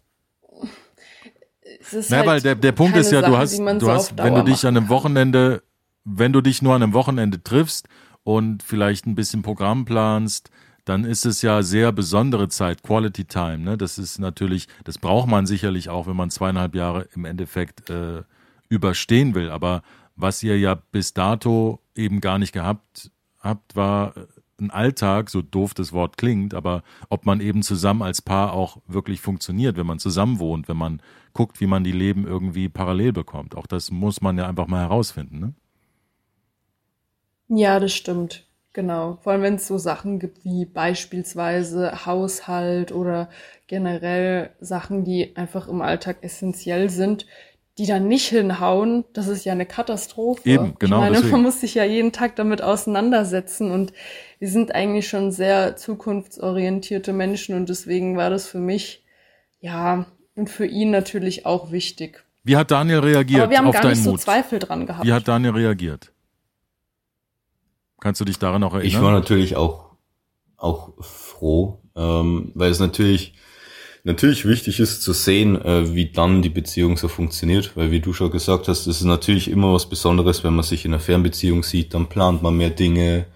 es 1.81 1.93
ist 1.93 2.11
Na, 2.11 2.19
halt 2.19 2.27
weil 2.27 2.41
der, 2.41 2.55
der 2.55 2.73
Punkt 2.73 2.97
ist 2.97 3.11
ja, 3.11 3.21
Sache, 3.21 3.31
du 3.31 3.37
hast, 3.37 3.59
du 3.59 3.81
so 3.81 3.91
hast, 3.91 4.19
wenn 4.19 4.35
du 4.35 4.43
dich 4.43 4.65
an 4.67 4.77
einem 4.77 4.89
Wochenende, 4.89 5.63
wenn 6.05 6.33
du 6.33 6.41
dich 6.41 6.63
nur 6.63 6.75
an 6.75 6.83
einem 6.83 6.93
Wochenende 6.93 7.43
triffst 7.43 7.89
und 8.23 8.63
vielleicht 8.63 9.07
ein 9.07 9.15
bisschen 9.15 9.43
Programm 9.43 9.85
planst, 9.85 10.51
dann 10.85 11.05
ist 11.05 11.27
es 11.27 11.43
ja 11.43 11.63
sehr 11.63 11.93
besondere 11.93 12.49
Zeit, 12.49 12.83
Quality 12.83 13.25
Time. 13.25 13.59
Ne? 13.59 13.79
Das 13.79 13.99
ist 13.99 14.19
natürlich, 14.19 14.67
das 14.85 14.99
braucht 14.99 15.29
man 15.29 15.47
sicherlich 15.47 15.89
auch, 15.89 16.07
wenn 16.07 16.17
man 16.17 16.31
zweieinhalb 16.31 16.75
Jahre 16.75 17.09
im 17.15 17.25
Endeffekt 17.25 17.89
äh, 17.89 18.23
überstehen 18.69 19.35
will. 19.35 19.51
Aber 19.51 19.83
was 20.17 20.43
ihr 20.43 20.59
ja 20.59 20.75
bis 20.75 21.15
dato 21.15 21.81
eben 21.95 22.21
gar 22.21 22.39
nicht 22.39 22.53
gehabt 22.53 23.11
habt, 23.43 23.77
war 23.77 24.15
ein 24.63 24.71
Alltag, 24.71 25.29
so 25.29 25.43
doof 25.43 25.75
das 25.75 25.93
Wort 25.93 26.17
klingt, 26.17 26.55
aber 26.55 26.83
ob 27.09 27.27
man 27.27 27.41
eben 27.41 27.63
zusammen 27.63 28.03
als 28.03 28.23
Paar 28.23 28.53
auch 28.53 28.79
wirklich 28.87 29.21
funktioniert, 29.21 29.77
wenn 29.77 29.87
man 29.87 29.99
zusammen 29.99 30.39
wohnt, 30.39 30.69
wenn 30.69 30.77
man 30.77 31.03
guckt, 31.35 31.61
wie 31.61 31.67
man 31.67 31.85
die 31.85 31.93
Leben 31.93 32.27
irgendwie 32.27 32.69
parallel 32.69 33.13
bekommt. 33.13 33.57
Auch 33.57 33.67
das 33.67 33.91
muss 33.91 34.21
man 34.21 34.39
ja 34.39 34.49
einfach 34.49 34.67
mal 34.67 34.81
herausfinden. 34.81 35.39
Ne? 35.41 35.55
Ja, 37.49 37.79
das 37.81 37.93
stimmt. 37.93 38.47
Genau. 38.75 39.19
Vor 39.23 39.33
allem, 39.33 39.43
wenn 39.43 39.55
es 39.57 39.67
so 39.67 39.77
Sachen 39.77 40.19
gibt 40.19 40.45
wie 40.45 40.65
beispielsweise 40.65 42.07
Haushalt 42.07 42.91
oder 42.91 43.29
generell 43.67 44.51
Sachen, 44.61 45.05
die 45.05 45.37
einfach 45.37 45.69
im 45.69 45.83
Alltag 45.83 46.19
essentiell 46.23 46.89
sind, 46.89 47.27
die 47.79 47.87
dann 47.87 48.07
nicht 48.07 48.29
hinhauen, 48.29 49.05
das 49.15 49.29
ist 49.29 49.45
ja 49.45 49.53
eine 49.53 49.65
Katastrophe. 49.65 50.43
Eben, 50.49 50.75
genau. 50.79 50.97
Ich 50.97 51.01
meine, 51.03 51.17
deswegen. 51.17 51.33
man 51.33 51.43
muss 51.43 51.61
sich 51.61 51.75
ja 51.75 51.85
jeden 51.85 52.13
Tag 52.13 52.37
damit 52.37 52.63
auseinandersetzen 52.63 53.71
und 53.71 53.93
wir 54.39 54.49
sind 54.49 54.75
eigentlich 54.75 55.09
schon 55.09 55.33
sehr 55.33 55.77
zukunftsorientierte 55.77 57.13
Menschen 57.13 57.57
und 57.57 57.69
deswegen 57.69 58.17
war 58.17 58.29
das 58.29 58.47
für 58.47 58.59
mich, 58.59 59.05
ja, 59.61 60.07
und 60.35 60.51
für 60.51 60.67
ihn 60.67 60.91
natürlich 60.91 61.47
auch 61.47 61.73
wichtig. 61.73 62.25
Wie 62.45 62.57
hat 62.57 62.71
Daniel 62.71 62.99
reagiert 62.99 63.43
Aber 63.43 63.51
wir 63.51 63.59
haben 63.59 63.69
auf 63.69 63.75
gar 63.75 63.89
nicht 63.89 64.05
Mut? 64.05 64.19
so 64.19 64.25
Zweifel 64.25 64.59
dran 64.59 64.87
gehabt. 64.87 65.07
Wie 65.07 65.13
hat 65.13 65.29
Daniel 65.29 65.53
reagiert? 65.53 66.13
Kannst 68.01 68.21
du 68.21 68.25
dich 68.25 68.39
daran 68.39 68.65
auch 68.65 68.75
erinnern? 68.75 68.89
Ich 68.89 69.01
war 69.01 69.13
natürlich 69.13 69.55
auch, 69.55 69.93
auch 70.57 70.93
froh, 71.01 71.81
ähm, 71.95 72.51
weil 72.55 72.71
es 72.71 72.81
natürlich, 72.81 73.35
natürlich 74.05 74.47
wichtig 74.47 74.81
ist 74.81 75.03
zu 75.03 75.13
sehen, 75.13 75.61
äh, 75.63 75.95
wie 75.95 76.11
dann 76.11 76.43
die 76.43 76.49
Beziehung 76.49 76.97
so 76.97 77.09
funktioniert, 77.09 77.77
weil 77.77 77.91
wie 77.91 78.01
du 78.01 78.13
schon 78.13 78.31
gesagt 78.31 78.69
hast, 78.69 78.87
es 78.87 78.99
ist 78.99 79.05
natürlich 79.05 79.49
immer 79.49 79.73
was 79.73 79.89
Besonderes, 79.89 80.45
wenn 80.45 80.55
man 80.55 80.65
sich 80.65 80.85
in 80.85 80.93
einer 80.93 81.01
Fernbeziehung 81.01 81.63
sieht, 81.63 81.95
dann 81.95 82.09
plant 82.09 82.43
man 82.43 82.57
mehr 82.57 82.71
Dinge, 82.71 83.27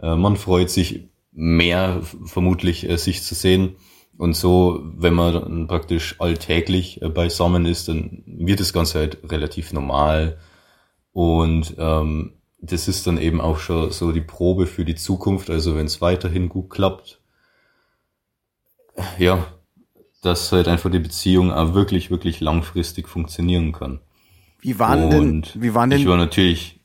äh, 0.00 0.14
man 0.14 0.36
freut 0.36 0.70
sich 0.70 1.08
mehr 1.32 2.02
vermutlich 2.24 2.88
äh, 2.88 2.96
sich 2.98 3.22
zu 3.22 3.34
sehen. 3.34 3.76
Und 4.18 4.36
so, 4.36 4.82
wenn 4.96 5.14
man 5.14 5.66
praktisch 5.66 6.16
alltäglich 6.20 7.00
äh, 7.02 7.08
beisammen 7.08 7.64
ist, 7.64 7.88
dann 7.88 8.22
wird 8.26 8.60
das 8.60 8.72
Ganze 8.72 8.98
halt 8.98 9.18
relativ 9.30 9.72
normal. 9.72 10.38
Und 11.12 11.74
ähm, 11.78 12.34
das 12.60 12.88
ist 12.88 13.06
dann 13.06 13.18
eben 13.18 13.40
auch 13.40 13.58
schon 13.58 13.90
so 13.90 14.12
die 14.12 14.20
Probe 14.20 14.66
für 14.66 14.84
die 14.84 14.94
Zukunft. 14.94 15.50
Also 15.50 15.74
wenn 15.74 15.86
es 15.86 16.00
weiterhin 16.00 16.48
gut 16.48 16.70
klappt, 16.70 17.20
ja, 19.18 19.51
dass 20.22 20.52
halt 20.52 20.68
einfach 20.68 20.90
die 20.90 21.00
Beziehung 21.00 21.52
auch 21.52 21.74
wirklich, 21.74 22.10
wirklich 22.10 22.40
langfristig 22.40 23.08
funktionieren 23.08 23.72
kann. 23.72 24.00
Wie 24.60 24.78
waren 24.78 25.10
denn, 25.10 25.44
wie 25.54 25.74
waren 25.74 25.90
denn, 25.90 26.00
ich 26.00 26.06
war 26.06 26.16
natürlich, 26.16 26.80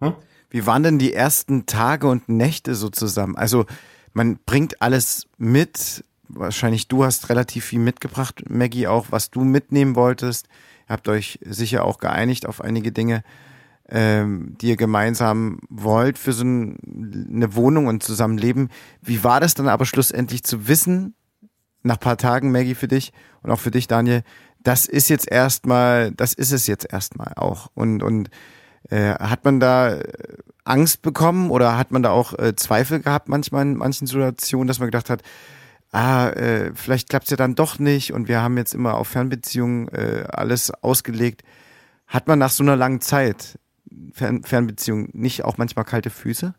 hm? 0.00 0.14
wie 0.50 0.66
waren 0.66 0.82
denn 0.82 0.98
die 0.98 1.14
ersten 1.14 1.64
Tage 1.64 2.06
und 2.06 2.28
Nächte 2.28 2.74
so 2.74 2.90
zusammen? 2.90 3.36
Also, 3.36 3.64
man 4.12 4.38
bringt 4.46 4.80
alles 4.82 5.26
mit. 5.38 6.04
Wahrscheinlich 6.28 6.88
du 6.88 7.04
hast 7.04 7.28
relativ 7.30 7.64
viel 7.64 7.78
mitgebracht, 7.78 8.44
Maggie, 8.48 8.86
auch 8.86 9.06
was 9.10 9.30
du 9.30 9.44
mitnehmen 9.44 9.96
wolltest. 9.96 10.48
Ihr 10.88 10.92
habt 10.92 11.08
euch 11.08 11.38
sicher 11.42 11.84
auch 11.84 11.98
geeinigt 11.98 12.46
auf 12.46 12.60
einige 12.60 12.92
Dinge, 12.92 13.24
ähm, 13.88 14.56
die 14.60 14.68
ihr 14.68 14.76
gemeinsam 14.76 15.60
wollt 15.68 16.18
für 16.18 16.32
so 16.32 16.44
ein, 16.44 17.28
eine 17.32 17.54
Wohnung 17.54 17.86
und 17.86 18.02
Zusammenleben. 18.02 18.70
Wie 19.02 19.22
war 19.24 19.40
das 19.40 19.54
dann 19.54 19.68
aber 19.68 19.84
schlussendlich 19.84 20.42
zu 20.42 20.68
wissen, 20.68 21.14
nach 21.82 22.00
paar 22.00 22.16
Tagen, 22.16 22.50
Maggie, 22.50 22.74
für 22.74 22.88
dich 22.88 23.12
und 23.42 23.50
auch 23.50 23.60
für 23.60 23.70
dich, 23.70 23.86
Daniel, 23.86 24.22
das 24.62 24.86
ist 24.86 25.10
jetzt 25.10 25.30
erstmal, 25.30 26.12
das 26.12 26.32
ist 26.32 26.52
es 26.52 26.66
jetzt 26.66 26.90
erstmal 26.90 27.32
auch. 27.36 27.70
Und, 27.74 28.02
und 28.02 28.30
äh, 28.88 29.14
hat 29.14 29.44
man 29.44 29.60
da 29.60 29.98
Angst 30.64 31.02
bekommen 31.02 31.50
oder 31.50 31.76
hat 31.76 31.92
man 31.92 32.02
da 32.02 32.10
auch 32.10 32.38
äh, 32.38 32.56
Zweifel 32.56 33.00
gehabt 33.00 33.28
manchmal 33.28 33.62
in 33.62 33.76
manchen 33.76 34.06
Situationen, 34.06 34.66
dass 34.66 34.78
man 34.78 34.88
gedacht 34.88 35.10
hat, 35.10 35.22
ah, 35.92 36.28
äh, 36.30 36.72
vielleicht 36.74 37.10
klappt's 37.10 37.30
ja 37.30 37.36
dann 37.36 37.54
doch 37.54 37.78
nicht 37.78 38.12
und 38.12 38.28
wir 38.28 38.40
haben 38.40 38.56
jetzt 38.56 38.74
immer 38.74 38.94
auf 38.94 39.08
Fernbeziehungen 39.08 39.88
äh, 39.88 40.24
alles 40.28 40.70
ausgelegt. 40.82 41.42
Hat 42.06 42.26
man 42.26 42.38
nach 42.38 42.50
so 42.50 42.62
einer 42.62 42.76
langen 42.76 43.02
Zeit 43.02 43.58
Fern 44.12 44.42
Fernbeziehung 44.42 45.08
nicht 45.12 45.44
auch 45.44 45.58
manchmal 45.58 45.84
kalte 45.84 46.10
Füße? 46.10 46.54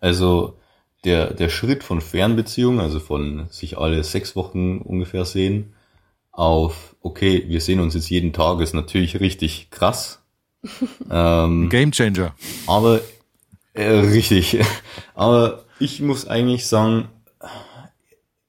Also 0.00 0.58
der, 1.04 1.32
der 1.32 1.48
Schritt 1.48 1.84
von 1.84 2.00
Fernbeziehung, 2.00 2.80
also 2.80 3.00
von 3.00 3.48
sich 3.50 3.78
alle 3.78 4.04
sechs 4.04 4.36
Wochen 4.36 4.78
ungefähr 4.78 5.24
sehen, 5.24 5.74
auf, 6.32 6.96
okay, 7.00 7.44
wir 7.48 7.60
sehen 7.60 7.80
uns 7.80 7.94
jetzt 7.94 8.10
jeden 8.10 8.32
Tag, 8.32 8.60
ist 8.60 8.74
natürlich 8.74 9.20
richtig 9.20 9.70
krass. 9.70 10.22
ähm, 11.10 11.68
Game 11.70 11.92
Changer. 11.92 12.34
Aber, 12.66 13.00
äh, 13.74 13.88
richtig. 13.88 14.58
Aber 15.14 15.64
ich 15.78 16.00
muss 16.00 16.26
eigentlich 16.26 16.66
sagen, 16.66 17.08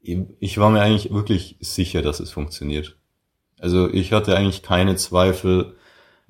ich 0.01 0.57
war 0.57 0.69
mir 0.71 0.81
eigentlich 0.81 1.13
wirklich 1.13 1.57
sicher, 1.59 2.01
dass 2.01 2.19
es 2.19 2.31
funktioniert. 2.31 2.97
Also 3.59 3.89
ich 3.89 4.11
hatte 4.11 4.35
eigentlich 4.35 4.63
keine 4.63 4.95
Zweifel, 4.95 5.75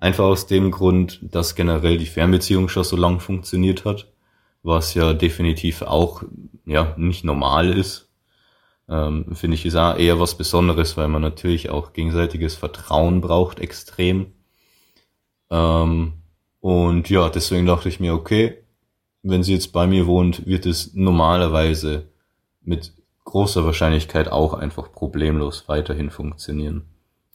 einfach 0.02 0.26
aus 0.26 0.48
dem 0.48 0.72
Grund, 0.72 1.20
dass 1.22 1.56
generell 1.56 1.98
die 1.98 2.06
Fernbeziehung 2.06 2.68
schon 2.68 2.84
so 2.84 2.98
lang 2.98 3.22
funktioniert 3.22 3.86
hat, 3.86 4.12
was 4.64 4.94
ja 4.94 5.14
definitiv 5.14 5.82
auch 5.82 6.24
ja 6.66 6.94
nicht 6.98 7.24
normal 7.24 7.70
ist 7.70 8.12
ähm, 8.92 9.34
finde 9.34 9.56
ich, 9.56 9.66
ist 9.66 9.76
auch 9.76 9.98
eher 9.98 10.20
was 10.20 10.36
Besonderes, 10.36 10.98
weil 10.98 11.08
man 11.08 11.22
natürlich 11.22 11.70
auch 11.70 11.94
gegenseitiges 11.94 12.56
Vertrauen 12.56 13.22
braucht, 13.22 13.60
extrem. 13.60 14.34
Ähm, 15.50 16.14
und 16.60 17.10
ja, 17.10 17.30
deswegen 17.30 17.66
dachte 17.66 17.88
ich 17.88 18.02
mir, 18.02 18.14
okay, 18.14 18.58
wenn 19.24 19.44
sie 19.44 19.54
jetzt 19.54 19.72
bei 19.72 19.88
mir 19.88 20.08
wohnt, 20.08 20.46
wird 20.46 20.66
es 20.66 20.94
normalerweise 20.94 22.10
mit 22.62 22.94
großer 23.24 23.64
Wahrscheinlichkeit 23.66 24.30
auch 24.30 24.54
einfach 24.54 24.92
problemlos 24.92 25.70
weiterhin 25.70 26.10
funktionieren. 26.10 26.86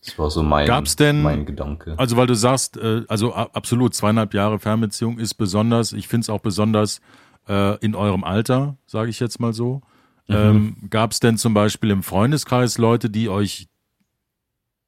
Das 0.07 0.19
war 0.19 0.31
so 0.31 0.43
mein, 0.43 0.67
Gab's 0.67 0.97
denn, 0.97 1.23
mein 1.23 1.47
Gedanke. 1.47 1.95
Also 1.99 2.17
weil 2.17 2.27
du 2.27 2.35
sagst, 2.35 2.77
äh, 2.77 3.03
also 3.09 3.35
absolut, 3.35 3.95
zweieinhalb 3.95 4.35
Jahre 4.35 4.59
Fernbeziehung 4.59 5.19
ist 5.19 5.35
besonders. 5.35 5.93
Ich 5.93 6.09
finde 6.09 6.25
es 6.25 6.31
auch 6.31 6.41
besonders 6.41 7.01
äh, 7.49 7.77
in 7.85 7.95
eurem 7.95 8.25
Alter, 8.25 8.77
sage 8.87 9.11
ich 9.11 9.21
jetzt 9.21 9.41
mal 9.41 9.53
so. 9.53 9.83
Mhm. 10.29 10.35
Ähm, 10.35 10.77
Gab 10.91 11.13
es 11.13 11.21
denn 11.21 11.37
zum 11.37 11.55
Beispiel 11.55 11.91
im 11.91 12.03
Freundeskreis 12.03 12.79
Leute, 12.79 13.11
die 13.11 13.29
euch 13.29 13.69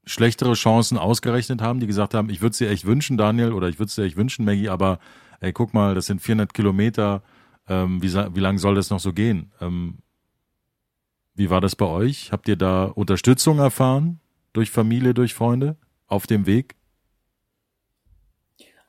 schlechtere 0.07 0.55
Chancen 0.55 0.97
ausgerechnet 0.97 1.61
haben, 1.61 1.81
die 1.81 1.87
gesagt 1.87 2.15
haben, 2.15 2.31
ich 2.31 2.41
würde 2.41 2.53
es 2.53 2.59
dir 2.59 2.71
echt 2.71 2.87
wünschen, 2.87 3.17
Daniel, 3.17 3.53
oder 3.53 3.69
ich 3.69 3.79
würde 3.79 3.89
es 3.89 3.95
dir 3.95 4.05
echt 4.05 4.17
wünschen, 4.17 4.45
Maggie, 4.45 4.69
aber 4.69 4.99
ey, 5.41 5.53
guck 5.53 5.75
mal, 5.75 5.95
das 5.95 6.07
sind 6.07 6.23
400 6.23 6.55
Kilometer, 6.55 7.23
ähm, 7.69 8.03
wie, 8.03 8.15
wie 8.15 8.41
lange 8.41 8.59
soll 8.59 8.75
das 8.75 8.91
noch 8.91 9.01
so 9.01 9.13
gehen? 9.13 9.53
Ähm, 9.61 9.99
wie 11.35 11.51
war 11.51 11.61
das 11.61 11.77
bei 11.77 11.87
euch? 11.87 12.33
Habt 12.33 12.49
ihr 12.49 12.57
da 12.57 12.85
Unterstützung 12.85 13.59
erfahren? 13.59 14.21
Durch 14.53 14.71
Familie, 14.71 15.15
durch 15.15 15.35
Freunde? 15.35 15.77
Auf 16.07 16.27
dem 16.27 16.47
Weg? 16.47 16.75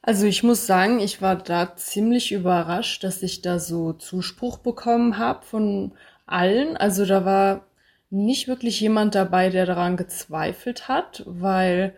Also 0.01 0.25
ich 0.25 0.43
muss 0.43 0.65
sagen, 0.65 0.99
ich 0.99 1.21
war 1.21 1.35
da 1.35 1.75
ziemlich 1.75 2.31
überrascht, 2.31 3.03
dass 3.03 3.21
ich 3.21 3.41
da 3.41 3.59
so 3.59 3.93
Zuspruch 3.93 4.57
bekommen 4.57 5.17
habe 5.17 5.45
von 5.45 5.91
allen. 6.25 6.77
Also 6.77 7.05
da 7.05 7.25
war 7.25 7.67
nicht 8.09 8.47
wirklich 8.47 8.79
jemand 8.79 9.15
dabei, 9.15 9.49
der 9.49 9.65
daran 9.65 9.97
gezweifelt 9.97 10.87
hat, 10.87 11.23
weil, 11.27 11.93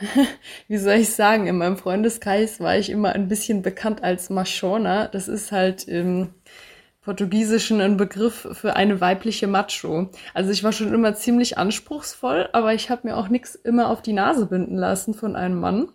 wie 0.68 0.78
soll 0.78 0.94
ich 0.96 1.14
sagen, 1.14 1.46
in 1.46 1.56
meinem 1.56 1.76
Freundeskreis 1.76 2.60
war 2.60 2.76
ich 2.76 2.90
immer 2.90 3.12
ein 3.12 3.28
bisschen 3.28 3.62
bekannt 3.62 4.02
als 4.02 4.30
Machona. 4.30 5.08
Das 5.08 5.28
ist 5.28 5.52
halt 5.52 5.88
ähm, 5.88 6.34
Portugiesischen 7.04 7.82
ein 7.82 7.98
Begriff 7.98 8.48
für 8.52 8.76
eine 8.76 9.00
weibliche 9.00 9.46
Macho. 9.46 10.08
Also 10.32 10.50
ich 10.50 10.64
war 10.64 10.72
schon 10.72 10.94
immer 10.94 11.14
ziemlich 11.14 11.58
anspruchsvoll, 11.58 12.48
aber 12.52 12.72
ich 12.72 12.88
habe 12.88 13.08
mir 13.08 13.16
auch 13.16 13.28
nichts 13.28 13.54
immer 13.54 13.90
auf 13.90 14.00
die 14.00 14.14
Nase 14.14 14.46
binden 14.46 14.76
lassen 14.76 15.12
von 15.12 15.36
einem 15.36 15.60
Mann. 15.60 15.88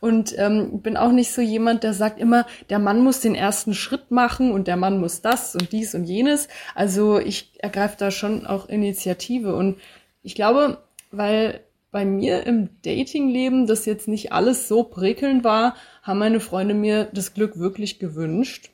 Und 0.00 0.34
ähm, 0.38 0.82
bin 0.82 0.96
auch 0.96 1.12
nicht 1.12 1.32
so 1.32 1.40
jemand, 1.40 1.84
der 1.84 1.94
sagt 1.94 2.18
immer, 2.18 2.46
der 2.68 2.80
Mann 2.80 3.00
muss 3.00 3.20
den 3.20 3.36
ersten 3.36 3.74
Schritt 3.74 4.10
machen 4.10 4.50
und 4.50 4.66
der 4.66 4.76
Mann 4.76 4.98
muss 4.98 5.22
das 5.22 5.54
und 5.54 5.70
dies 5.70 5.94
und 5.94 6.04
jenes. 6.04 6.48
Also 6.74 7.18
ich 7.20 7.52
ergreife 7.58 7.96
da 7.98 8.10
schon 8.10 8.44
auch 8.44 8.68
Initiative. 8.68 9.54
Und 9.54 9.78
ich 10.22 10.34
glaube, 10.34 10.78
weil 11.12 11.60
bei 11.92 12.04
mir 12.04 12.44
im 12.44 12.70
Datingleben 12.82 13.66
das 13.68 13.86
jetzt 13.86 14.08
nicht 14.08 14.32
alles 14.32 14.66
so 14.66 14.82
prickelnd 14.82 15.44
war, 15.44 15.76
haben 16.02 16.18
meine 16.18 16.40
Freunde 16.40 16.74
mir 16.74 17.08
das 17.12 17.34
Glück 17.34 17.58
wirklich 17.58 18.00
gewünscht. 18.00 18.70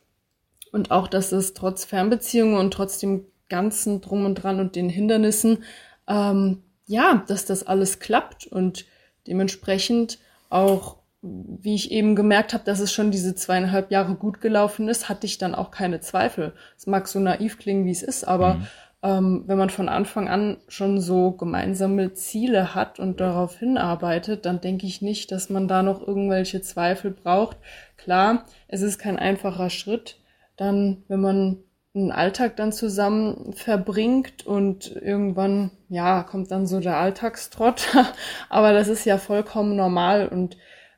Und 0.73 0.91
auch, 0.91 1.07
dass 1.07 1.31
es 1.31 1.55
trotz 1.55 1.85
Fernbeziehungen 1.85 2.57
und 2.57 2.73
trotz 2.73 2.99
dem 2.99 3.27
ganzen 3.49 4.01
Drum 4.01 4.25
und 4.25 4.37
Dran 4.37 4.59
und 4.59 4.75
den 4.75 4.89
Hindernissen, 4.89 5.63
ähm, 6.09 6.63
ja, 6.87 7.23
dass 7.29 7.45
das 7.45 7.67
alles 7.67 8.01
klappt 8.01 8.47
und 8.47 8.87
dementsprechend 9.27 10.19
auch, 10.49 10.97
wie 11.21 11.75
ich 11.75 11.93
eben 11.93 12.17
gemerkt 12.17 12.53
habe, 12.55 12.65
dass 12.65 12.81
es 12.81 12.93
schon 12.93 13.11
diese 13.11 13.35
zweieinhalb 13.35 13.91
Jahre 13.91 14.15
gut 14.15 14.41
gelaufen 14.41 14.89
ist, 14.89 15.09
hatte 15.09 15.27
ich 15.27 15.39
dann 15.39 15.55
auch 15.55 15.71
keine 15.71 16.01
Zweifel. 16.01 16.55
Es 16.77 16.87
mag 16.87 17.07
so 17.07 17.21
naiv 17.21 17.59
klingen, 17.59 17.85
wie 17.85 17.93
es 17.93 18.03
ist, 18.03 18.25
aber 18.25 18.55
mhm. 18.55 18.67
ähm, 19.03 19.45
wenn 19.47 19.59
man 19.59 19.71
von 19.71 19.89
Anfang 19.89 20.29
an 20.29 20.57
schon 20.67 21.01
so 21.01 21.33
gemeinsame 21.33 22.15
Ziele 22.15 22.75
hat 22.75 22.99
und 22.99 23.21
darauf 23.21 23.59
hinarbeitet, 23.59 24.47
dann 24.47 24.61
denke 24.61 24.87
ich 24.87 25.03
nicht, 25.03 25.31
dass 25.31 25.49
man 25.51 25.69
da 25.69 25.83
noch 25.83 26.07
irgendwelche 26.07 26.63
Zweifel 26.63 27.13
braucht. 27.13 27.59
Klar, 27.97 28.45
es 28.67 28.83
ist 28.83 28.99
kein 28.99 29.19
einfacher 29.19 29.71
Schritt, 29.71 30.19
dann, 30.57 31.05
wenn 31.09 31.21
man 31.21 31.59
einen 31.95 32.11
Alltag 32.11 32.57
dann 32.57 32.73
zusammen 32.73 33.53
verbringt 33.53 34.47
und 34.47 34.97
irgendwann, 34.97 35.71
ja, 35.89 36.23
kommt 36.23 36.51
dann 36.51 36.67
so 36.67 36.81
der 36.81 36.97
Alltagstrott. 36.97 37.89
Aber 38.49 38.73
das 38.73 38.89
ist 38.89 39.05
ja 39.05 39.19
vollkommen 39.19 39.77
normal 39.77 40.29
und 40.29 40.57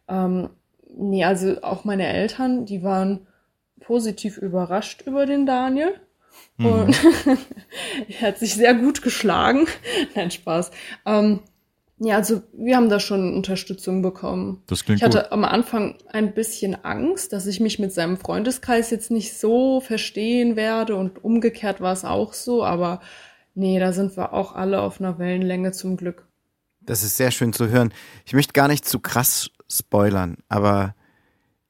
ähm, 0.09 0.51
nee, 0.97 1.25
also 1.25 1.63
auch 1.63 1.85
meine 1.85 2.07
Eltern, 2.07 2.65
die 2.67 2.83
waren 2.83 3.27
positiv 3.81 4.39
überrascht 4.39 5.03
über 5.03 5.27
den 5.27 5.47
Daniel. 5.47 6.01
Mhm. 6.57 6.67
Und 6.67 7.05
er 8.21 8.29
hat 8.29 8.39
sich 8.39 8.55
sehr 8.55 8.75
gut 8.75 9.03
geschlagen. 9.03 9.67
Nein, 10.15 10.31
Spaß. 10.31 10.71
Ähm, 11.07 11.41
ja, 11.99 12.17
also 12.17 12.43
wir 12.53 12.77
haben 12.77 12.89
da 12.89 12.99
schon 12.99 13.35
Unterstützung 13.35 14.03
bekommen. 14.03 14.63
Das 14.67 14.85
klingt 14.85 14.99
ich 14.99 15.05
hatte 15.05 15.23
gut. 15.23 15.33
am 15.33 15.45
Anfang 15.45 15.97
ein 16.11 16.35
bisschen 16.35 16.85
Angst, 16.85 17.33
dass 17.33 17.47
ich 17.47 17.61
mich 17.61 17.79
mit 17.79 17.93
seinem 17.93 18.17
Freundeskreis 18.17 18.91
jetzt 18.91 19.11
nicht 19.11 19.39
so 19.39 19.81
verstehen 19.81 20.57
werde 20.57 20.97
und 20.97 21.23
umgekehrt 21.23 21.81
war 21.81 21.93
es 21.93 22.05
auch 22.05 22.33
so, 22.33 22.65
aber 22.65 23.01
nee, 23.55 23.79
da 23.79 23.93
sind 23.93 24.17
wir 24.17 24.33
auch 24.33 24.55
alle 24.55 24.81
auf 24.81 25.01
einer 25.01 25.19
Wellenlänge 25.19 25.71
zum 25.71 25.97
Glück. 25.97 26.27
Das 26.81 27.05
ist 27.05 27.17
sehr 27.17 27.31
schön 27.31 27.53
zu 27.53 27.69
hören. 27.69 27.95
Ich 28.27 28.35
möchte 28.35 28.53
gar 28.53 28.69
nicht 28.69 28.85
zu 28.85 28.99
krass 28.99 29.51
spoilern, 29.71 30.39
aber 30.49 30.95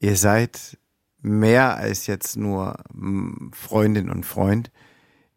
ihr 0.01 0.17
seid 0.17 0.79
mehr 1.21 1.77
als 1.77 2.07
jetzt 2.07 2.37
nur 2.37 2.77
Freundin 3.53 4.11
und 4.11 4.25
Freund. 4.25 4.71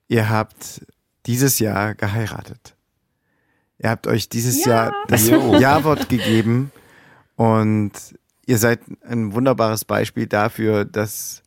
Ihr 0.07 0.29
habt 0.29 0.85
dieses 1.25 1.59
Jahr 1.59 1.93
geheiratet. 1.93 2.76
Ihr 3.79 3.89
habt 3.89 4.07
euch 4.07 4.29
dieses 4.29 4.65
ja. 4.65 4.85
Jahr 4.85 4.93
das 5.07 5.27
Ja-Wort 5.59 6.09
gegeben 6.09 6.71
und 7.35 7.91
ihr 8.45 8.57
seid 8.57 8.81
ein 9.01 9.33
wunderbares 9.33 9.85
Beispiel 9.85 10.27
dafür, 10.27 10.85
dass 10.85 11.43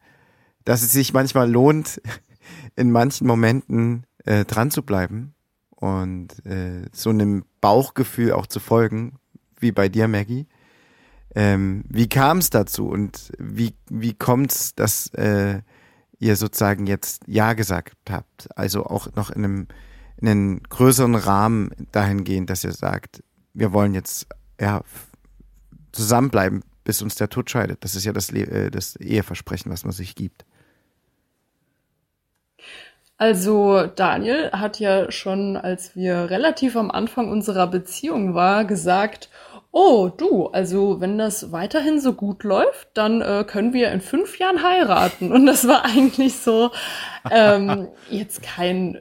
dass 0.64 0.83
es 0.83 0.93
sich 0.93 1.12
manchmal 1.12 1.51
lohnt, 1.51 2.01
in 2.76 2.91
manchen 2.91 3.26
Momenten 3.26 4.05
äh, 4.24 4.45
dran 4.45 4.70
zu 4.70 4.83
bleiben 4.83 5.35
und 5.70 6.45
äh, 6.47 6.87
so 6.93 7.11
einem 7.11 7.45
Bauchgefühl 7.61 8.33
auch 8.33 8.47
zu 8.47 8.61
folgen, 8.61 9.18
wie 9.59 9.72
bei 9.72 9.89
dir, 9.89 10.09
Maggie. 10.09 10.47
Ähm, 11.35 11.85
wie 11.89 12.09
kam 12.09 12.39
es 12.39 12.51
dazu 12.51 12.89
und 12.89 13.33
wie, 13.39 13.74
wie 13.89 14.14
kommt 14.14 14.53
es, 14.53 14.74
dass 14.74 15.09
äh, 15.14 15.62
ihr 16.18 16.37
sozusagen 16.37 16.87
jetzt 16.87 17.22
Ja 17.26 17.53
gesagt 17.53 17.97
habt? 18.11 18.49
Also 18.57 18.85
auch 18.85 19.14
noch 19.14 19.31
in 19.31 19.45
einem, 19.45 19.68
in 20.21 20.29
einem 20.29 20.62
größeren 20.68 21.14
Rahmen 21.14 21.71
dahingehend, 21.93 22.51
dass 22.51 22.64
ihr 22.64 22.73
sagt, 22.73 23.23
wir 23.55 23.73
wollen 23.73 23.95
jetzt 23.95 24.27
ja, 24.61 24.83
zusammenbleiben, 25.93 26.62
bis 26.85 27.03
uns 27.03 27.14
der 27.14 27.29
Tod 27.29 27.51
scheidet. 27.51 27.85
Das 27.85 27.95
ist 27.95 28.05
ja 28.05 28.12
das, 28.12 28.31
äh, 28.31 28.71
das 28.71 28.97
Eheversprechen, 28.97 29.71
was 29.73 29.85
man 29.85 29.93
sich 29.93 30.14
gibt. 30.14 30.45
Also 33.16 33.87
Daniel 33.87 34.51
hat 34.53 34.81
ja 34.81 35.12
schon, 35.12 35.59
als 35.59 35.95
wir 35.95 36.31
relativ 36.31 36.75
am 36.75 36.91
Anfang 36.91 37.31
unserer 37.31 37.66
Beziehung 37.66 38.35
war, 38.35 38.64
gesagt, 38.64 39.29
oh 39.73 40.09
du, 40.09 40.47
also 40.47 41.01
wenn 41.01 41.18
das 41.18 41.53
weiterhin 41.53 42.01
so 42.01 42.14
gut 42.14 42.45
läuft, 42.45 42.89
dann 42.95 43.21
äh, 43.21 43.45
können 43.47 43.73
wir 43.73 43.93
in 43.93 44.01
fünf 44.01 44.39
Jahren 44.39 44.62
heiraten. 44.62 45.33
Und 45.33 45.45
das 45.47 45.68
war 45.68 45.85
eigentlich 45.97 46.39
so 46.39 46.71
ähm, 47.31 47.89
jetzt 48.09 48.43
kein 48.43 48.99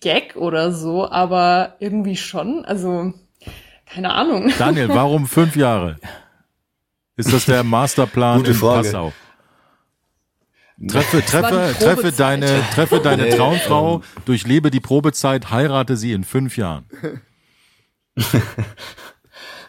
Gag 0.00 0.36
oder 0.36 0.72
so, 0.72 1.08
aber 1.10 1.76
irgendwie 1.78 2.16
schon. 2.16 2.64
Also 2.64 3.12
keine 3.86 4.12
Ahnung. 4.12 4.52
Daniel, 4.58 4.88
warum 4.88 5.26
fünf 5.26 5.56
Jahre? 5.56 5.96
Ist 7.16 7.32
das 7.32 7.44
der 7.44 7.64
Masterplan 7.64 8.38
Gute 8.38 8.52
in 8.52 8.60
Passau? 8.60 9.12
Treffe, 10.88 11.22
treffe, 11.22 11.74
treffe 11.78 12.12
deine, 12.12 12.62
treffe 12.72 13.00
deine 13.00 13.24
nee, 13.24 13.36
Traumfrau, 13.36 13.96
ähm, 13.96 14.02
durchlebe 14.24 14.70
die 14.70 14.80
Probezeit, 14.80 15.50
heirate 15.50 15.98
sie 15.98 16.12
in 16.12 16.24
fünf 16.24 16.56
Jahren. 16.56 16.86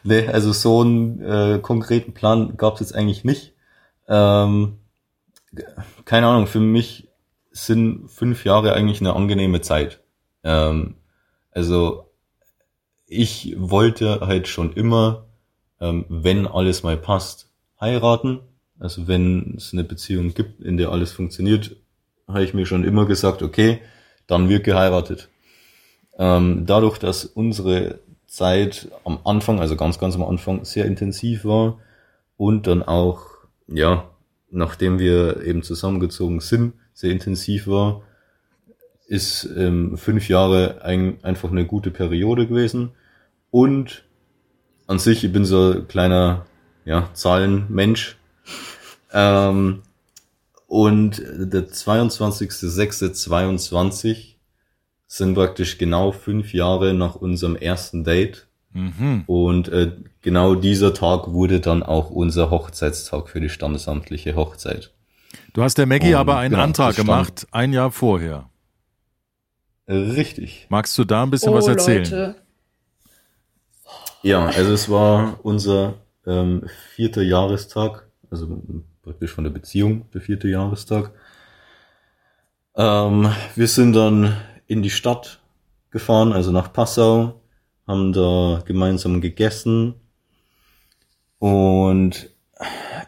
nee, 0.03 0.25
also 0.27 0.53
so 0.53 0.79
einen 0.81 1.21
äh, 1.21 1.59
konkreten 1.61 2.13
Plan 2.13 2.55
gab 2.55 2.75
es 2.75 2.79
jetzt 2.79 2.95
eigentlich 2.95 3.25
nicht. 3.25 3.53
Ähm, 4.07 4.77
keine 6.05 6.27
Ahnung, 6.27 6.47
für 6.47 6.61
mich 6.61 7.09
sind 7.51 8.09
fünf 8.09 8.45
Jahre 8.45 8.73
eigentlich 8.73 9.01
eine 9.01 9.13
angenehme 9.13 9.59
Zeit. 9.59 10.00
Ähm, 10.43 10.95
also 11.51 12.09
ich 13.07 13.55
wollte 13.57 14.21
halt 14.21 14.47
schon 14.47 14.73
immer, 14.73 15.25
ähm, 15.79 16.05
wenn 16.09 16.47
alles 16.47 16.83
mal 16.83 16.97
passt, 16.97 17.49
heiraten 17.79 18.41
also 18.81 19.07
wenn 19.07 19.53
es 19.57 19.73
eine 19.73 19.83
Beziehung 19.83 20.33
gibt, 20.33 20.59
in 20.59 20.75
der 20.75 20.89
alles 20.89 21.11
funktioniert, 21.11 21.75
habe 22.27 22.43
ich 22.43 22.55
mir 22.55 22.65
schon 22.65 22.83
immer 22.83 23.05
gesagt, 23.05 23.43
okay, 23.43 23.79
dann 24.25 24.49
wird 24.49 24.63
geheiratet. 24.63 25.29
Ähm, 26.17 26.65
dadurch, 26.65 26.97
dass 26.97 27.25
unsere 27.25 27.99
Zeit 28.25 28.89
am 29.03 29.19
Anfang, 29.23 29.59
also 29.59 29.75
ganz, 29.75 29.99
ganz 29.99 30.15
am 30.15 30.23
Anfang, 30.23 30.65
sehr 30.65 30.85
intensiv 30.85 31.45
war 31.45 31.77
und 32.37 32.65
dann 32.65 32.81
auch, 32.81 33.21
ja, 33.67 34.09
nachdem 34.49 34.97
wir 34.97 35.43
eben 35.43 35.61
zusammengezogen 35.61 36.39
sind, 36.39 36.73
sehr 36.95 37.11
intensiv 37.11 37.67
war, 37.67 38.01
ist 39.11 39.47
ähm, 39.57 39.97
fünf 39.97 40.29
Jahre 40.29 40.85
ein, 40.85 41.17
einfach 41.21 41.51
eine 41.51 41.65
gute 41.65 41.91
Periode 41.91 42.47
gewesen. 42.47 42.91
Und 43.49 44.05
an 44.87 44.99
sich, 44.99 45.25
ich 45.25 45.33
bin 45.33 45.43
so 45.43 45.73
ein 45.73 45.85
kleiner 45.89 46.45
ja, 46.85 47.09
Zahlenmensch. 47.13 48.15
Ähm, 49.11 49.81
und 50.65 51.21
der 51.21 51.67
22.06.22 51.67 54.35
sind 55.07 55.33
praktisch 55.33 55.77
genau 55.77 56.13
fünf 56.13 56.53
Jahre 56.53 56.93
nach 56.93 57.15
unserem 57.15 57.57
ersten 57.57 58.05
Date. 58.05 58.47
Mhm. 58.71 59.25
Und 59.27 59.67
äh, 59.67 59.91
genau 60.21 60.55
dieser 60.55 60.93
Tag 60.93 61.33
wurde 61.33 61.59
dann 61.59 61.83
auch 61.83 62.11
unser 62.11 62.49
Hochzeitstag 62.49 63.27
für 63.27 63.41
die 63.41 63.49
standesamtliche 63.49 64.37
Hochzeit. 64.37 64.93
Du 65.51 65.63
hast 65.63 65.77
der 65.77 65.85
Maggie 65.85 66.15
aber 66.15 66.37
einen 66.37 66.51
genau, 66.51 66.63
Antrag 66.63 66.95
gemacht, 66.95 67.45
ein 67.51 67.73
Jahr 67.73 67.91
vorher. 67.91 68.47
Richtig. 69.91 70.67
Magst 70.69 70.97
du 70.97 71.03
da 71.03 71.23
ein 71.23 71.31
bisschen 71.31 71.51
oh, 71.51 71.55
was 71.55 71.67
erzählen? 71.67 72.03
Leute. 72.03 72.35
Ja, 74.23 74.45
also 74.45 74.73
es 74.73 74.89
war 74.89 75.39
unser 75.43 75.95
ähm, 76.25 76.63
vierter 76.95 77.21
Jahrestag, 77.21 78.07
also 78.29 78.61
praktisch 79.01 79.33
von 79.33 79.43
der 79.43 79.51
Beziehung, 79.51 80.09
der 80.13 80.21
vierte 80.21 80.47
Jahrestag. 80.47 81.11
Ähm, 82.75 83.33
wir 83.55 83.67
sind 83.67 83.93
dann 83.93 84.37
in 84.67 84.81
die 84.81 84.89
Stadt 84.89 85.41
gefahren, 85.89 86.31
also 86.31 86.51
nach 86.51 86.71
Passau, 86.71 87.41
haben 87.85 88.13
da 88.13 88.61
gemeinsam 88.65 89.19
gegessen 89.19 89.95
und 91.39 92.29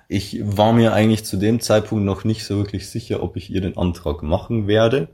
ich 0.09 0.41
war 0.43 0.73
mir 0.73 0.93
eigentlich 0.93 1.23
zu 1.23 1.37
dem 1.37 1.61
Zeitpunkt 1.61 2.03
noch 2.03 2.25
nicht 2.25 2.43
so 2.43 2.57
wirklich 2.57 2.89
sicher, 2.89 3.23
ob 3.23 3.37
ich 3.37 3.49
ihr 3.49 3.61
den 3.61 3.77
Antrag 3.77 4.21
machen 4.21 4.67
werde. 4.67 5.09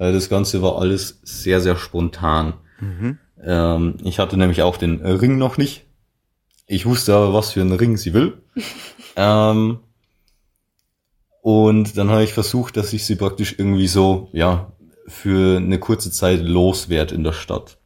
Äh, 0.00 0.12
das 0.12 0.28
Ganze 0.28 0.62
war 0.62 0.78
alles 0.78 1.20
sehr, 1.22 1.60
sehr 1.60 1.76
spontan. 1.76 2.54
Mhm. 2.80 3.18
Ähm, 3.44 3.96
ich 4.02 4.18
hatte 4.18 4.36
nämlich 4.36 4.62
auch 4.62 4.76
den 4.76 5.00
Ring 5.04 5.38
noch 5.38 5.58
nicht. 5.58 5.84
Ich 6.66 6.86
wusste 6.86 7.14
aber, 7.14 7.34
was 7.34 7.52
für 7.52 7.60
einen 7.60 7.74
Ring 7.74 7.96
sie 7.96 8.14
will. 8.14 8.42
ähm, 9.16 9.80
und 11.42 11.96
dann 11.96 12.10
habe 12.10 12.24
ich 12.24 12.32
versucht, 12.32 12.76
dass 12.76 12.92
ich 12.92 13.04
sie 13.04 13.16
praktisch 13.16 13.54
irgendwie 13.58 13.88
so, 13.88 14.28
ja, 14.32 14.72
für 15.06 15.58
eine 15.58 15.78
kurze 15.78 16.10
Zeit 16.10 16.40
loswerde 16.40 17.14
in 17.14 17.24
der 17.24 17.32
Stadt. 17.32 17.78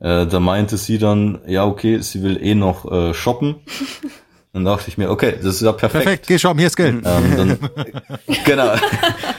Äh, 0.00 0.26
da 0.26 0.40
meinte 0.40 0.76
sie 0.76 0.98
dann, 0.98 1.40
ja, 1.46 1.64
okay, 1.64 2.00
sie 2.00 2.22
will 2.22 2.42
eh 2.42 2.54
noch 2.54 2.90
äh, 2.90 3.14
shoppen. 3.14 3.56
Dann 4.56 4.64
dachte 4.64 4.88
ich 4.88 4.96
mir, 4.96 5.10
okay, 5.10 5.34
das 5.36 5.56
ist 5.56 5.60
ja 5.60 5.72
perfekt. 5.72 6.04
Perfekt, 6.04 6.26
geh 6.28 6.38
shoppen, 6.38 6.58
hier 6.58 6.68
ist 6.68 6.76
Geld. 6.76 6.94
Ähm, 6.94 7.02
dann, 7.04 7.58
genau. 8.46 8.74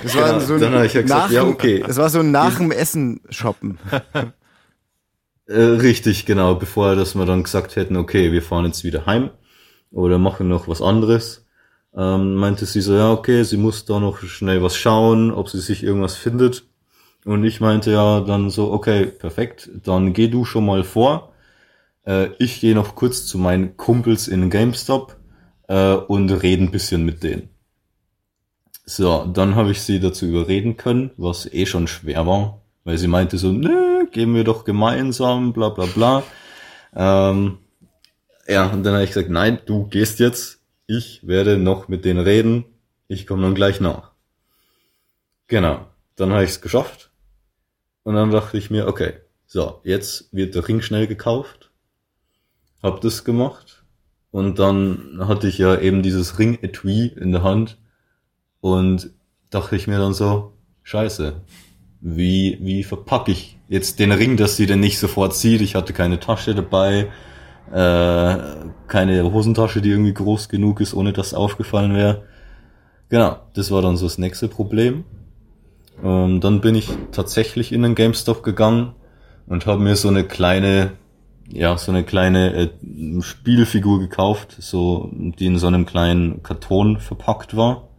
Das 0.04 0.16
war 0.16 0.28
genau. 0.28 0.40
so 0.40 0.54
ein, 0.54 0.62
dann 0.62 0.74
habe 0.76 0.86
ich 0.86 0.94
ja 0.94 1.02
gesagt, 1.02 1.24
nach, 1.24 1.32
ja, 1.32 1.44
okay. 1.44 1.84
Das 1.86 1.98
war 1.98 2.10
so 2.10 2.22
nach 2.22 2.58
dem 2.58 2.72
Essen 2.72 3.22
shoppen. 3.30 3.80
Äh, 5.50 5.62
richtig, 5.62 6.26
genau, 6.26 6.56
bevor 6.56 6.98
dass 6.98 7.16
wir 7.16 7.26
dann 7.26 7.42
gesagt 7.42 7.78
hätten, 7.78 7.96
okay, 7.96 8.34
wir 8.34 8.42
fahren 8.42 8.66
jetzt 8.66 8.84
wieder 8.84 9.06
heim 9.06 9.30
oder 9.92 10.18
machen 10.18 10.50
noch 10.50 10.68
was 10.68 10.82
anderes 10.82 11.48
ähm, 11.96 12.36
meinte 12.36 12.66
sie 12.66 12.82
so, 12.82 12.94
ja, 12.96 13.12
okay, 13.12 13.44
sie 13.44 13.58
muss 13.58 13.86
da 13.86 14.00
noch 14.00 14.20
schnell 14.20 14.62
was 14.62 14.76
schauen, 14.76 15.32
ob 15.32 15.50
sie 15.50 15.60
sich 15.60 15.84
irgendwas 15.84 16.16
findet. 16.16 16.66
Und 17.26 17.44
ich 17.44 17.60
meinte 17.60 17.92
ja 17.92 18.22
dann 18.22 18.50
so, 18.50 18.72
okay, 18.72 19.06
perfekt, 19.06 19.70
dann 19.84 20.14
geh 20.14 20.28
du 20.28 20.46
schon 20.46 20.66
mal 20.66 20.84
vor. 20.84 21.34
Äh, 22.08 22.30
ich 22.40 22.60
gehe 22.62 22.74
noch 22.74 22.96
kurz 22.96 23.26
zu 23.28 23.38
meinen 23.38 23.78
Kumpels 23.78 24.28
in 24.28 24.50
GameStop 24.50 25.18
äh, 25.68 25.94
und 25.94 26.32
rede 26.32 26.64
ein 26.64 26.72
bisschen 26.72 27.06
mit 27.06 27.22
denen. 27.22 27.50
So, 28.86 29.26
dann 29.26 29.56
habe 29.56 29.72
ich 29.72 29.82
sie 29.82 30.00
dazu 30.00 30.26
überreden 30.26 30.78
können, 30.78 31.12
was 31.18 31.52
eh 31.52 31.66
schon 31.66 31.88
schwer 31.88 32.26
war, 32.26 32.62
weil 32.86 32.98
sie 32.98 33.10
meinte 33.10 33.38
so, 33.38 33.52
nö, 33.52 34.08
gehen 34.12 34.34
wir 34.34 34.46
doch 34.46 34.64
gemeinsam, 34.64 35.52
bla 35.52 35.70
bla 35.70 35.86
bla. 35.86 36.24
Ähm, 36.96 37.58
ja, 38.48 38.68
und 38.68 38.84
dann 38.84 38.94
habe 38.94 39.04
ich 39.04 39.10
gesagt, 39.10 39.30
nein, 39.30 39.60
du 39.66 39.88
gehst 39.88 40.20
jetzt, 40.20 40.62
ich 40.86 41.28
werde 41.28 41.58
noch 41.58 41.90
mit 41.90 42.06
denen 42.06 42.22
reden, 42.22 42.64
ich 43.10 43.28
komme 43.28 43.42
dann 43.42 43.56
gleich 43.56 43.82
nach. 43.82 44.12
Genau, 45.48 45.86
dann 46.16 46.32
habe 46.32 46.46
ich 46.46 46.52
es 46.52 46.62
geschafft 46.62 47.12
und 48.04 48.16
dann 48.16 48.32
dachte 48.32 48.58
ich 48.58 48.70
mir, 48.70 48.88
okay, 48.88 49.14
so, 49.48 49.82
jetzt 49.84 50.34
wird 50.34 50.56
der 50.56 50.66
Ring 50.66 50.82
schnell 50.82 51.08
gekauft, 51.08 51.72
hab 52.82 53.02
das 53.02 53.24
gemacht 53.24 53.84
und 54.32 54.60
dann 54.60 55.20
hatte 55.20 55.48
ich 55.48 55.58
ja 55.58 55.78
eben 55.80 56.04
dieses 56.04 56.40
Ring-Etui 56.40 57.08
in 57.08 57.32
der 57.32 57.44
Hand 57.44 57.78
und 58.62 59.12
dachte 59.50 59.76
ich 59.76 59.88
mir 59.88 60.00
dann 60.00 60.14
so, 60.14 60.54
scheiße, 60.84 61.42
wie, 62.02 62.58
wie 62.62 62.84
verpacke 62.84 63.32
ich 63.32 63.58
jetzt 63.68 64.00
den 64.00 64.12
Ring, 64.12 64.38
dass 64.38 64.56
sie 64.56 64.66
denn 64.66 64.80
nicht 64.80 65.00
sofort 65.00 65.34
sieht, 65.34 65.62
ich 65.62 65.76
hatte 65.76 65.94
keine 65.94 66.20
Tasche 66.20 66.56
dabei, 66.56 67.10
äh, 67.72 68.38
keine 68.88 69.32
Hosentasche, 69.32 69.82
die 69.82 69.90
irgendwie 69.90 70.14
groß 70.14 70.50
genug 70.50 70.80
ist, 70.80 70.94
ohne 70.94 71.14
dass 71.14 71.34
aufgefallen 71.34 71.94
wäre. 71.94 72.24
Genau, 73.10 73.38
das 73.54 73.72
war 73.72 73.82
dann 73.82 73.98
so 73.98 74.06
das 74.06 74.18
nächste 74.18 74.48
Problem. 74.48 75.04
Ähm, 76.04 76.42
dann 76.42 76.62
bin 76.62 76.76
ich 76.76 76.90
tatsächlich 77.12 77.72
in 77.72 77.82
den 77.82 77.96
GameStop 77.96 78.44
gegangen 78.44 78.94
und 79.48 79.66
habe 79.66 79.82
mir 79.82 79.96
so 79.96 80.10
eine 80.10 80.24
kleine, 80.24 80.92
ja, 81.50 81.78
so 81.78 81.92
eine 81.92 82.04
kleine 82.04 82.54
äh, 82.56 83.22
Spielfigur 83.22 84.00
gekauft, 84.00 84.56
so 84.60 85.12
die 85.14 85.46
in 85.46 85.58
so 85.58 85.68
einem 85.68 85.86
kleinen 85.86 86.44
Karton 86.44 87.00
verpackt 87.00 87.56
war 87.56 87.90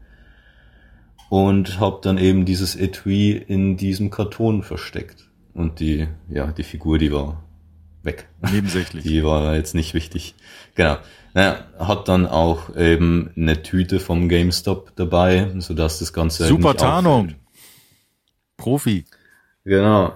und 1.31 1.81
habe 1.81 2.01
dann 2.03 2.19
eben 2.19 2.45
dieses 2.45 2.77
Etui 2.77 3.33
in 3.33 3.77
diesem 3.77 4.11
Karton 4.11 4.63
versteckt 4.63 5.29
und 5.55 5.81
die, 5.81 6.09
ja, 6.29 6.49
die 6.49 6.63
Figur, 6.63 6.99
die 6.99 7.13
war 7.13 7.43
weg. 8.03 8.29
Nebensächlich. 8.53 9.03
Die 9.09 9.25
war 9.25 9.57
jetzt 9.57 9.75
nicht 9.75 9.93
wichtig. 9.93 10.35
Genau. 10.75 10.99
Naja, 11.35 11.65
hat 11.79 12.09
dann 12.09 12.27
auch 12.27 12.75
eben 12.77 13.31
eine 13.37 13.63
Tüte 13.63 14.01
vom 14.01 14.29
GameStop 14.29 14.95
dabei, 14.97 15.53
sodass 15.59 15.99
das 15.99 16.13
Ganze 16.13 16.45
halt 16.45 16.51
Super 16.51 16.75
Tarnung. 16.75 17.27
Auffällt. 17.27 17.37
Profi. 18.57 19.05
Genau. 19.65 20.15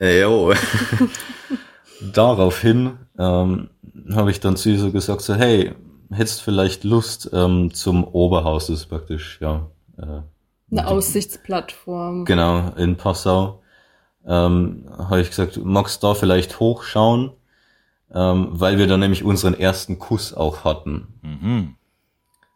Äh, 0.00 0.22
jo. 0.22 0.54
Daraufhin 2.00 2.98
ähm, 3.18 3.70
habe 4.12 4.30
ich 4.30 4.40
dann 4.40 4.56
zu 4.56 4.70
ihr 4.70 4.78
so 4.78 4.90
gesagt, 4.92 5.22
so, 5.22 5.34
hey, 5.34 5.72
hättest 6.10 6.42
vielleicht 6.42 6.84
Lust 6.84 7.30
ähm, 7.32 7.72
zum 7.72 8.04
Oberhaus, 8.04 8.66
das 8.66 8.80
ist 8.80 8.86
praktisch, 8.86 9.38
ja. 9.40 9.68
Äh, 9.96 10.22
Eine 10.70 10.86
Aussichtsplattform. 10.88 12.24
Genau, 12.24 12.72
in 12.76 12.96
Passau. 12.96 13.62
Ähm, 14.26 14.86
habe 14.96 15.20
ich 15.20 15.28
gesagt, 15.28 15.60
magst 15.62 16.02
du 16.02 16.08
da 16.08 16.14
vielleicht 16.14 16.60
hochschauen? 16.60 17.32
Ähm, 18.12 18.48
weil 18.52 18.78
wir 18.78 18.86
dann 18.86 19.00
nämlich 19.00 19.24
unseren 19.24 19.54
ersten 19.54 19.98
Kuss 19.98 20.34
auch 20.34 20.64
hatten. 20.64 21.08
Mhm. 21.22 21.74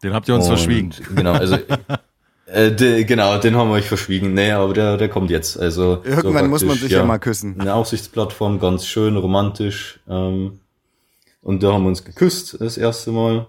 Den 0.02 0.14
habt 0.14 0.28
ihr 0.28 0.34
uns 0.34 0.44
Und, 0.44 0.56
verschwiegen. 0.56 0.94
Genau, 1.14 1.32
also 1.32 1.58
Äh, 2.50 2.72
de, 2.72 3.04
genau, 3.04 3.38
den 3.38 3.56
haben 3.56 3.68
wir 3.68 3.74
euch 3.74 3.88
verschwiegen. 3.88 4.32
Nee, 4.32 4.52
aber 4.52 4.72
der, 4.72 4.96
der 4.96 5.08
kommt 5.08 5.30
jetzt. 5.30 5.58
Also 5.58 6.02
Irgendwann 6.04 6.44
so 6.44 6.50
muss 6.50 6.64
man 6.64 6.78
sich 6.78 6.92
ja, 6.92 7.00
ja, 7.00 7.04
mal 7.04 7.18
küssen. 7.18 7.60
Eine 7.60 7.74
Aussichtsplattform, 7.74 8.58
ganz 8.58 8.86
schön 8.86 9.16
romantisch. 9.16 10.00
Ähm, 10.08 10.60
und 11.42 11.62
da 11.62 11.72
haben 11.72 11.82
wir 11.82 11.88
uns 11.88 12.04
geküsst 12.04 12.60
das 12.60 12.78
erste 12.78 13.12
Mal. 13.12 13.46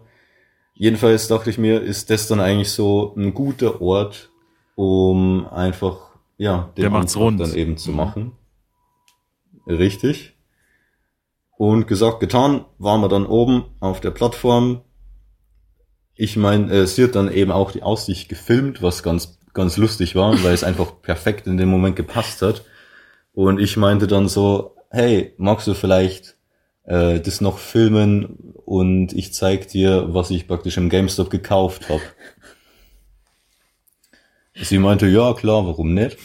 Jedenfalls 0.73 1.27
dachte 1.27 1.49
ich 1.49 1.57
mir, 1.57 1.81
ist 1.81 2.09
das 2.09 2.27
dann 2.27 2.39
eigentlich 2.39 2.71
so 2.71 3.13
ein 3.17 3.33
guter 3.33 3.81
Ort, 3.81 4.29
um 4.75 5.47
einfach 5.47 5.97
ja 6.37 6.69
den 6.77 6.93
Antrag 6.93 7.37
dann 7.37 7.53
eben 7.53 7.77
zu 7.77 7.91
machen. 7.91 8.33
Richtig. 9.67 10.35
Und 11.57 11.87
gesagt, 11.87 12.19
getan, 12.21 12.65
waren 12.77 13.01
wir 13.01 13.09
dann 13.09 13.25
oben 13.25 13.65
auf 13.81 13.99
der 13.99 14.11
Plattform, 14.11 14.81
ich 16.19 16.35
meine, 16.35 16.69
äh, 16.73 16.85
sie 16.85 17.05
hat 17.05 17.15
dann 17.15 17.31
eben 17.31 17.49
auch 17.49 17.71
die 17.71 17.81
Aussicht 17.81 18.27
gefilmt, 18.27 18.81
was 18.81 19.03
ganz, 19.03 19.39
ganz 19.53 19.77
lustig 19.77 20.15
war, 20.15 20.43
weil 20.43 20.53
es 20.53 20.65
einfach 20.65 21.01
perfekt 21.01 21.47
in 21.47 21.55
dem 21.55 21.69
Moment 21.69 21.95
gepasst 21.95 22.41
hat. 22.41 22.65
Und 23.31 23.57
ich 23.57 23.77
meinte 23.77 24.05
dann 24.05 24.27
so, 24.27 24.75
hey, 24.89 25.33
magst 25.37 25.65
du 25.67 25.73
vielleicht 25.73 26.35
äh, 26.83 27.21
das 27.21 27.39
noch 27.39 27.57
filmen 27.57 28.53
und 28.65 29.13
ich 29.13 29.33
zeig 29.33 29.69
dir, 29.69 30.13
was 30.13 30.29
ich 30.29 30.45
praktisch 30.45 30.75
im 30.75 30.89
GameStop 30.89 31.29
gekauft 31.29 31.87
habe. 31.87 32.01
Sie 34.55 34.77
meinte, 34.77 35.07
ja 35.07 35.33
klar, 35.33 35.65
warum 35.65 35.93
nicht? 35.93 36.17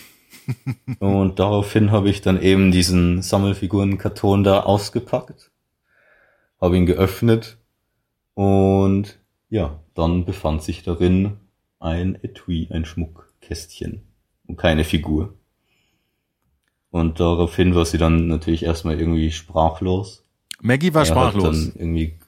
und 0.99 1.39
daraufhin 1.39 1.93
habe 1.93 2.11
ich 2.11 2.21
dann 2.21 2.43
eben 2.43 2.73
diesen 2.73 3.23
Sammelfigurenkarton 3.23 4.43
da 4.43 4.61
ausgepackt, 4.61 5.53
habe 6.61 6.77
ihn 6.77 6.87
geöffnet 6.87 7.59
und 8.35 9.21
ja, 9.51 9.84
dann 9.95 10.25
befand 10.25 10.63
sich 10.63 10.83
darin 10.83 11.39
ein 11.79 12.19
Etui, 12.23 12.69
ein 12.71 12.85
Schmuckkästchen 12.85 14.03
und 14.47 14.57
keine 14.57 14.85
Figur. 14.85 15.35
Und 16.91 17.21
daraufhin 17.21 17.75
war 17.75 17.85
sie 17.85 17.99
dann 17.99 18.29
natürlich 18.29 18.65
erstmal 18.65 18.99
irgendwie 18.99 19.33
sprachlos. 19.33 20.25
Maggie 20.61 20.95
war 20.95 21.03
er 21.03 21.07
sprachlos. 21.07 21.73
Dann 21.73 21.73
irgendwie 21.77 22.19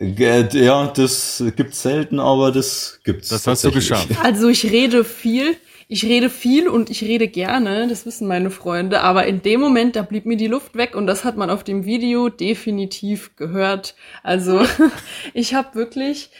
ja, 0.00 0.86
das 0.86 1.42
gibt's 1.56 1.82
selten, 1.82 2.20
aber 2.20 2.52
das 2.52 3.00
gibt's. 3.04 3.28
Das 3.28 3.46
hast 3.46 3.64
du 3.64 3.70
geschafft. 3.70 4.08
Also 4.22 4.48
ich 4.48 4.64
rede 4.70 5.04
viel, 5.04 5.56
ich 5.88 6.04
rede 6.04 6.30
viel 6.30 6.68
und 6.68 6.90
ich 6.90 7.02
rede 7.02 7.28
gerne, 7.28 7.88
das 7.88 8.04
wissen 8.04 8.28
meine 8.28 8.50
Freunde, 8.50 9.00
aber 9.00 9.26
in 9.26 9.42
dem 9.42 9.60
Moment, 9.60 9.96
da 9.96 10.02
blieb 10.02 10.26
mir 10.26 10.36
die 10.36 10.46
Luft 10.46 10.76
weg 10.76 10.94
und 10.94 11.06
das 11.06 11.24
hat 11.24 11.36
man 11.36 11.50
auf 11.50 11.64
dem 11.64 11.84
Video 11.84 12.28
definitiv 12.28 13.36
gehört. 13.36 13.94
Also 14.22 14.62
ich 15.34 15.54
habe 15.54 15.74
wirklich 15.74 16.30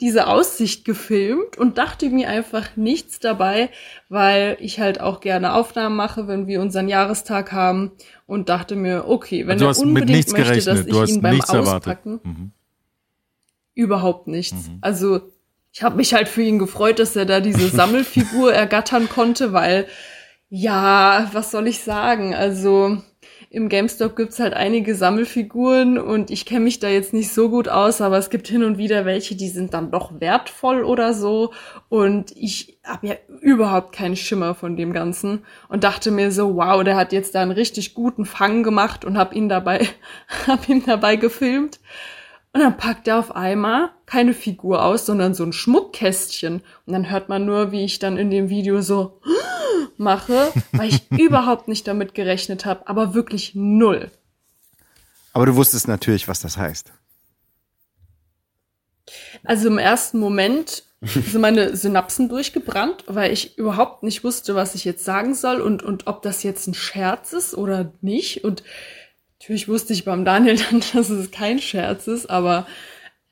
diese 0.00 0.28
Aussicht 0.28 0.84
gefilmt 0.84 1.58
und 1.58 1.76
dachte 1.76 2.08
mir 2.08 2.28
einfach 2.28 2.76
nichts 2.76 3.18
dabei, 3.18 3.68
weil 4.08 4.56
ich 4.60 4.78
halt 4.78 5.00
auch 5.00 5.20
gerne 5.20 5.54
Aufnahmen 5.54 5.96
mache, 5.96 6.28
wenn 6.28 6.46
wir 6.46 6.60
unseren 6.60 6.88
Jahrestag 6.88 7.50
haben 7.52 7.90
und 8.26 8.48
dachte 8.48 8.76
mir, 8.76 9.08
okay, 9.08 9.46
wenn 9.46 9.60
also 9.62 9.82
er 9.82 9.86
unbedingt 9.86 10.30
möchte, 10.32 10.34
gerechnet. 10.34 10.92
dass 10.92 11.08
ich 11.08 11.16
ihn 11.16 11.22
beim 11.22 11.40
Auspacken 11.40 12.20
mhm. 12.22 12.52
überhaupt 13.74 14.28
nichts. 14.28 14.68
Mhm. 14.68 14.78
Also 14.82 15.20
ich 15.72 15.82
habe 15.82 15.96
mich 15.96 16.14
halt 16.14 16.28
für 16.28 16.42
ihn 16.42 16.60
gefreut, 16.60 17.00
dass 17.00 17.16
er 17.16 17.26
da 17.26 17.40
diese 17.40 17.68
Sammelfigur 17.76 18.52
ergattern 18.52 19.08
konnte, 19.08 19.52
weil 19.52 19.86
ja, 20.48 21.28
was 21.32 21.50
soll 21.50 21.66
ich 21.66 21.80
sagen? 21.80 22.34
Also 22.34 23.02
im 23.50 23.70
GameStop 23.70 24.14
gibt's 24.14 24.40
halt 24.40 24.52
einige 24.52 24.94
Sammelfiguren 24.94 25.98
und 25.98 26.30
ich 26.30 26.44
kenne 26.44 26.60
mich 26.60 26.80
da 26.80 26.88
jetzt 26.88 27.14
nicht 27.14 27.32
so 27.32 27.48
gut 27.48 27.66
aus, 27.66 28.02
aber 28.02 28.18
es 28.18 28.28
gibt 28.28 28.46
hin 28.46 28.62
und 28.62 28.76
wieder 28.76 29.06
welche, 29.06 29.36
die 29.36 29.48
sind 29.48 29.72
dann 29.72 29.90
doch 29.90 30.20
wertvoll 30.20 30.84
oder 30.84 31.14
so. 31.14 31.52
Und 31.88 32.30
ich 32.36 32.78
habe 32.84 33.06
ja 33.06 33.14
überhaupt 33.40 33.92
keinen 33.92 34.16
Schimmer 34.16 34.54
von 34.54 34.76
dem 34.76 34.92
Ganzen 34.92 35.46
und 35.68 35.82
dachte 35.82 36.10
mir 36.10 36.30
so, 36.30 36.56
wow, 36.56 36.84
der 36.84 36.96
hat 36.96 37.12
jetzt 37.12 37.34
da 37.34 37.40
einen 37.40 37.50
richtig 37.50 37.94
guten 37.94 38.26
Fang 38.26 38.62
gemacht 38.62 39.06
und 39.06 39.16
hab 39.16 39.34
ihn 39.34 39.48
dabei, 39.48 39.88
hab 40.46 40.68
ihn 40.68 40.84
dabei 40.84 41.16
gefilmt. 41.16 41.80
Und 42.52 42.60
dann 42.60 42.76
packt 42.76 43.08
er 43.08 43.18
auf 43.18 43.34
einmal 43.34 43.90
keine 44.04 44.34
Figur 44.34 44.84
aus, 44.84 45.06
sondern 45.06 45.32
so 45.32 45.44
ein 45.44 45.52
Schmuckkästchen. 45.52 46.62
Und 46.86 46.92
dann 46.92 47.10
hört 47.10 47.28
man 47.28 47.46
nur, 47.46 47.72
wie 47.72 47.84
ich 47.84 47.98
dann 47.98 48.16
in 48.18 48.30
dem 48.30 48.50
Video 48.50 48.80
so 48.80 49.20
mache, 49.98 50.52
weil 50.72 50.88
ich 50.88 51.10
überhaupt 51.18 51.68
nicht 51.68 51.86
damit 51.86 52.14
gerechnet 52.14 52.64
habe, 52.64 52.88
aber 52.88 53.14
wirklich 53.14 53.54
null. 53.54 54.10
Aber 55.32 55.46
du 55.46 55.56
wusstest 55.56 55.88
natürlich, 55.88 56.28
was 56.28 56.40
das 56.40 56.56
heißt. 56.56 56.92
Also 59.44 59.68
im 59.68 59.78
ersten 59.78 60.18
Moment 60.18 60.82
sind 61.00 61.40
meine 61.40 61.76
Synapsen 61.76 62.28
durchgebrannt, 62.28 63.04
weil 63.06 63.32
ich 63.32 63.56
überhaupt 63.56 64.02
nicht 64.02 64.24
wusste, 64.24 64.54
was 64.54 64.74
ich 64.74 64.84
jetzt 64.84 65.04
sagen 65.04 65.34
soll 65.34 65.60
und, 65.60 65.82
und 65.82 66.06
ob 66.06 66.22
das 66.22 66.42
jetzt 66.42 66.66
ein 66.66 66.74
Scherz 66.74 67.32
ist 67.32 67.54
oder 67.54 67.92
nicht. 68.00 68.44
Und 68.44 68.64
natürlich 69.38 69.68
wusste 69.68 69.92
ich 69.92 70.04
beim 70.04 70.24
Daniel 70.24 70.56
dann, 70.70 70.82
dass 70.92 71.08
es 71.10 71.30
kein 71.30 71.60
Scherz 71.60 72.06
ist, 72.08 72.28
aber 72.28 72.66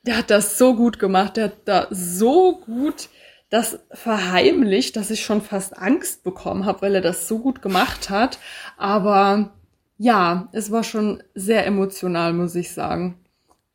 der 0.02 0.18
hat 0.18 0.30
das 0.30 0.58
so 0.58 0.76
gut 0.76 0.98
gemacht, 0.98 1.36
der 1.36 1.46
hat 1.46 1.56
da 1.64 1.88
so 1.90 2.56
gut 2.56 3.08
das 3.48 3.78
verheimlicht, 3.92 4.96
dass 4.96 5.10
ich 5.10 5.24
schon 5.24 5.40
fast 5.40 5.78
Angst 5.78 6.24
bekommen 6.24 6.64
habe, 6.64 6.82
weil 6.82 6.94
er 6.96 7.00
das 7.00 7.28
so 7.28 7.38
gut 7.38 7.62
gemacht 7.62 8.10
hat. 8.10 8.38
Aber 8.76 9.52
ja, 9.98 10.48
es 10.52 10.70
war 10.70 10.84
schon 10.84 11.22
sehr 11.34 11.66
emotional, 11.66 12.32
muss 12.32 12.54
ich 12.54 12.72
sagen. 12.72 13.18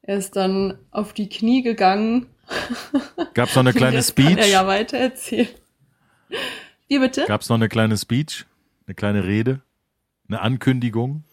Er 0.02 0.18
ist 0.18 0.36
dann 0.36 0.78
auf 0.92 1.14
die 1.14 1.30
Knie 1.30 1.62
gegangen. 1.62 2.28
Gab 3.34 3.50
es 3.50 3.56
noch 3.56 3.62
eine 3.62 3.74
kleine 3.74 4.04
Speech? 4.04 4.30
Kann 4.30 4.38
er 4.40 4.48
ja 4.48 4.68
weiter 4.68 4.98
erzählen. 4.98 5.48
Wie 6.88 7.00
bitte? 7.00 7.26
Gab 7.26 7.42
es 7.42 7.50
noch 7.50 7.56
eine 7.56 7.70
kleine 7.70 7.98
Speech? 7.98 8.46
Eine 8.86 8.96
kleine 8.96 9.24
Rede? 9.24 9.62
Eine 10.28 10.42
Ankündigung? 10.42 11.24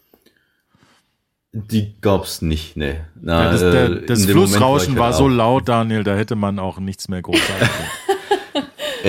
Die 1.53 1.97
gab's 2.01 2.43
nicht, 2.43 2.77
ne. 2.77 3.07
Na, 3.21 3.45
ja, 3.45 3.51
das, 3.51 3.61
der, 3.61 3.91
äh, 3.91 4.07
das 4.07 4.27
Flussrauschen 4.27 4.97
war, 4.97 5.07
war 5.07 5.13
so 5.15 5.27
laut, 5.27 5.69
Daniel, 5.69 6.05
da 6.05 6.15
hätte 6.15 6.37
man 6.37 6.59
auch 6.59 6.79
nichts 6.79 7.09
mehr 7.09 7.23
groß 7.23 7.39
sagen 7.39 7.71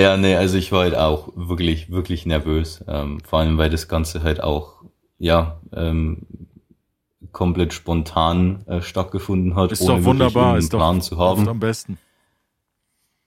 Ja, 0.00 0.16
nee, 0.16 0.34
also 0.34 0.56
ich 0.56 0.72
war 0.72 0.80
halt 0.80 0.96
auch 0.96 1.28
wirklich, 1.34 1.90
wirklich 1.90 2.24
nervös. 2.24 2.82
Ähm, 2.88 3.20
vor 3.20 3.40
allem, 3.40 3.58
weil 3.58 3.68
das 3.68 3.86
Ganze 3.86 4.22
halt 4.22 4.42
auch, 4.42 4.82
ja, 5.18 5.60
ähm, 5.74 6.26
komplett 7.32 7.72
spontan 7.74 8.64
äh, 8.66 8.80
stattgefunden 8.80 9.54
hat, 9.54 9.72
ist 9.72 9.82
ohne 9.82 9.98
doch 9.98 10.04
wunderbar, 10.04 10.50
einen 10.50 10.58
ist 10.58 10.70
Plan 10.70 10.98
doch 10.98 11.04
zu 11.04 11.18
haben. 11.18 11.46
am 11.48 11.60
besten. 11.60 11.98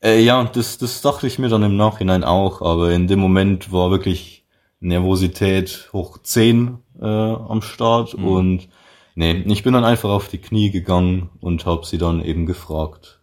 Äh, 0.03 0.21
ja, 0.21 0.43
das, 0.43 0.77
das 0.79 1.01
dachte 1.01 1.27
ich 1.27 1.39
mir 1.39 1.47
dann 1.47 1.63
im 1.63 1.77
Nachhinein 1.77 2.23
auch, 2.23 2.61
aber 2.61 2.91
in 2.91 3.07
dem 3.07 3.19
Moment 3.19 3.71
war 3.71 3.91
wirklich 3.91 4.45
Nervosität 4.79 5.89
hoch 5.93 6.17
zehn 6.23 6.79
äh, 6.99 7.05
am 7.05 7.61
Start 7.61 8.17
mhm. 8.17 8.27
und 8.27 8.69
nee, 9.15 9.43
ich 9.45 9.63
bin 9.63 9.73
dann 9.73 9.85
einfach 9.85 10.09
auf 10.09 10.27
die 10.27 10.39
Knie 10.39 10.71
gegangen 10.71 11.29
und 11.39 11.65
habe 11.65 11.85
sie 11.85 11.97
dann 11.97 12.21
eben 12.21 12.45
gefragt, 12.45 13.21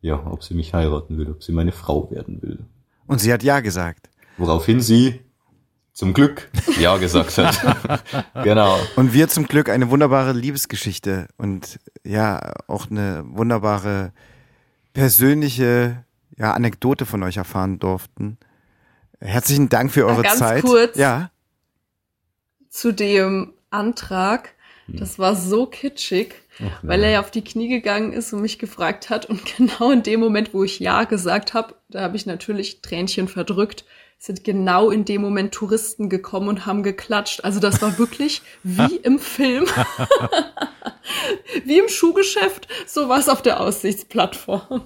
ja, 0.00 0.24
ob 0.30 0.42
sie 0.42 0.54
mich 0.54 0.72
heiraten 0.72 1.18
will, 1.18 1.30
ob 1.30 1.42
sie 1.42 1.52
meine 1.52 1.72
Frau 1.72 2.10
werden 2.10 2.40
will. 2.40 2.60
Und 3.06 3.20
sie 3.20 3.32
hat 3.32 3.42
ja 3.42 3.60
gesagt. 3.60 4.10
Woraufhin 4.36 4.80
sie 4.80 5.20
zum 5.92 6.12
Glück 6.12 6.50
ja 6.78 6.96
gesagt 6.98 7.38
hat. 7.38 8.04
genau. 8.44 8.78
Und 8.96 9.14
wir 9.14 9.28
zum 9.28 9.46
Glück 9.46 9.70
eine 9.70 9.90
wunderbare 9.90 10.32
Liebesgeschichte 10.32 11.28
und 11.38 11.78
ja, 12.04 12.52
auch 12.66 12.90
eine 12.90 13.24
wunderbare 13.26 14.12
persönliche 14.92 16.04
ja, 16.36 16.52
Anekdote 16.52 17.06
von 17.06 17.22
euch 17.22 17.38
erfahren 17.38 17.78
durften. 17.78 18.36
Herzlichen 19.20 19.70
Dank 19.70 19.90
für 19.90 20.06
eure 20.06 20.22
Ganz 20.22 20.38
Zeit. 20.38 20.62
Kurz 20.62 20.98
ja. 20.98 21.30
Zu 22.68 22.92
dem 22.92 23.54
Antrag 23.70 24.54
Das 24.88 25.18
war 25.18 25.34
so 25.34 25.66
kitschig, 25.66 26.34
Ach, 26.62 26.80
weil 26.82 27.02
er 27.02 27.10
ja 27.10 27.20
auf 27.20 27.30
die 27.30 27.44
Knie 27.44 27.68
gegangen 27.68 28.12
ist 28.12 28.32
und 28.32 28.42
mich 28.42 28.58
gefragt 28.58 29.10
hat. 29.10 29.26
Und 29.26 29.42
genau 29.56 29.90
in 29.90 30.02
dem 30.02 30.20
Moment, 30.20 30.54
wo 30.54 30.64
ich 30.64 30.78
Ja 30.80 31.04
gesagt 31.04 31.54
habe, 31.54 31.74
da 31.88 32.02
habe 32.02 32.16
ich 32.16 32.26
natürlich 32.26 32.82
Tränchen 32.82 33.28
verdrückt, 33.28 33.84
sind 34.18 34.44
genau 34.44 34.90
in 34.90 35.04
dem 35.04 35.20
Moment 35.20 35.52
Touristen 35.52 36.08
gekommen 36.08 36.48
und 36.48 36.66
haben 36.66 36.82
geklatscht. 36.82 37.44
Also 37.44 37.60
das 37.60 37.82
war 37.82 37.98
wirklich 37.98 38.42
wie 38.62 38.96
im 38.96 39.18
Film. 39.18 39.66
wie 41.64 41.78
im 41.78 41.88
Schuhgeschäft, 41.88 42.68
so 42.86 43.08
war 43.08 43.18
es 43.18 43.28
auf 43.28 43.42
der 43.42 43.60
Aussichtsplattform. 43.60 44.82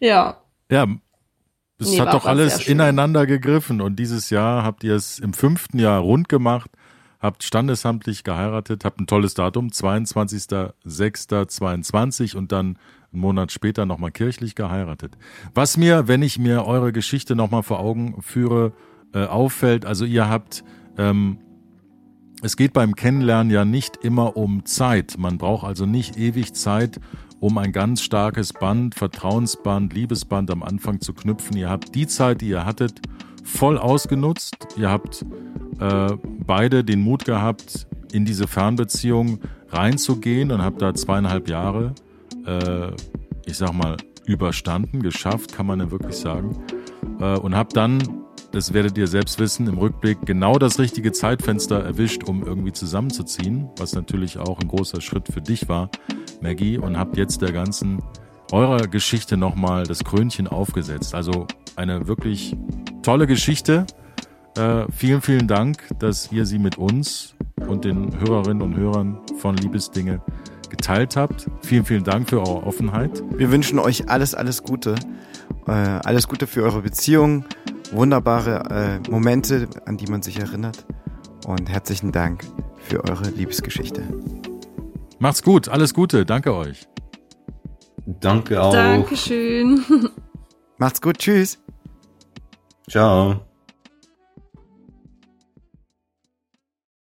ja. 0.00 0.40
Ja, 0.70 0.86
es 1.78 1.90
nee, 1.90 2.00
hat 2.00 2.14
doch 2.14 2.24
alles 2.24 2.66
ineinander 2.66 3.26
gegriffen 3.26 3.80
und 3.80 3.96
dieses 3.96 4.30
Jahr 4.30 4.62
habt 4.62 4.82
ihr 4.82 4.94
es 4.94 5.18
im 5.18 5.34
fünften 5.34 5.78
Jahr 5.78 6.00
rund 6.00 6.28
gemacht, 6.28 6.70
habt 7.20 7.42
standesamtlich 7.42 8.24
geheiratet, 8.24 8.84
habt 8.84 9.00
ein 9.00 9.06
tolles 9.06 9.32
Datum, 9.34 9.68
22.06.22 9.68 12.36
und 12.36 12.52
dann 12.52 12.78
einen 13.12 13.22
Monat 13.22 13.52
später 13.52 13.86
nochmal 13.86 14.10
kirchlich 14.10 14.54
geheiratet. 14.54 15.16
Was 15.54 15.76
mir, 15.76 16.08
wenn 16.08 16.22
ich 16.22 16.38
mir 16.38 16.64
eure 16.64 16.92
Geschichte 16.92 17.36
nochmal 17.36 17.62
vor 17.62 17.80
Augen 17.80 18.22
führe, 18.22 18.72
äh, 19.12 19.24
auffällt, 19.24 19.86
also 19.86 20.04
ihr 20.04 20.28
habt, 20.28 20.64
ähm, 20.98 21.38
es 22.42 22.56
geht 22.56 22.74
beim 22.74 22.94
Kennenlernen 22.94 23.50
ja 23.50 23.64
nicht 23.64 23.96
immer 23.96 24.36
um 24.36 24.66
Zeit. 24.66 25.16
Man 25.18 25.38
braucht 25.38 25.66
also 25.66 25.86
nicht 25.86 26.18
ewig 26.18 26.52
Zeit, 26.52 27.00
um 27.40 27.56
ein 27.58 27.72
ganz 27.72 28.02
starkes 28.02 28.52
Band, 28.52 28.94
Vertrauensband, 28.94 29.94
Liebesband 29.94 30.50
am 30.50 30.62
Anfang 30.62 31.00
zu 31.00 31.14
knüpfen. 31.14 31.56
Ihr 31.56 31.70
habt 31.70 31.94
die 31.94 32.06
Zeit, 32.06 32.42
die 32.42 32.48
ihr 32.48 32.66
hattet, 32.66 33.00
voll 33.46 33.78
ausgenutzt. 33.78 34.56
Ihr 34.76 34.90
habt 34.90 35.24
äh, 35.80 36.16
beide 36.46 36.84
den 36.84 37.00
Mut 37.00 37.24
gehabt, 37.24 37.86
in 38.12 38.24
diese 38.24 38.46
Fernbeziehung 38.46 39.40
reinzugehen 39.70 40.52
und 40.52 40.62
habt 40.62 40.82
da 40.82 40.94
zweieinhalb 40.94 41.48
Jahre, 41.48 41.94
äh, 42.46 42.90
ich 43.46 43.56
sag 43.56 43.72
mal, 43.72 43.96
überstanden, 44.26 45.02
geschafft, 45.02 45.52
kann 45.52 45.66
man 45.66 45.80
ja 45.80 45.90
wirklich 45.90 46.16
sagen. 46.16 46.56
Äh, 47.20 47.38
und 47.38 47.54
habt 47.54 47.76
dann, 47.76 48.02
das 48.52 48.72
werdet 48.72 48.98
ihr 48.98 49.06
selbst 49.06 49.38
wissen, 49.38 49.68
im 49.68 49.78
Rückblick 49.78 50.18
genau 50.24 50.58
das 50.58 50.78
richtige 50.78 51.12
Zeitfenster 51.12 51.82
erwischt, 51.82 52.24
um 52.24 52.42
irgendwie 52.42 52.72
zusammenzuziehen, 52.72 53.68
was 53.78 53.94
natürlich 53.94 54.38
auch 54.38 54.60
ein 54.60 54.68
großer 54.68 55.00
Schritt 55.00 55.28
für 55.32 55.42
dich 55.42 55.68
war. 55.68 55.90
Maggie, 56.40 56.78
und 56.78 56.98
habt 56.98 57.16
jetzt 57.16 57.42
der 57.42 57.52
ganzen 57.52 58.02
eurer 58.52 58.86
Geschichte 58.86 59.36
nochmal 59.36 59.84
das 59.84 60.04
Krönchen 60.04 60.46
aufgesetzt. 60.46 61.14
Also 61.14 61.46
eine 61.76 62.06
wirklich 62.06 62.56
tolle 63.02 63.26
Geschichte. 63.26 63.86
Äh, 64.56 64.86
vielen, 64.90 65.20
vielen 65.20 65.48
Dank, 65.48 65.78
dass 65.98 66.32
ihr 66.32 66.46
sie 66.46 66.58
mit 66.58 66.78
uns 66.78 67.34
und 67.68 67.84
den 67.84 68.18
Hörerinnen 68.20 68.62
und 68.62 68.76
Hörern 68.76 69.20
von 69.38 69.56
Liebesdinge 69.56 70.22
geteilt 70.70 71.16
habt. 71.16 71.46
Vielen, 71.62 71.84
vielen 71.84 72.04
Dank 72.04 72.28
für 72.28 72.40
eure 72.40 72.64
Offenheit. 72.64 73.22
Wir 73.36 73.50
wünschen 73.50 73.78
euch 73.78 74.08
alles, 74.08 74.34
alles 74.34 74.62
Gute. 74.62 74.94
Äh, 75.66 75.70
alles 75.72 76.28
Gute 76.28 76.46
für 76.46 76.62
eure 76.62 76.82
Beziehung. 76.82 77.44
Wunderbare 77.92 79.00
äh, 79.06 79.10
Momente, 79.10 79.68
an 79.84 79.96
die 79.96 80.06
man 80.06 80.22
sich 80.22 80.38
erinnert. 80.38 80.86
Und 81.46 81.68
herzlichen 81.68 82.12
Dank 82.12 82.44
für 82.78 83.04
eure 83.04 83.30
Liebesgeschichte. 83.30 84.02
Macht's 85.18 85.42
gut, 85.42 85.68
alles 85.68 85.94
Gute, 85.94 86.26
danke 86.26 86.54
euch. 86.54 86.88
Danke 88.06 88.62
auch. 88.62 88.72
Dankeschön. 88.72 89.84
Macht's 90.78 91.00
gut, 91.00 91.18
tschüss. 91.18 91.58
Ciao. 92.88 93.45